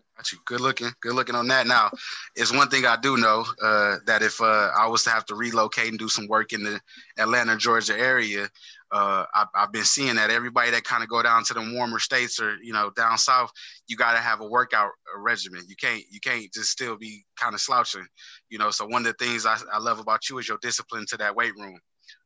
Good 0.46 0.60
looking. 0.60 0.90
Good 1.02 1.14
looking 1.14 1.34
on 1.34 1.48
that. 1.48 1.66
Now, 1.66 1.90
it's 2.34 2.52
one 2.52 2.68
thing 2.68 2.86
I 2.86 2.96
do 2.96 3.18
know 3.18 3.44
uh, 3.62 3.96
that 4.06 4.22
if 4.22 4.40
uh, 4.40 4.70
I 4.76 4.86
was 4.86 5.04
to 5.04 5.10
have 5.10 5.26
to 5.26 5.34
relocate 5.34 5.88
and 5.88 5.98
do 5.98 6.08
some 6.08 6.26
work 6.28 6.54
in 6.54 6.62
the 6.62 6.80
Atlanta, 7.18 7.56
Georgia 7.58 7.98
area, 7.98 8.48
uh, 8.90 9.24
I, 9.34 9.44
have 9.54 9.72
been 9.72 9.84
seeing 9.84 10.16
that 10.16 10.30
everybody 10.30 10.70
that 10.70 10.84
kind 10.84 11.02
of 11.02 11.10
go 11.10 11.22
down 11.22 11.44
to 11.44 11.54
the 11.54 11.72
warmer 11.74 11.98
states 11.98 12.40
or 12.40 12.56
you 12.62 12.72
know 12.72 12.90
down 12.96 13.18
south, 13.18 13.50
you 13.88 13.96
got 13.96 14.12
to 14.12 14.18
have 14.18 14.40
a 14.40 14.46
workout 14.46 14.90
regimen. 15.18 15.64
You 15.68 15.76
can't 15.76 16.02
you 16.10 16.20
can't 16.20 16.50
just 16.52 16.70
still 16.70 16.96
be 16.96 17.24
kind 17.38 17.54
of 17.54 17.60
slouching, 17.60 18.06
you 18.48 18.58
know. 18.58 18.70
So 18.70 18.86
one 18.86 19.06
of 19.06 19.14
the 19.16 19.24
things 19.24 19.44
I, 19.44 19.58
I 19.72 19.78
love 19.78 19.98
about 19.98 20.30
you 20.30 20.38
is 20.38 20.48
your 20.48 20.58
discipline 20.62 21.04
to 21.08 21.18
that 21.18 21.36
weight 21.36 21.54
room. 21.56 21.78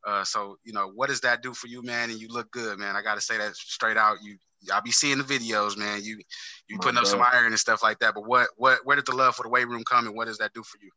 Uh, 0.06 0.22
so 0.22 0.56
you 0.62 0.72
know 0.72 0.92
what 0.94 1.08
does 1.08 1.22
that 1.22 1.42
do 1.42 1.52
for 1.54 1.66
you, 1.66 1.82
man? 1.82 2.10
And 2.10 2.20
you 2.20 2.28
look 2.28 2.50
good, 2.52 2.78
man. 2.78 2.94
I 2.94 3.02
got 3.02 3.16
to 3.16 3.20
say 3.20 3.38
that 3.38 3.56
straight 3.56 3.96
out. 3.96 4.18
You 4.22 4.36
I 4.72 4.80
be 4.80 4.90
seeing 4.90 5.18
the 5.18 5.24
videos, 5.24 5.76
man. 5.76 6.02
You 6.02 6.18
you 6.68 6.78
putting 6.78 6.98
up 6.98 7.06
some 7.06 7.22
iron 7.22 7.46
and 7.46 7.58
stuff 7.58 7.82
like 7.82 7.98
that. 8.00 8.14
But 8.14 8.26
what 8.26 8.48
what 8.56 8.80
where 8.84 8.96
did 8.96 9.06
the 9.06 9.14
love 9.16 9.36
for 9.36 9.42
the 9.42 9.48
weight 9.48 9.68
room 9.68 9.84
come, 9.84 10.06
and 10.06 10.14
what 10.14 10.26
does 10.26 10.38
that 10.38 10.52
do 10.52 10.62
for 10.62 10.78
you? 10.82 10.90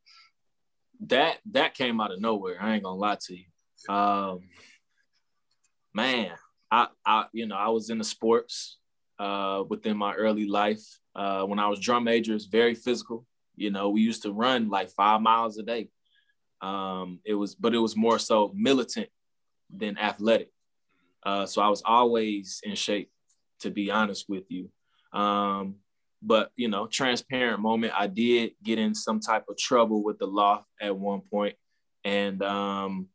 That 1.08 1.38
that 1.52 1.74
came 1.74 2.02
out 2.02 2.12
of 2.12 2.20
nowhere. 2.20 2.58
I 2.62 2.74
ain't 2.74 2.84
gonna 2.84 2.98
lie 2.98 3.18
to 3.28 3.36
you. 3.36 3.46
Um, 3.94 4.42
man, 5.94 6.32
I, 6.72 6.88
I, 7.06 7.26
you 7.34 7.46
know, 7.46 7.56
I 7.56 7.70
was 7.70 7.90
in 7.90 7.98
the 7.98 8.04
sports 8.04 8.78
uh, 9.20 9.64
within 9.68 9.98
my 9.98 10.14
early 10.14 10.48
life. 10.48 10.84
Uh, 11.16 11.44
when 11.44 11.60
I 11.60 11.68
was 11.68 11.80
drum 11.80 12.06
major, 12.06 12.34
it's 12.34 12.46
very 12.46 12.76
physical. 12.76 13.26
You 13.56 13.70
know, 13.70 13.90
we 13.90 14.02
used 14.02 14.24
to 14.24 14.32
run 14.32 14.70
like 14.70 14.90
five 14.90 15.22
miles 15.22 15.58
a 15.58 15.64
day. 15.64 15.90
Um, 16.62 17.20
it 17.26 17.36
was, 17.36 17.56
but 17.56 17.76
it 17.76 17.80
was 17.80 17.96
more 17.96 18.18
so 18.18 18.52
militant 18.56 19.10
than 19.70 19.98
athletic. 19.98 20.50
Uh, 21.24 21.46
so 21.46 21.62
I 21.62 21.70
was 21.70 21.84
always 21.86 22.62
in 22.64 22.76
shape, 22.76 23.12
to 23.64 23.72
be 23.72 23.92
honest 23.92 24.30
with 24.30 24.44
you. 24.50 24.70
Um, 25.12 25.76
but 26.22 26.52
you 26.56 26.70
know, 26.70 26.88
transparent 26.88 27.60
moment. 27.60 27.94
I 27.96 28.08
did 28.08 28.54
get 28.64 28.80
in 28.80 28.96
some 28.96 29.20
type 29.20 29.46
of 29.50 29.58
trouble 29.58 30.04
with 30.04 30.20
the 30.20 30.28
law 30.28 30.64
at 30.80 30.96
one 30.96 31.22
point, 31.22 31.56
and 32.06 32.42
um, 32.42 33.08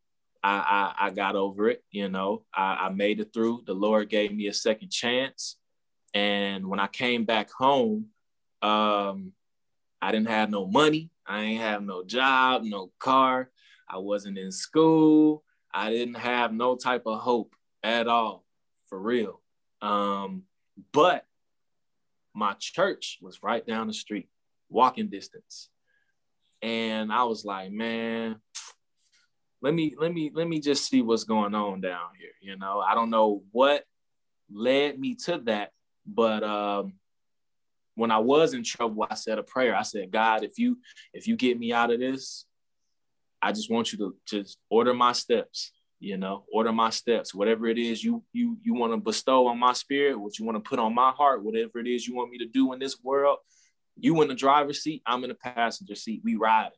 I, 0.43 0.95
I, 1.01 1.07
I 1.07 1.11
got 1.11 1.37
over 1.37 1.69
it. 1.69 1.83
You 1.91 2.09
know, 2.09 2.45
I, 2.55 2.87
I 2.87 2.89
made 2.91 3.21
it 3.21 3.33
through. 3.33 3.63
The 3.67 3.75
Lord 3.75 4.09
gave 4.11 4.35
me 4.35 4.49
a 4.49 4.53
second 4.53 4.91
chance. 4.91 5.57
And 6.15 6.67
when 6.67 6.81
I 6.81 6.87
came 6.87 7.25
back 7.25 7.51
home, 7.51 8.07
um, 8.63 9.33
I 10.01 10.13
didn't 10.13 10.29
have 10.29 10.51
no 10.51 10.67
money. 10.67 11.11
I 11.27 11.43
ain't 11.43 11.61
have 11.61 11.83
no 11.83 12.05
job, 12.05 12.63
no 12.65 12.91
car. 12.99 13.51
I 13.89 13.99
wasn't 13.99 14.39
in 14.39 14.53
school. 14.53 15.45
I 15.73 15.91
didn't 15.91 16.17
have 16.17 16.53
no 16.53 16.77
type 16.77 17.03
of 17.07 17.21
hope 17.21 17.55
at 17.83 18.09
all, 18.09 18.45
for 18.89 18.99
real. 18.99 19.41
Um, 19.81 20.45
but 20.93 21.25
my 22.35 22.55
church 22.59 23.19
was 23.21 23.43
right 23.43 23.67
down 23.67 23.87
the 23.87 23.93
street, 23.93 24.29
walking 24.69 25.09
distance. 25.09 25.69
And 26.63 27.13
I 27.13 27.25
was 27.25 27.45
like, 27.45 27.71
man, 27.71 28.37
let 29.61 29.75
me 29.75 29.95
let 29.99 30.13
me 30.13 30.31
let 30.33 30.49
me 30.49 30.61
just 30.61 30.89
see 30.89 31.03
what's 31.03 31.25
going 31.25 31.55
on 31.55 31.81
down 31.81 32.11
here 32.19 32.31
you 32.41 32.57
know? 32.57 32.81
I 32.81 32.95
don't 32.95 33.11
know 33.11 33.43
what 33.53 33.85
led 34.53 34.99
me 34.99 35.15
to 35.27 35.39
that 35.45 35.73
but 36.07 36.43
um 36.43 36.95
when 37.95 38.11
i 38.11 38.19
was 38.19 38.55
in 38.55 38.63
trouble 38.63 39.07
i 39.11 39.15
said 39.15 39.39
a 39.39 39.43
prayer. 39.43 39.77
I 39.77 39.83
said 39.83 40.11
god 40.11 40.43
if 40.43 40.59
you 40.59 40.79
if 41.13 41.27
you 41.27 41.37
get 41.37 41.59
me 41.59 41.73
out 41.73 41.93
of 41.93 42.01
this 42.01 42.47
i 43.43 43.53
just 43.53 43.71
want 43.71 43.93
you 43.93 43.99
to 43.99 44.17
just 44.27 44.59
order 44.71 44.95
my 44.95 45.13
steps 45.13 45.73
you 46.01 46.17
know 46.17 46.45
order 46.53 46.73
my 46.73 46.91
steps 46.91 47.35
whatever 47.35 47.67
it 47.67 47.79
is 47.79 48.03
you 48.05 48.23
you 48.33 48.57
you 48.63 48.75
want 48.75 48.93
to 48.93 48.97
bestow 48.97 49.47
on 49.49 49.59
my 49.59 49.73
spirit 49.73 50.19
what 50.19 50.39
you 50.39 50.45
want 50.45 50.57
to 50.57 50.69
put 50.69 50.79
on 50.79 50.95
my 50.95 51.11
heart 51.11 51.43
whatever 51.43 51.79
it 51.79 51.87
is 51.87 52.07
you 52.07 52.15
want 52.15 52.31
me 52.31 52.39
to 52.39 52.47
do 52.47 52.73
in 52.73 52.79
this 52.79 53.03
world 53.03 53.39
you 53.97 54.21
in 54.23 54.29
the 54.29 54.35
driver's 54.35 54.81
seat 54.83 55.03
i'm 55.07 55.25
in 55.25 55.31
the 55.31 55.35
passenger 55.35 55.97
seat 55.97 56.21
we 56.25 56.37
ride 56.37 56.71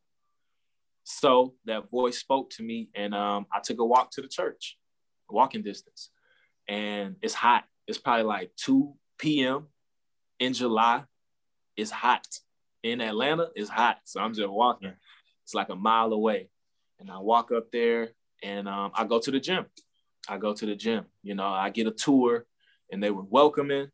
so 1.05 1.55
that 1.65 1.91
voice 1.91 2.19
spoke 2.19 2.51
to 2.51 2.63
me, 2.63 2.89
and 2.95 3.15
um, 3.15 3.47
I 3.53 3.61
took 3.61 3.81
a 3.81 3.85
walk 3.85 4.13
to 4.13 4.23
the 4.23 4.29
church, 4.29 4.79
walking 5.29 5.63
distance. 5.63 6.11
And 6.69 7.17
it's 7.21 7.35
hot. 7.35 7.65
It's 7.87 7.99
probably 7.99 8.25
like 8.25 8.53
2 8.57 8.95
p.m. 9.19 9.67
in 10.39 10.53
July. 10.53 11.05
It's 11.77 11.91
hot. 11.91 12.27
In 12.83 13.01
Atlanta, 13.01 13.49
it's 13.57 13.69
hot. 13.69 13.99
So 14.05 14.21
I'm 14.21 14.35
just 14.35 14.49
walking. 14.49 14.93
It's 15.45 15.55
like 15.55 15.69
a 15.69 15.75
mile 15.75 16.13
away. 16.13 16.49
And 17.01 17.11
I 17.11 17.19
walk 17.19 17.51
up 17.51 17.73
there 17.73 18.11
and 18.43 18.69
um, 18.69 18.93
I 18.95 19.05
go 19.05 19.19
to 19.19 19.31
the 19.31 19.41
gym. 19.41 19.67
I 20.29 20.39
go 20.39 20.53
to 20.53 20.67
the 20.67 20.77
gym. 20.77 21.07
You 21.23 21.35
know, 21.35 21.47
I 21.47 21.71
get 21.71 21.87
a 21.87 21.93
tour 21.93 22.47
and 22.91 23.03
they 23.03 23.11
were 23.11 23.25
welcoming. 23.25 23.89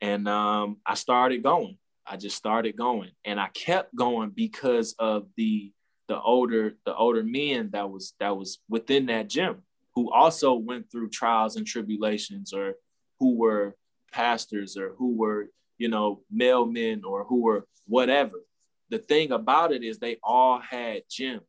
And 0.00 0.28
um, 0.28 0.78
I 0.84 0.94
started 0.94 1.42
going. 1.42 1.78
I 2.06 2.16
just 2.16 2.36
started 2.36 2.76
going. 2.76 3.10
And 3.24 3.40
I 3.40 3.48
kept 3.48 3.94
going 3.94 4.30
because 4.30 4.94
of 4.98 5.26
the 5.36 5.72
the 6.08 6.20
older 6.20 6.76
the 6.84 6.94
older 6.94 7.24
men 7.24 7.70
that 7.72 7.90
was 7.90 8.14
that 8.20 8.36
was 8.36 8.58
within 8.68 9.06
that 9.06 9.28
gym 9.28 9.62
who 9.94 10.12
also 10.12 10.54
went 10.54 10.90
through 10.90 11.08
trials 11.08 11.56
and 11.56 11.66
tribulations 11.66 12.52
or 12.52 12.74
who 13.18 13.36
were 13.36 13.74
pastors 14.12 14.76
or 14.76 14.94
who 14.96 15.16
were 15.16 15.48
you 15.78 15.88
know 15.88 16.20
male 16.30 16.64
men 16.64 17.02
or 17.04 17.24
who 17.24 17.42
were 17.42 17.66
whatever 17.88 18.44
the 18.88 18.98
thing 18.98 19.32
about 19.32 19.72
it 19.72 19.82
is 19.82 19.98
they 19.98 20.16
all 20.22 20.60
had 20.60 21.02
gyms 21.10 21.40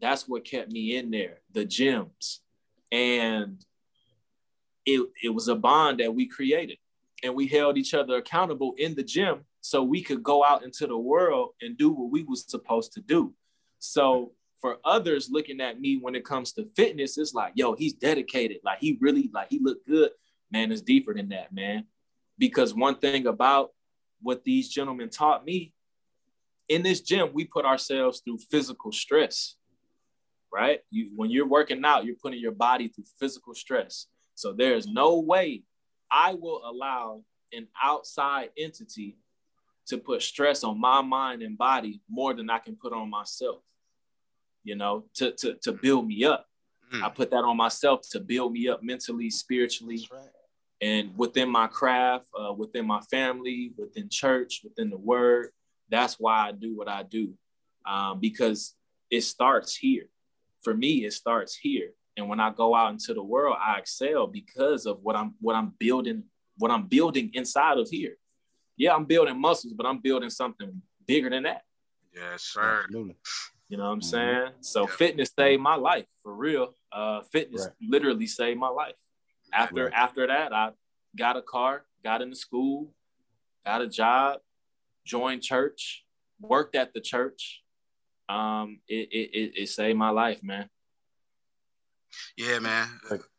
that's 0.00 0.28
what 0.28 0.44
kept 0.44 0.70
me 0.70 0.96
in 0.96 1.10
there 1.10 1.40
the 1.52 1.64
gyms 1.64 2.38
and 2.92 3.64
it, 4.84 5.04
it 5.22 5.30
was 5.30 5.48
a 5.48 5.54
bond 5.54 6.00
that 6.00 6.14
we 6.14 6.26
created 6.26 6.78
and 7.24 7.34
we 7.34 7.46
held 7.46 7.76
each 7.76 7.94
other 7.94 8.16
accountable 8.16 8.74
in 8.78 8.94
the 8.94 9.02
gym 9.02 9.40
so 9.60 9.82
we 9.82 10.00
could 10.00 10.22
go 10.22 10.44
out 10.44 10.62
into 10.62 10.86
the 10.86 10.96
world 10.96 11.50
and 11.60 11.76
do 11.76 11.90
what 11.90 12.10
we 12.10 12.22
was 12.22 12.48
supposed 12.48 12.92
to 12.92 13.00
do 13.00 13.34
so 13.78 14.32
for 14.60 14.78
others 14.84 15.30
looking 15.30 15.60
at 15.60 15.80
me 15.80 15.98
when 15.98 16.14
it 16.14 16.24
comes 16.24 16.52
to 16.52 16.64
fitness, 16.76 17.18
it's 17.18 17.34
like, 17.34 17.52
yo, 17.54 17.74
he's 17.74 17.92
dedicated. 17.92 18.58
Like 18.64 18.78
he 18.80 18.98
really, 19.00 19.30
like 19.32 19.48
he 19.50 19.60
looked 19.60 19.86
good. 19.86 20.10
Man, 20.50 20.72
it's 20.72 20.80
deeper 20.80 21.14
than 21.14 21.28
that, 21.30 21.52
man. 21.52 21.84
Because 22.38 22.74
one 22.74 22.96
thing 22.96 23.26
about 23.26 23.70
what 24.20 24.44
these 24.44 24.68
gentlemen 24.68 25.10
taught 25.10 25.44
me 25.44 25.72
in 26.68 26.82
this 26.82 27.00
gym, 27.00 27.30
we 27.32 27.44
put 27.44 27.64
ourselves 27.64 28.20
through 28.20 28.38
physical 28.50 28.92
stress, 28.92 29.56
right? 30.52 30.80
You, 30.90 31.10
when 31.14 31.30
you're 31.30 31.46
working 31.46 31.84
out, 31.84 32.04
you're 32.04 32.16
putting 32.16 32.40
your 32.40 32.52
body 32.52 32.88
through 32.88 33.04
physical 33.18 33.54
stress. 33.54 34.06
So 34.34 34.52
there's 34.52 34.86
no 34.86 35.18
way 35.18 35.62
I 36.10 36.34
will 36.34 36.62
allow 36.64 37.22
an 37.52 37.68
outside 37.82 38.50
entity 38.58 39.16
to 39.86 39.98
put 39.98 40.22
stress 40.22 40.64
on 40.64 40.80
my 40.80 41.00
mind 41.00 41.42
and 41.42 41.56
body 41.56 42.00
more 42.10 42.34
than 42.34 42.50
I 42.50 42.58
can 42.58 42.76
put 42.76 42.92
on 42.92 43.08
myself, 43.08 43.62
you 44.64 44.74
know, 44.76 45.04
to, 45.14 45.32
to, 45.32 45.54
to 45.62 45.72
build 45.72 46.06
me 46.06 46.24
up. 46.24 46.46
Mm. 46.92 47.02
I 47.02 47.08
put 47.08 47.30
that 47.30 47.44
on 47.44 47.56
myself 47.56 48.00
to 48.10 48.20
build 48.20 48.52
me 48.52 48.68
up 48.68 48.82
mentally, 48.82 49.30
spiritually, 49.30 50.06
right. 50.12 50.28
and 50.80 51.16
within 51.16 51.48
my 51.48 51.66
craft, 51.66 52.26
uh, 52.38 52.52
within 52.52 52.86
my 52.86 53.00
family, 53.10 53.72
within 53.76 54.08
church, 54.08 54.60
within 54.64 54.90
the 54.90 54.98
word. 54.98 55.50
That's 55.88 56.18
why 56.18 56.48
I 56.48 56.52
do 56.52 56.76
what 56.76 56.88
I 56.88 57.04
do 57.04 57.34
um, 57.86 58.18
because 58.20 58.74
it 59.10 59.22
starts 59.22 59.76
here. 59.76 60.08
For 60.66 60.74
me, 60.74 61.04
it 61.06 61.12
starts 61.12 61.54
here. 61.54 61.90
And 62.16 62.28
when 62.28 62.40
I 62.40 62.50
go 62.50 62.74
out 62.74 62.90
into 62.92 63.14
the 63.14 63.22
world, 63.22 63.56
I 63.60 63.78
excel 63.78 64.26
because 64.26 64.86
of 64.86 64.98
what 65.02 65.16
I'm 65.16 65.34
what 65.40 65.54
I'm 65.54 65.72
building, 65.78 66.24
what 66.58 66.70
I'm 66.70 66.86
building 66.86 67.30
inside 67.34 67.78
of 67.78 67.88
here 67.88 68.16
yeah, 68.76 68.94
I'm 68.94 69.04
building 69.04 69.40
muscles, 69.40 69.72
but 69.72 69.86
I'm 69.86 69.98
building 69.98 70.30
something 70.30 70.82
bigger 71.06 71.30
than 71.30 71.44
that. 71.44 71.62
Yes, 72.14 72.42
sir. 72.42 72.82
Absolutely. 72.84 73.16
You 73.68 73.78
know 73.78 73.84
what 73.84 73.90
I'm 73.90 74.00
mm-hmm. 74.00 74.08
saying? 74.08 74.52
So 74.60 74.82
yeah. 74.82 74.94
fitness 74.96 75.30
saved 75.36 75.62
my 75.62 75.76
life 75.76 76.06
for 76.22 76.34
real. 76.34 76.74
Uh, 76.92 77.22
fitness 77.32 77.64
right. 77.64 77.74
literally 77.80 78.26
saved 78.26 78.60
my 78.60 78.68
life. 78.68 78.94
After 79.52 79.84
right. 79.84 79.92
after 79.94 80.26
that, 80.26 80.52
I 80.52 80.70
got 81.16 81.36
a 81.36 81.42
car, 81.42 81.84
got 82.04 82.22
into 82.22 82.36
school, 82.36 82.92
got 83.64 83.80
a 83.80 83.88
job, 83.88 84.40
joined 85.04 85.42
church, 85.42 86.04
worked 86.40 86.74
at 86.74 86.92
the 86.92 87.00
church. 87.00 87.62
Um, 88.28 88.80
it 88.88 89.08
it, 89.10 89.30
it, 89.38 89.52
it 89.62 89.68
saved 89.68 89.98
my 89.98 90.10
life, 90.10 90.42
man. 90.42 90.68
Yeah, 92.36 92.58
man. 92.58 92.88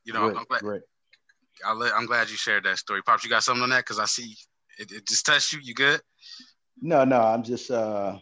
You 0.04 0.14
know, 0.14 0.34
I'm 0.36 0.46
glad. 0.46 1.94
I'm 1.96 2.06
glad 2.06 2.30
you 2.30 2.38
shared 2.38 2.66
that 2.66 2.78
story. 2.78 3.02
Pops, 3.02 3.24
you 3.24 3.30
got 3.30 3.44
something 3.44 3.64
on 3.64 3.70
that? 3.70 3.80
Because 3.80 4.00
I 4.00 4.06
see 4.06 4.36
it, 4.78 4.92
it 4.92 5.08
just 5.08 5.26
touched 5.26 5.54
you. 5.54 5.60
You 5.62 5.74
good? 5.74 6.02
No, 6.82 7.04
no. 7.04 7.20
I'm 7.20 7.44
just 7.44 7.72
uh, 7.72 8.18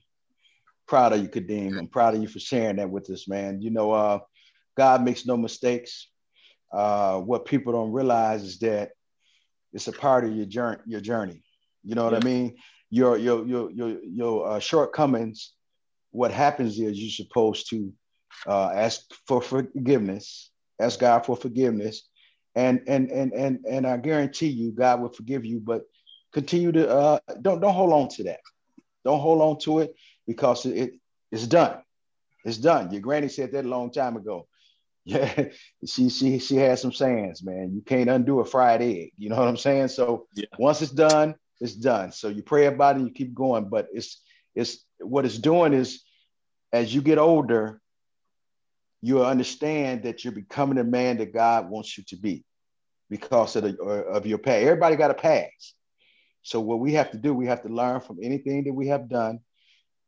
proud 0.87 1.13
of 1.13 1.21
you, 1.21 1.27
Kadeem. 1.27 1.77
I'm 1.77 1.87
proud 1.87 2.15
of 2.15 2.21
you 2.21 2.27
for 2.27 2.39
sharing 2.39 2.77
that 2.77 2.89
with 2.89 3.09
us, 3.09 3.27
man. 3.27 3.61
You 3.61 3.71
know, 3.71 3.91
uh, 3.91 4.19
God 4.77 5.03
makes 5.03 5.25
no 5.25 5.37
mistakes. 5.37 6.07
Uh, 6.71 7.19
what 7.19 7.45
people 7.45 7.73
don't 7.73 7.91
realize 7.91 8.43
is 8.43 8.59
that 8.59 8.91
it's 9.73 9.87
a 9.87 9.91
part 9.91 10.25
of 10.25 10.33
your 10.33 10.45
journey. 10.45 10.81
Your 10.85 11.01
journey. 11.01 11.43
You 11.83 11.95
know 11.95 12.05
what 12.05 12.13
yeah. 12.13 12.19
I 12.19 12.23
mean? 12.23 12.55
Your 12.89 13.17
your 13.17 13.45
your 13.45 13.71
your 13.71 13.99
your 14.03 14.47
uh, 14.47 14.59
shortcomings 14.59 15.53
what 16.15 16.31
happens 16.31 16.79
is 16.79 16.99
you're 16.99 17.09
supposed 17.09 17.69
to 17.69 17.91
uh, 18.47 18.69
ask 18.73 19.01
for 19.27 19.41
forgiveness, 19.41 20.49
ask 20.79 20.99
God 20.99 21.25
for 21.25 21.35
forgiveness, 21.35 22.07
and 22.55 22.81
and 22.87 23.11
and 23.11 23.33
and 23.33 23.65
and 23.69 23.85
I 23.85 23.97
guarantee 23.97 24.47
you, 24.47 24.71
God 24.71 25.01
will 25.01 25.11
forgive 25.11 25.45
you. 25.45 25.59
But 25.59 25.83
continue 26.31 26.71
to 26.71 26.89
uh, 26.89 27.19
don't 27.41 27.59
don't 27.59 27.73
hold 27.73 27.93
on 27.93 28.07
to 28.09 28.23
that. 28.23 28.39
Don't 29.03 29.19
hold 29.19 29.41
on 29.41 29.59
to 29.59 29.79
it 29.79 29.95
because 30.25 30.65
it, 30.65 30.77
it 30.77 30.93
it's 31.31 31.47
done. 31.47 31.81
It's 32.45 32.57
done. 32.57 32.91
Your 32.91 33.01
granny 33.01 33.27
said 33.27 33.51
that 33.51 33.65
a 33.65 33.67
long 33.67 33.91
time 33.91 34.15
ago. 34.15 34.47
Yeah, 35.07 35.49
she 35.85 36.09
she 36.09 36.39
she 36.39 36.55
has 36.55 36.81
some 36.81 36.91
sayings, 36.91 37.43
man. 37.43 37.75
You 37.75 37.83
can't 37.83 38.09
undo 38.09 38.39
a 38.39 38.45
fried 38.45 38.81
egg. 38.81 39.11
You 39.19 39.29
know 39.29 39.35
what 39.35 39.47
I'm 39.47 39.55
saying? 39.55 39.89
So 39.89 40.25
yeah. 40.33 40.47
once 40.57 40.81
it's 40.81 40.91
done, 40.91 41.35
it's 41.61 41.75
done. 41.75 42.11
So 42.11 42.29
you 42.29 42.41
pray 42.41 42.65
about 42.65 42.95
it 42.95 42.99
and 42.99 43.07
you 43.09 43.13
keep 43.13 43.35
going. 43.35 43.69
But 43.69 43.85
it's 43.93 44.19
it's 44.55 44.84
what 44.99 45.25
it's 45.25 45.37
doing 45.37 45.73
is 45.73 46.03
as 46.71 46.93
you 46.93 47.01
get 47.01 47.17
older, 47.17 47.81
you'll 49.01 49.25
understand 49.25 50.03
that 50.03 50.23
you're 50.23 50.33
becoming 50.33 50.77
the 50.77 50.83
man 50.83 51.17
that 51.17 51.33
God 51.33 51.69
wants 51.69 51.97
you 51.97 52.03
to 52.05 52.17
be 52.17 52.43
because 53.09 53.55
of 53.55 53.63
the 53.63 53.81
of 53.81 54.25
your 54.25 54.37
past. 54.37 54.63
Everybody 54.63 54.95
got 54.95 55.11
a 55.11 55.15
past. 55.15 55.75
So 56.41 56.59
what 56.59 56.79
we 56.79 56.93
have 56.93 57.11
to 57.11 57.17
do, 57.17 57.33
we 57.33 57.47
have 57.47 57.63
to 57.63 57.69
learn 57.69 58.01
from 58.01 58.19
anything 58.21 58.63
that 58.65 58.73
we 58.73 58.87
have 58.87 59.09
done 59.09 59.39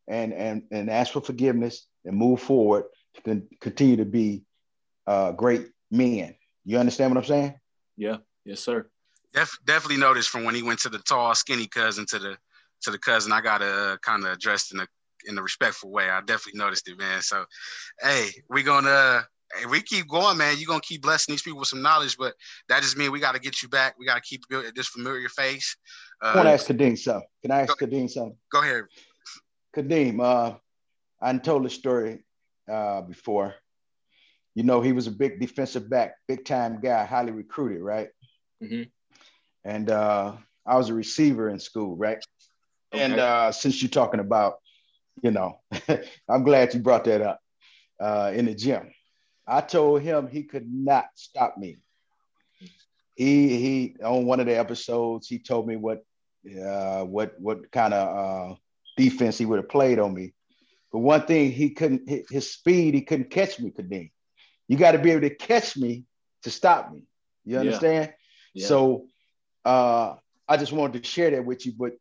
and 0.08 0.34
and 0.34 0.64
and 0.72 0.90
ask 0.90 1.14
for 1.14 1.22
forgiveness 1.22 1.88
and 2.06 2.16
move 2.16 2.42
forward 2.42 2.86
to 3.16 3.22
con- 3.22 3.48
continue 3.60 3.98
to 3.98 4.06
be 4.06 4.44
uh, 5.06 5.32
great 5.32 5.68
men. 5.92 6.36
You 6.66 6.80
understand 6.80 7.12
what 7.12 7.24
I'm 7.24 7.28
saying? 7.28 7.60
Yeah. 7.96 8.18
Yes, 8.46 8.62
sir. 8.62 8.88
Def- 9.34 9.60
definitely 9.66 9.98
noticed 9.98 10.30
from 10.30 10.44
when 10.44 10.56
he 10.56 10.64
went 10.64 10.80
to 10.80 10.90
the 10.90 11.00
tall, 11.00 11.36
skinny 11.36 11.68
cousin 11.68 12.06
to 12.08 12.20
the 12.20 12.38
to 12.82 12.92
the 12.92 13.00
cousin. 13.00 13.32
I 13.32 13.42
got 13.42 13.60
to 13.60 13.66
uh, 13.66 13.98
kind 13.98 14.24
of 14.26 14.32
addressed 14.32 14.74
in 14.74 14.80
a 14.80 14.88
in 15.28 15.38
a 15.38 15.42
respectful 15.42 15.92
way. 15.92 16.10
I 16.10 16.22
definitely 16.22 16.60
noticed 16.60 16.88
it, 16.88 16.98
man. 16.98 17.22
So, 17.22 17.46
hey, 18.02 18.30
we 18.50 18.64
gonna 18.64 19.26
hey, 19.56 19.66
we 19.66 19.82
keep 19.82 20.08
going, 20.08 20.38
man. 20.38 20.56
You're 20.58 20.68
gonna 20.68 20.82
keep 20.82 21.02
blessing 21.02 21.34
these 21.34 21.42
people 21.42 21.60
with 21.60 21.68
some 21.68 21.82
knowledge, 21.82 22.18
but 22.18 22.34
that 22.70 22.82
just 22.82 22.98
means 22.98 23.12
we 23.12 23.20
got 23.20 23.36
to 23.36 23.42
get 23.42 23.62
you 23.62 23.70
back. 23.70 23.96
We 24.00 24.06
got 24.06 24.16
to 24.16 24.22
keep 24.22 24.42
building 24.50 24.72
this 24.76 24.88
familiar 24.88 25.30
face. 25.30 25.76
Uh, 26.22 26.28
I 26.28 26.36
want 26.36 26.48
to 26.48 26.52
ask 26.52 26.68
Kadeem 26.68 26.98
something. 26.98 27.28
Can 27.42 27.52
I 27.52 27.62
ask 27.62 27.78
go, 27.78 27.86
Kadeem 27.86 28.10
something? 28.10 28.38
Go 28.52 28.62
ahead. 28.62 28.84
Kadeem, 29.76 30.20
uh, 30.22 30.58
I 31.22 31.38
told 31.38 31.66
the 31.66 31.70
story 31.70 32.24
uh, 32.70 33.02
before. 33.02 33.56
You 34.56 34.64
know, 34.64 34.82
he 34.82 34.92
was 34.92 35.06
a 35.06 35.12
big 35.12 35.40
defensive 35.40 35.88
back, 35.88 36.16
big 36.28 36.44
time 36.44 36.80
guy, 36.82 37.06
highly 37.06 37.32
recruited, 37.32 37.80
right? 37.80 38.10
Mm-hmm. 38.64 38.84
And 39.66 39.92
uh, 39.92 40.34
I 40.66 40.78
was 40.78 40.90
a 40.90 40.96
receiver 40.96 41.50
in 41.50 41.60
school, 41.60 41.96
right? 41.96 42.18
Okay. 42.98 43.06
And 43.06 43.20
uh, 43.20 43.52
since 43.52 43.82
you're 43.82 43.90
talking 43.90 44.20
about, 44.20 44.56
you 45.22 45.32
know, 45.32 45.60
I'm 46.30 46.44
glad 46.44 46.74
you 46.74 46.80
brought 46.80 47.06
that 47.06 47.22
up 47.22 47.40
uh, 48.00 48.32
in 48.34 48.46
the 48.46 48.56
gym. 48.56 48.92
I 49.48 49.62
told 49.62 50.02
him 50.02 50.28
he 50.28 50.44
could 50.44 50.68
not 50.72 51.06
stop 51.16 51.58
me. 51.58 51.78
He 53.16 53.58
he 53.58 53.96
on 54.04 54.26
one 54.26 54.40
of 54.40 54.46
the 54.46 54.58
episodes 54.58 55.28
he 55.28 55.40
told 55.40 55.68
me 55.68 55.76
what 55.76 56.04
uh, 56.46 57.04
what 57.04 57.40
what 57.40 57.72
kind 57.72 57.94
of 57.94 58.52
uh, 58.52 58.56
defense 58.96 59.38
he 59.38 59.46
would 59.46 59.58
have 59.58 59.70
played 59.70 60.00
on 60.00 60.14
me. 60.14 60.34
But 60.92 61.00
one 61.00 61.26
thing 61.26 61.52
he 61.52 61.72
couldn't 61.72 62.08
his 62.30 62.52
speed 62.52 62.94
he 62.94 63.02
couldn't 63.02 63.32
catch 63.32 63.60
me. 63.60 63.72
Kadeem, 63.72 64.12
you 64.68 64.78
got 64.78 64.92
to 64.92 65.00
be 65.00 65.12
able 65.12 65.22
to 65.22 65.34
catch 65.34 65.78
me 65.78 66.04
to 66.44 66.52
stop 66.52 66.92
me. 66.92 67.04
You 67.46 67.58
understand? 67.58 68.14
Yeah. 68.54 68.62
Yeah. 68.62 68.68
So 68.68 69.06
uh, 69.66 70.16
I 70.48 70.58
just 70.58 70.72
wanted 70.72 71.02
to 71.02 71.10
share 71.10 71.32
that 71.32 71.46
with 71.46 71.66
you, 71.66 71.74
but 71.78 71.94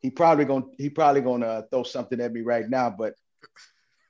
he 0.00 0.10
probably 0.10 0.44
gonna 0.44 0.66
he 0.76 0.90
probably 0.90 1.20
gonna 1.20 1.64
throw 1.70 1.82
something 1.82 2.20
at 2.20 2.32
me 2.32 2.40
right 2.40 2.68
now. 2.68 2.90
But 2.90 3.14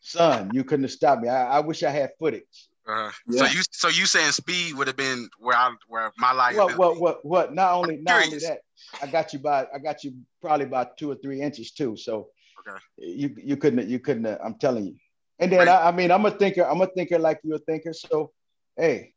son, 0.01 0.51
you 0.53 0.65
couldn't 0.65 0.85
have 0.85 0.93
stopped 0.93 1.23
me. 1.23 1.29
I, 1.29 1.59
I 1.59 1.61
wish 1.61 1.83
I 1.83 1.91
had 1.91 2.11
footage. 2.19 2.69
Uh, 2.89 3.11
yeah. 3.29 3.47
So 3.47 3.53
you 3.53 3.63
so 3.71 3.89
you 3.89 4.07
saying 4.07 4.33
speed 4.33 4.75
would 4.75 4.87
have 4.87 4.97
been 4.97 5.29
where 5.39 5.57
I 5.57 5.75
where 5.89 6.11
my 6.17 6.33
life. 6.33 6.57
What 6.57 6.79
what 6.79 7.01
what 7.01 7.25
what? 7.25 7.55
Not 7.55 7.75
only 7.75 7.99
not 7.99 8.25
only 8.25 8.39
that, 8.39 8.61
I 9.03 9.07
got 9.07 9.33
you 9.33 9.39
by 9.39 9.67
I 9.75 9.79
got 9.79 10.05
you 10.05 10.15
probably 10.41 10.67
about 10.67 10.97
two 10.97 11.11
or 11.11 11.17
three 11.17 11.43
inches 11.43 11.73
too. 11.73 11.97
So 11.97 12.29
okay. 12.61 12.79
you 12.97 13.35
you 13.37 13.57
couldn't 13.57 13.89
you 13.89 13.99
couldn't. 13.99 14.27
I'm 14.27 14.55
telling 14.55 14.87
you. 14.87 14.97
And 15.41 15.53
then 15.53 15.69
I, 15.69 15.89
I, 15.89 15.93
mean 15.93 16.11
I'm 16.11 16.27
a 16.27 16.33
thinker. 16.33 16.63
I'm 16.63 16.81
a 16.81 16.87
thinker 16.87 17.19
like 17.19 17.41
you're 17.45 17.57
a 17.57 17.61
thinker. 17.61 17.93
So 17.93 18.33
hey, 18.77 19.13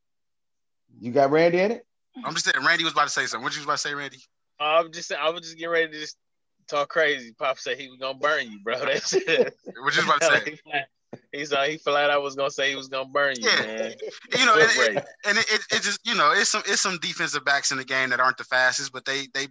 you 0.99 1.11
got 1.11 1.31
Randy 1.31 1.59
in 1.59 1.71
it. 1.71 1.85
I'm 2.23 2.33
just 2.33 2.45
saying 2.45 2.63
Randy 2.65 2.83
was 2.83 2.93
about 2.93 3.05
to 3.05 3.09
say 3.09 3.25
something. 3.25 3.43
What 3.43 3.53
you 3.53 3.59
was 3.59 3.65
about 3.65 3.73
to 3.73 3.79
say, 3.79 3.93
Randy? 3.93 4.19
I'm 4.59 4.91
just 4.91 5.11
I 5.13 5.29
was 5.29 5.41
just 5.41 5.57
getting 5.57 5.71
ready 5.71 5.91
to 5.91 5.99
just 5.99 6.17
talk 6.71 6.89
crazy. 6.89 7.33
Pop 7.33 7.59
said 7.59 7.79
he 7.79 7.87
was 7.89 7.97
gonna 7.99 8.17
burn 8.17 8.51
you, 8.51 8.59
bro. 8.59 8.79
That's 8.85 9.13
it. 9.13 9.55
what 9.79 9.95
you 9.95 10.03
about 10.03 10.21
to 10.21 10.43
say? 10.45 10.59
He's 11.33 11.51
uh, 11.51 11.63
he 11.63 11.77
flat 11.77 12.09
out 12.09 12.21
was 12.21 12.35
gonna 12.35 12.49
say 12.49 12.69
he 12.69 12.75
was 12.75 12.87
gonna 12.87 13.09
burn 13.09 13.35
you, 13.37 13.49
yeah. 13.49 13.65
man. 13.65 13.93
You 14.39 14.45
know, 14.45 14.55
it, 14.55 14.69
it, 14.77 15.05
and 15.25 15.37
it, 15.37 15.45
it, 15.51 15.61
it, 15.71 15.81
just 15.81 15.99
you 16.05 16.15
know 16.15 16.31
it's 16.31 16.49
some 16.49 16.63
it's 16.65 16.81
some 16.81 16.97
defensive 17.01 17.43
backs 17.43 17.71
in 17.71 17.77
the 17.77 17.83
game 17.83 18.11
that 18.11 18.21
aren't 18.21 18.37
the 18.37 18.45
fastest, 18.45 18.93
but 18.93 19.03
they 19.03 19.27
they 19.33 19.47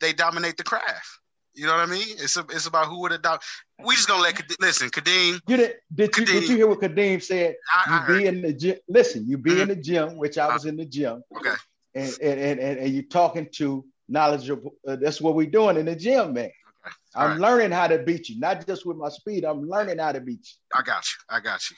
they 0.00 0.12
dominate 0.12 0.56
the 0.56 0.62
craft. 0.62 1.08
You 1.54 1.66
know 1.66 1.72
what 1.72 1.88
I 1.88 1.90
mean? 1.90 2.06
It's 2.08 2.36
a, 2.36 2.40
it's 2.50 2.66
about 2.66 2.86
who 2.86 3.00
would 3.00 3.10
have 3.10 3.22
done. 3.22 3.40
We 3.84 3.96
just 3.96 4.06
gonna 4.06 4.22
let 4.22 4.40
listen, 4.60 4.90
Kadeem. 4.90 5.40
You 5.48 5.56
did, 5.56 5.74
did 5.92 6.16
you 6.16 6.24
did 6.24 6.48
you 6.48 6.56
hear 6.56 6.68
what 6.68 6.80
Kadeem 6.80 7.20
said? 7.20 7.56
I, 7.74 8.06
you 8.08 8.14
I 8.14 8.18
be 8.18 8.26
in 8.26 8.42
the 8.42 8.52
gym. 8.52 8.76
Listen, 8.88 9.26
you 9.26 9.38
be 9.38 9.50
mm-hmm. 9.50 9.62
in 9.62 9.68
the 9.68 9.76
gym, 9.76 10.16
which 10.16 10.38
I 10.38 10.52
was 10.52 10.66
uh, 10.66 10.68
in 10.68 10.76
the 10.76 10.86
gym. 10.86 11.24
Okay. 11.36 11.54
And 11.96 12.16
and 12.22 12.40
and, 12.40 12.60
and, 12.60 12.78
and 12.78 12.90
you 12.90 13.02
talking 13.02 13.48
to 13.54 13.84
knowledgeable. 14.10 14.72
Uh, 14.86 14.96
that's 14.96 15.20
what 15.20 15.34
we're 15.34 15.48
doing 15.48 15.76
in 15.76 15.86
the 15.86 15.96
gym, 15.96 16.34
man. 16.34 16.50
I'm 17.14 17.32
right. 17.32 17.40
learning 17.40 17.72
how 17.72 17.88
to 17.88 17.98
beat 17.98 18.28
you, 18.28 18.38
not 18.38 18.66
just 18.66 18.86
with 18.86 18.96
my 18.96 19.08
speed. 19.08 19.44
I'm 19.44 19.68
learning 19.68 19.98
how 19.98 20.12
to 20.12 20.20
beat 20.20 20.40
you. 20.44 20.78
I 20.78 20.82
got 20.82 21.04
you. 21.04 21.18
I 21.28 21.40
got 21.40 21.60
you. 21.68 21.76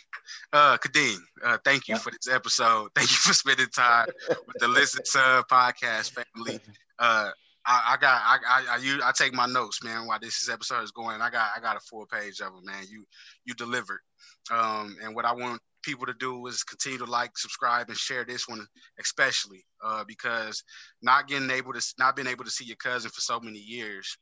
Uh, 0.53 0.76
Kadeem, 0.76 1.16
uh, 1.45 1.59
thank 1.64 1.89
you 1.89 1.95
yeah. 1.95 2.01
for 2.01 2.11
this 2.11 2.33
episode. 2.33 2.91
Thank 2.95 3.11
you 3.11 3.16
for 3.16 3.33
spending 3.33 3.66
time 3.68 4.07
with 4.28 4.57
the 4.59 4.68
Listen 4.68 5.05
Son 5.05 5.43
podcast 5.51 6.12
family. 6.12 6.61
Uh, 6.99 7.30
I, 7.65 7.95
I, 7.95 7.97
got 7.97 8.23
I, 8.25 8.39
I 8.49 8.77
I 8.77 9.09
I 9.09 9.13
take 9.13 9.35
my 9.35 9.47
notes, 9.47 9.85
man. 9.85 10.07
While 10.07 10.19
this 10.21 10.49
episode 10.49 10.83
is 10.83 10.91
going, 10.91 11.21
I 11.21 11.31
got 11.31 11.51
I 11.57 11.61
got 11.61 11.77
a 11.77 11.81
full 11.81 12.07
page 12.07 12.41
of 12.41 12.53
them, 12.53 12.65
man. 12.65 12.85
You 12.89 13.05
you 13.45 13.55
delivered. 13.55 14.01
Um, 14.51 14.97
and 15.03 15.15
what 15.15 15.25
I 15.25 15.33
want 15.33 15.61
people 15.83 16.07
to 16.07 16.15
do 16.15 16.47
is 16.47 16.63
continue 16.63 16.99
to 16.99 17.05
like, 17.05 17.37
subscribe, 17.37 17.89
and 17.89 17.97
share 17.97 18.25
this 18.25 18.49
one, 18.49 18.67
especially 19.01 19.65
uh, 19.85 20.05
because 20.07 20.63
not 21.03 21.29
getting 21.29 21.51
able 21.51 21.73
to 21.73 21.95
not 21.99 22.17
being 22.17 22.29
able 22.29 22.45
to 22.45 22.51
see 22.51 22.65
your 22.65 22.77
cousin 22.77 23.11
for 23.11 23.21
so 23.21 23.41
many 23.41 23.59
years 23.59 24.17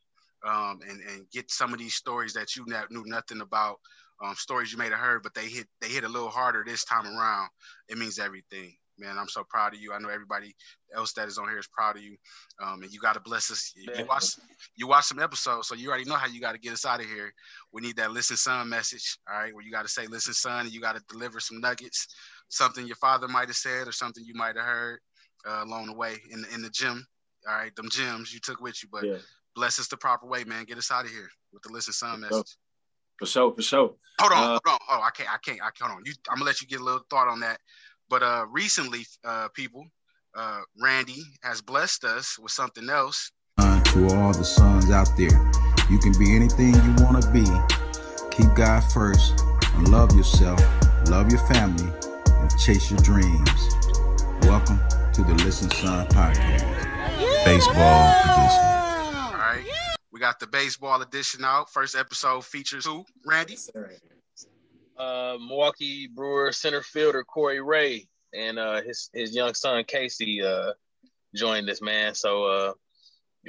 um, 0.46 0.80
and 0.88 1.00
and 1.02 1.30
get 1.30 1.50
some 1.50 1.72
of 1.72 1.78
these 1.78 1.94
stories 1.94 2.32
that 2.34 2.56
you 2.56 2.64
knew 2.90 3.04
nothing 3.06 3.40
about, 3.40 3.76
um, 4.22 4.34
stories 4.34 4.72
you 4.72 4.78
may 4.78 4.88
have 4.88 4.98
heard, 4.98 5.22
but 5.22 5.34
they 5.34 5.46
hit 5.46 5.66
they 5.80 5.88
hit 5.88 6.04
a 6.04 6.08
little 6.08 6.30
harder 6.30 6.64
this 6.66 6.84
time 6.84 7.06
around. 7.06 7.48
It 7.88 7.98
means 7.98 8.18
everything, 8.18 8.74
man. 9.00 9.18
I'm 9.18 9.28
so 9.28 9.44
proud 9.48 9.74
of 9.74 9.80
you. 9.80 9.92
I 9.92 9.98
know 9.98 10.08
everybody 10.08 10.54
else 10.94 11.12
that 11.14 11.28
is 11.28 11.38
on 11.38 11.48
here 11.48 11.58
is 11.58 11.68
proud 11.68 11.96
of 11.96 12.02
you, 12.02 12.16
um, 12.62 12.82
and 12.82 12.92
you 12.92 13.00
got 13.00 13.14
to 13.14 13.20
bless 13.20 13.50
us. 13.50 13.72
You, 13.74 13.90
you 13.96 14.04
watch 14.06 14.36
you 14.76 14.86
watch 14.86 15.06
some 15.06 15.18
episodes, 15.18 15.68
so 15.68 15.74
you 15.74 15.88
already 15.88 16.04
know 16.04 16.16
how 16.16 16.26
you 16.26 16.40
got 16.40 16.52
to 16.52 16.58
get 16.58 16.72
us 16.72 16.84
out 16.84 17.00
of 17.00 17.06
here. 17.06 17.32
We 17.72 17.82
need 17.82 17.96
that 17.96 18.12
listen, 18.12 18.36
son 18.36 18.68
message, 18.68 19.18
all 19.30 19.38
right, 19.38 19.54
where 19.54 19.64
you 19.64 19.72
got 19.72 19.82
to 19.82 19.88
say, 19.88 20.06
listen, 20.06 20.34
son, 20.34 20.66
and 20.66 20.72
you 20.72 20.80
got 20.80 20.96
to 20.96 21.02
deliver 21.08 21.40
some 21.40 21.60
nuggets, 21.60 22.06
something 22.48 22.86
your 22.86 22.96
father 22.96 23.28
might 23.28 23.48
have 23.48 23.56
said 23.56 23.88
or 23.88 23.92
something 23.92 24.24
you 24.24 24.34
might 24.34 24.56
have 24.56 24.66
heard 24.66 25.00
uh, 25.48 25.64
along 25.64 25.86
the 25.86 25.94
way 25.94 26.16
in 26.30 26.42
the, 26.42 26.54
in 26.54 26.62
the 26.62 26.70
gym. 26.70 27.06
All 27.48 27.56
right, 27.56 27.74
them 27.74 27.88
gyms 27.88 28.32
you 28.34 28.40
took 28.40 28.60
with 28.60 28.82
you, 28.82 28.88
but 28.92 29.04
yeah 29.04 29.16
bless 29.54 29.78
us 29.78 29.88
the 29.88 29.96
proper 29.96 30.26
way, 30.26 30.44
man. 30.44 30.64
Get 30.64 30.78
us 30.78 30.90
out 30.90 31.04
of 31.04 31.10
here 31.10 31.28
with 31.52 31.62
the 31.62 31.72
listen 31.72 31.92
son 31.92 32.20
message. 32.20 32.56
For 33.18 33.26
sure, 33.26 33.54
for 33.54 33.62
sure. 33.62 33.94
Hold 34.20 34.32
on, 34.32 34.38
uh, 34.38 34.46
hold 34.48 34.60
on. 34.66 34.78
Oh, 34.88 35.02
I 35.02 35.10
can't, 35.10 35.28
I 35.28 35.38
can't, 35.38 35.60
I 35.60 35.70
can't. 35.70 35.90
Hold 35.90 35.98
on. 35.98 36.02
You, 36.06 36.12
I'm 36.28 36.36
gonna 36.36 36.46
let 36.46 36.60
you 36.60 36.66
get 36.66 36.80
a 36.80 36.84
little 36.84 37.04
thought 37.10 37.28
on 37.28 37.40
that. 37.40 37.58
But 38.10 38.24
uh, 38.24 38.46
recently, 38.50 39.06
uh, 39.24 39.48
people, 39.54 39.86
uh, 40.34 40.62
Randy 40.82 41.22
has 41.44 41.62
blessed 41.62 42.02
us 42.02 42.36
with 42.40 42.50
something 42.50 42.90
else. 42.90 43.30
To 43.58 44.06
all 44.14 44.32
the 44.32 44.44
sons 44.44 44.90
out 44.90 45.08
there, 45.16 45.50
you 45.88 45.98
can 45.98 46.12
be 46.18 46.34
anything 46.34 46.74
you 46.74 47.04
want 47.04 47.22
to 47.22 47.30
be. 47.30 47.44
Keep 48.30 48.54
God 48.54 48.80
first 48.92 49.44
and 49.74 49.88
love 49.88 50.14
yourself, 50.16 50.60
love 51.08 51.30
your 51.30 51.44
family, 51.46 51.88
and 52.26 52.58
chase 52.58 52.90
your 52.90 53.00
dreams. 53.00 53.50
Welcome 54.42 54.80
to 55.12 55.22
the 55.22 55.34
Listen 55.44 55.70
Son 55.70 56.06
Podcast, 56.08 56.64
Baseball 57.44 58.10
Edition. 58.24 58.64
All 59.18 59.34
right. 59.34 59.64
We 60.12 60.18
got 60.18 60.40
the 60.40 60.46
baseball 60.48 61.00
edition 61.02 61.44
out. 61.44 61.72
First 61.72 61.96
episode 61.96 62.44
features 62.44 62.86
who? 62.86 63.04
Randy? 63.24 63.56
Uh, 65.00 65.38
Milwaukee 65.40 66.06
Brewer 66.06 66.52
center 66.52 66.82
fielder 66.82 67.24
Corey 67.24 67.62
Ray 67.62 68.06
and 68.34 68.58
uh, 68.58 68.82
his 68.82 69.08
his 69.14 69.34
young 69.34 69.54
son 69.54 69.82
Casey 69.84 70.42
uh, 70.42 70.72
joined 71.34 71.70
us, 71.70 71.80
man. 71.80 72.14
So 72.14 72.44
uh, 72.44 72.72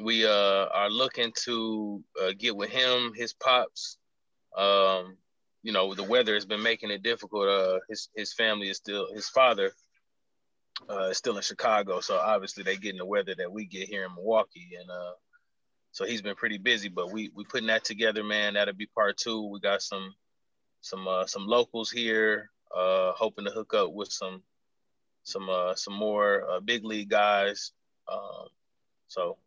we 0.01 0.25
uh, 0.25 0.67
are 0.73 0.89
looking 0.89 1.33
to 1.43 2.01
uh, 2.23 2.31
get 2.37 2.55
with 2.55 2.69
him, 2.69 3.11
his 3.13 3.33
pops. 3.33 3.97
Um, 4.57 5.17
you 5.61 5.73
know, 5.73 5.93
the 5.93 6.03
weather 6.03 6.35
has 6.35 6.45
been 6.45 6.63
making 6.63 6.89
it 6.89 7.03
difficult. 7.03 7.49
Uh, 7.49 7.79
his 7.89 8.07
his 8.15 8.33
family 8.33 8.69
is 8.69 8.77
still 8.77 9.13
his 9.13 9.27
father 9.27 9.73
uh, 10.89 11.09
is 11.09 11.17
still 11.17 11.35
in 11.35 11.43
Chicago, 11.43 11.99
so 11.99 12.15
obviously 12.17 12.63
they 12.63 12.77
getting 12.77 12.99
the 12.99 13.05
weather 13.05 13.35
that 13.37 13.51
we 13.51 13.65
get 13.65 13.89
here 13.89 14.05
in 14.05 14.15
Milwaukee, 14.15 14.69
and 14.79 14.89
uh, 14.89 15.13
so 15.91 16.05
he's 16.05 16.21
been 16.21 16.35
pretty 16.35 16.59
busy. 16.59 16.87
But 16.87 17.11
we 17.11 17.29
we 17.35 17.43
putting 17.43 17.67
that 17.67 17.83
together, 17.83 18.23
man. 18.23 18.53
That'll 18.53 18.73
be 18.73 18.87
part 18.87 19.17
two. 19.17 19.47
We 19.47 19.59
got 19.59 19.81
some 19.81 20.15
some 20.81 21.07
uh, 21.07 21.25
some 21.25 21.47
locals 21.47 21.89
here, 21.89 22.49
uh, 22.75 23.13
hoping 23.13 23.45
to 23.45 23.51
hook 23.51 23.73
up 23.73 23.93
with 23.93 24.11
some 24.11 24.41
some 25.23 25.49
uh, 25.49 25.75
some 25.75 25.93
more 25.93 26.49
uh, 26.49 26.59
big 26.59 26.83
league 26.83 27.09
guys. 27.09 27.71
Um, 28.11 28.47
so 29.07 29.37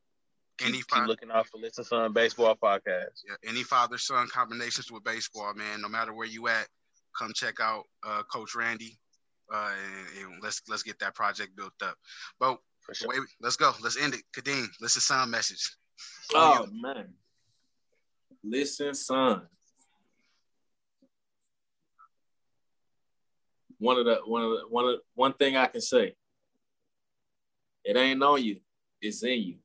keep, 0.59 0.69
any 0.69 0.79
keep 0.79 1.07
looking 1.07 1.31
out 1.31 1.49
for 1.49 1.59
Listen 1.59 1.85
Son 1.85 2.13
Baseball 2.13 2.57
Podcast. 2.57 3.23
Yeah, 3.29 3.49
any 3.49 3.63
father 3.63 3.99
son 3.99 4.29
combinations 4.29 4.91
with 4.91 5.05
baseball, 5.05 5.53
man. 5.55 5.83
No 5.83 5.89
matter 5.89 6.13
where 6.13 6.27
you 6.27 6.49
at, 6.49 6.69
come 7.19 7.33
check 7.35 7.61
out 7.61 7.85
uh, 8.07 8.23
Coach 8.33 8.55
Randy, 8.55 8.99
uh, 9.53 9.73
and, 10.17 10.33
and, 10.33 10.43
let's 10.43 10.63
let's 10.69 10.83
get 10.83 10.99
that 11.01 11.15
project 11.15 11.57
built 11.57 11.73
up. 11.83 11.97
But 12.39 12.59
sure. 12.93 13.09
wait, 13.09 13.21
let's 13.41 13.57
go. 13.57 13.73
Let's 13.83 14.01
end 14.01 14.15
it. 14.15 14.23
Kadeem, 14.33 14.67
listen, 14.81 15.03
son 15.03 15.31
message. 15.31 15.77
Oh 16.33 16.67
man, 16.73 17.09
listen, 18.43 18.95
son. 18.95 19.43
One 23.85 23.99
of 23.99 24.07
the 24.07 24.21
one 24.25 24.43
of 24.43 24.51
the 24.51 24.61
one 24.71 24.87
of 24.87 25.01
one 25.15 25.35
thing 25.35 25.59
I 25.59 25.67
can 25.67 25.83
say. 25.83 26.17
It 27.85 27.99
ain't 27.99 28.23
on 28.23 28.43
you, 28.43 28.61
it's 29.03 29.23
in 29.23 29.43
you. 29.43 29.57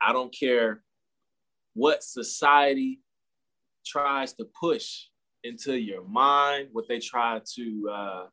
I 0.00 0.14
don't 0.14 0.34
care 0.34 0.82
what 1.74 2.02
society 2.02 3.00
tries 3.84 4.32
to 4.34 4.46
push 4.58 5.08
into 5.44 5.78
your 5.78 6.02
mind, 6.04 6.68
what 6.72 6.88
they 6.88 7.00
try 7.00 7.42
to, 7.54 7.90
uh, 7.92 8.26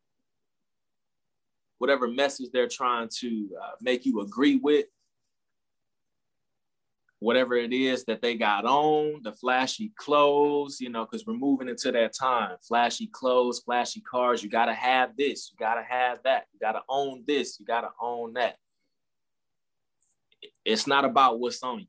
whatever 1.79 2.07
message 2.07 2.47
they're 2.53 2.69
trying 2.69 3.09
to 3.19 3.49
uh, 3.61 3.71
make 3.81 4.05
you 4.05 4.21
agree 4.21 4.55
with, 4.55 4.85
whatever 7.19 7.55
it 7.55 7.73
is 7.73 8.05
that 8.05 8.21
they 8.21 8.35
got 8.35 8.65
on, 8.65 9.21
the 9.23 9.33
flashy 9.33 9.91
clothes, 9.97 10.79
you 10.79 10.89
know, 10.89 11.05
because 11.05 11.25
we're 11.25 11.33
moving 11.33 11.67
into 11.67 11.91
that 11.91 12.13
time. 12.13 12.55
Flashy 12.65 13.07
clothes, 13.07 13.59
flashy 13.59 14.01
cars. 14.01 14.41
You 14.41 14.49
got 14.49 14.65
to 14.65 14.73
have 14.73 15.15
this. 15.17 15.51
You 15.51 15.57
got 15.57 15.75
to 15.75 15.83
have 15.83 16.19
that. 16.23 16.45
You 16.53 16.59
got 16.59 16.73
to 16.73 16.81
own 16.87 17.23
this. 17.27 17.59
You 17.59 17.65
got 17.65 17.81
to 17.81 17.89
own 18.01 18.33
that. 18.33 18.55
It's 20.63 20.87
not 20.87 21.03
about 21.03 21.39
what's 21.39 21.61
on 21.61 21.81
you. 21.81 21.87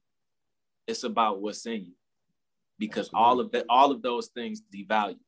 It's 0.87 1.05
about 1.05 1.41
what's 1.41 1.65
in 1.67 1.85
you. 1.85 1.95
Because 2.79 3.07
Absolutely. 3.07 3.25
all 3.25 3.41
of 3.41 3.53
that, 3.53 3.65
all 3.69 3.93
of 3.93 4.03
those 4.03 4.29
things 4.29 4.63
devalue. 4.75 5.19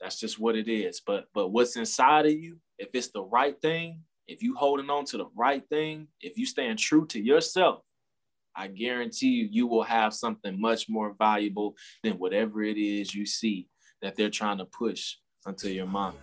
That's 0.00 0.20
just 0.20 0.38
what 0.38 0.54
it 0.54 0.68
is. 0.68 1.00
But 1.04 1.24
but 1.34 1.48
what's 1.48 1.76
inside 1.76 2.26
of 2.26 2.32
you, 2.32 2.58
if 2.78 2.90
it's 2.92 3.08
the 3.08 3.22
right 3.22 3.58
thing, 3.60 4.02
if 4.28 4.42
you 4.42 4.54
holding 4.54 4.90
on 4.90 5.06
to 5.06 5.16
the 5.16 5.26
right 5.34 5.66
thing, 5.68 6.06
if 6.20 6.36
you 6.36 6.44
staying 6.44 6.76
true 6.76 7.06
to 7.06 7.20
yourself, 7.20 7.80
I 8.56 8.68
guarantee 8.68 9.28
you, 9.28 9.48
you 9.50 9.66
will 9.66 9.82
have 9.82 10.14
something 10.14 10.60
much 10.60 10.88
more 10.88 11.14
valuable 11.18 11.76
than 12.02 12.14
whatever 12.14 12.62
it 12.62 12.78
is 12.78 13.14
you 13.14 13.26
see 13.26 13.68
that 14.02 14.16
they're 14.16 14.30
trying 14.30 14.58
to 14.58 14.64
push 14.64 15.16
onto 15.46 15.68
your 15.68 15.86
mind. 15.86 16.16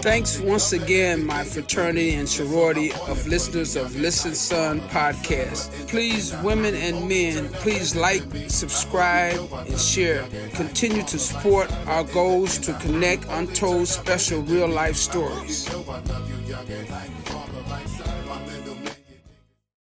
Thanks 0.00 0.40
once 0.40 0.72
again, 0.72 1.24
my 1.24 1.44
fraternity 1.44 2.14
and 2.14 2.28
sorority 2.28 2.90
of 2.92 3.26
listeners 3.26 3.76
of 3.76 3.94
Listen 3.96 4.34
Son 4.34 4.80
podcast. 4.88 5.70
Please, 5.88 6.34
women 6.42 6.74
and 6.74 7.08
men, 7.08 7.48
please 7.62 7.94
like, 7.94 8.22
subscribe, 8.48 9.38
and 9.52 9.78
share. 9.78 10.26
Continue 10.54 11.02
to 11.04 11.18
support 11.18 11.70
our 11.86 12.04
goals 12.04 12.58
to 12.58 12.72
connect 12.74 13.26
untold 13.28 13.86
special 13.86 14.42
real 14.42 14.68
life 14.68 14.96
stories. 14.96 15.68